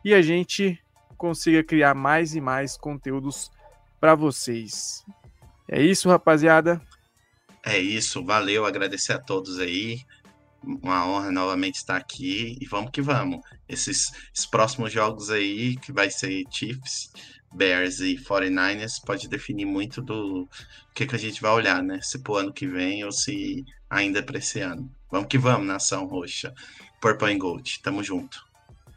e 0.04 0.12
a 0.12 0.20
gente 0.20 0.78
consiga 1.16 1.62
criar 1.62 1.94
mais 1.94 2.34
e 2.34 2.40
mais 2.40 2.76
conteúdos 2.76 3.50
para 4.00 4.14
vocês. 4.14 5.04
É 5.68 5.80
isso, 5.80 6.08
rapaziada. 6.08 6.80
É 7.64 7.78
isso, 7.78 8.24
valeu, 8.24 8.64
agradecer 8.64 9.12
a 9.12 9.18
todos 9.18 9.58
aí. 9.58 10.00
Uma 10.62 11.06
honra 11.06 11.30
novamente 11.30 11.76
estar 11.76 11.96
aqui 11.96 12.58
e 12.60 12.66
vamos 12.66 12.90
que 12.90 13.00
vamos. 13.00 13.40
Esses, 13.68 14.12
esses 14.34 14.46
próximos 14.46 14.92
jogos 14.92 15.30
aí, 15.30 15.76
que 15.76 15.92
vai 15.92 16.10
ser 16.10 16.44
Chiefs, 16.50 17.12
Bears 17.52 18.00
e 18.00 18.16
49ers, 18.16 19.04
pode 19.04 19.28
definir 19.28 19.64
muito 19.64 20.00
do 20.00 20.48
que, 20.94 21.06
que 21.06 21.16
a 21.16 21.18
gente 21.18 21.42
vai 21.42 21.50
olhar, 21.50 21.82
né? 21.82 22.00
Se 22.00 22.18
pro 22.18 22.36
ano 22.36 22.52
que 22.52 22.66
vem 22.66 23.04
ou 23.04 23.10
se 23.10 23.64
ainda 23.88 24.20
é 24.20 24.22
para 24.22 24.38
esse 24.38 24.60
ano. 24.60 24.90
Vamos 25.10 25.28
que 25.28 25.36
vamos, 25.36 25.66
nação 25.66 26.06
roxa. 26.06 26.54
Purple 27.00 27.32
and 27.32 27.38
Gold, 27.38 27.80
tamo 27.82 28.02
junto. 28.02 28.44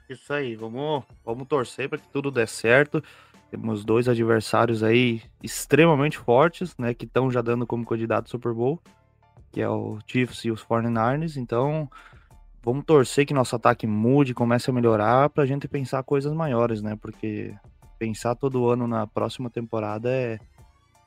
Isso 0.10 0.32
aí, 0.32 0.56
vamos, 0.56 1.04
vamos 1.26 1.47
torcer 1.47 1.89
para 1.89 1.97
que 1.97 2.08
tudo 2.10 2.30
dê 2.30 2.45
certo. 2.45 3.04
Temos 3.49 3.84
dois 3.86 4.08
adversários 4.08 4.84
aí 4.84 5.22
extremamente 5.41 6.18
fortes, 6.18 6.76
né, 6.78 6.93
que 6.93 7.06
estão 7.06 7.32
já 7.32 7.41
dando 7.41 7.66
como 7.66 7.86
candidato 7.86 8.30
Super 8.30 8.54
Bowl, 8.54 8.82
que 9.51 9.62
é 9.62 9.70
o 9.70 9.99
Chiefs 10.08 10.45
e 10.45 10.51
os 10.51 10.64
49ers. 10.64 11.38
Então, 11.38 11.89
vamos 12.62 12.84
torcer 12.86 13.26
que 13.26 13.34
nosso 13.34 13.56
ataque 13.56 13.88
mude, 13.88 14.34
comece 14.34 14.70
a 14.70 14.74
melhorar 14.74 15.30
para 15.30 15.43
a 15.43 15.45
gente 15.47 15.68
pensar 15.68 16.04
coisas 16.04 16.34
maiores, 16.34 16.82
né? 16.82 16.95
Porque 16.99 17.54
pensar 17.97 18.35
todo 18.35 18.69
ano 18.69 18.87
na 18.87 19.07
próxima 19.07 19.49
temporada 19.49 20.09
é, 20.09 20.39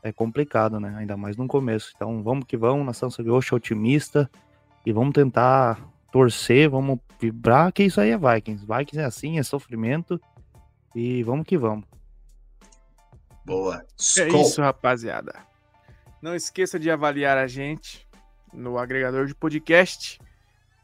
é 0.03 0.13
complicado, 0.13 0.81
né? 0.81 0.95
Ainda 0.99 1.17
mais 1.17 1.37
no 1.37 1.47
começo. 1.47 1.93
Então, 1.95 2.23
vamos 2.23 2.45
que 2.47 2.57
vamos, 2.57 2.87
nação 2.87 3.09
Roxa 3.27 3.55
otimista 3.57 4.31
e 4.85 4.93
vamos 4.93 5.13
tentar 5.13 5.81
torcer, 6.13 6.71
vamos 6.71 6.99
vibrar, 7.21 7.73
que 7.73 7.83
isso 7.83 8.01
aí 8.01 8.11
é 8.11 8.19
Vikings. 8.19 8.65
Vikings 8.65 8.99
é 8.99 9.05
assim, 9.05 9.39
é 9.39 9.43
sofrimento. 9.43 10.21
E 10.95 11.23
vamos 11.23 11.47
que 11.47 11.59
vamos. 11.59 11.85
Boa. 13.45 13.85
É 14.19 14.29
isso, 14.29 14.61
rapaziada. 14.63 15.35
Não 16.23 16.35
esqueça 16.35 16.79
de 16.79 16.91
avaliar 16.91 17.37
a 17.37 17.47
gente 17.47 18.09
no 18.53 18.79
agregador 18.79 19.27
de 19.27 19.35
podcast 19.35 20.19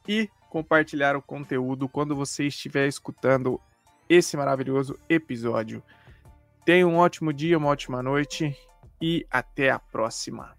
e 0.06 0.28
compartilhar 0.50 1.16
o 1.16 1.22
conteúdo 1.22 1.88
quando 1.88 2.14
você 2.14 2.46
estiver 2.46 2.86
escutando 2.86 3.58
esse 4.08 4.36
maravilhoso 4.36 4.98
episódio. 5.08 5.82
Tenha 6.64 6.86
um 6.86 6.96
ótimo 6.96 7.32
dia, 7.32 7.58
uma 7.58 7.68
ótima 7.68 8.02
noite 8.02 8.56
e 9.00 9.26
até 9.30 9.70
a 9.70 9.78
próxima. 9.78 10.56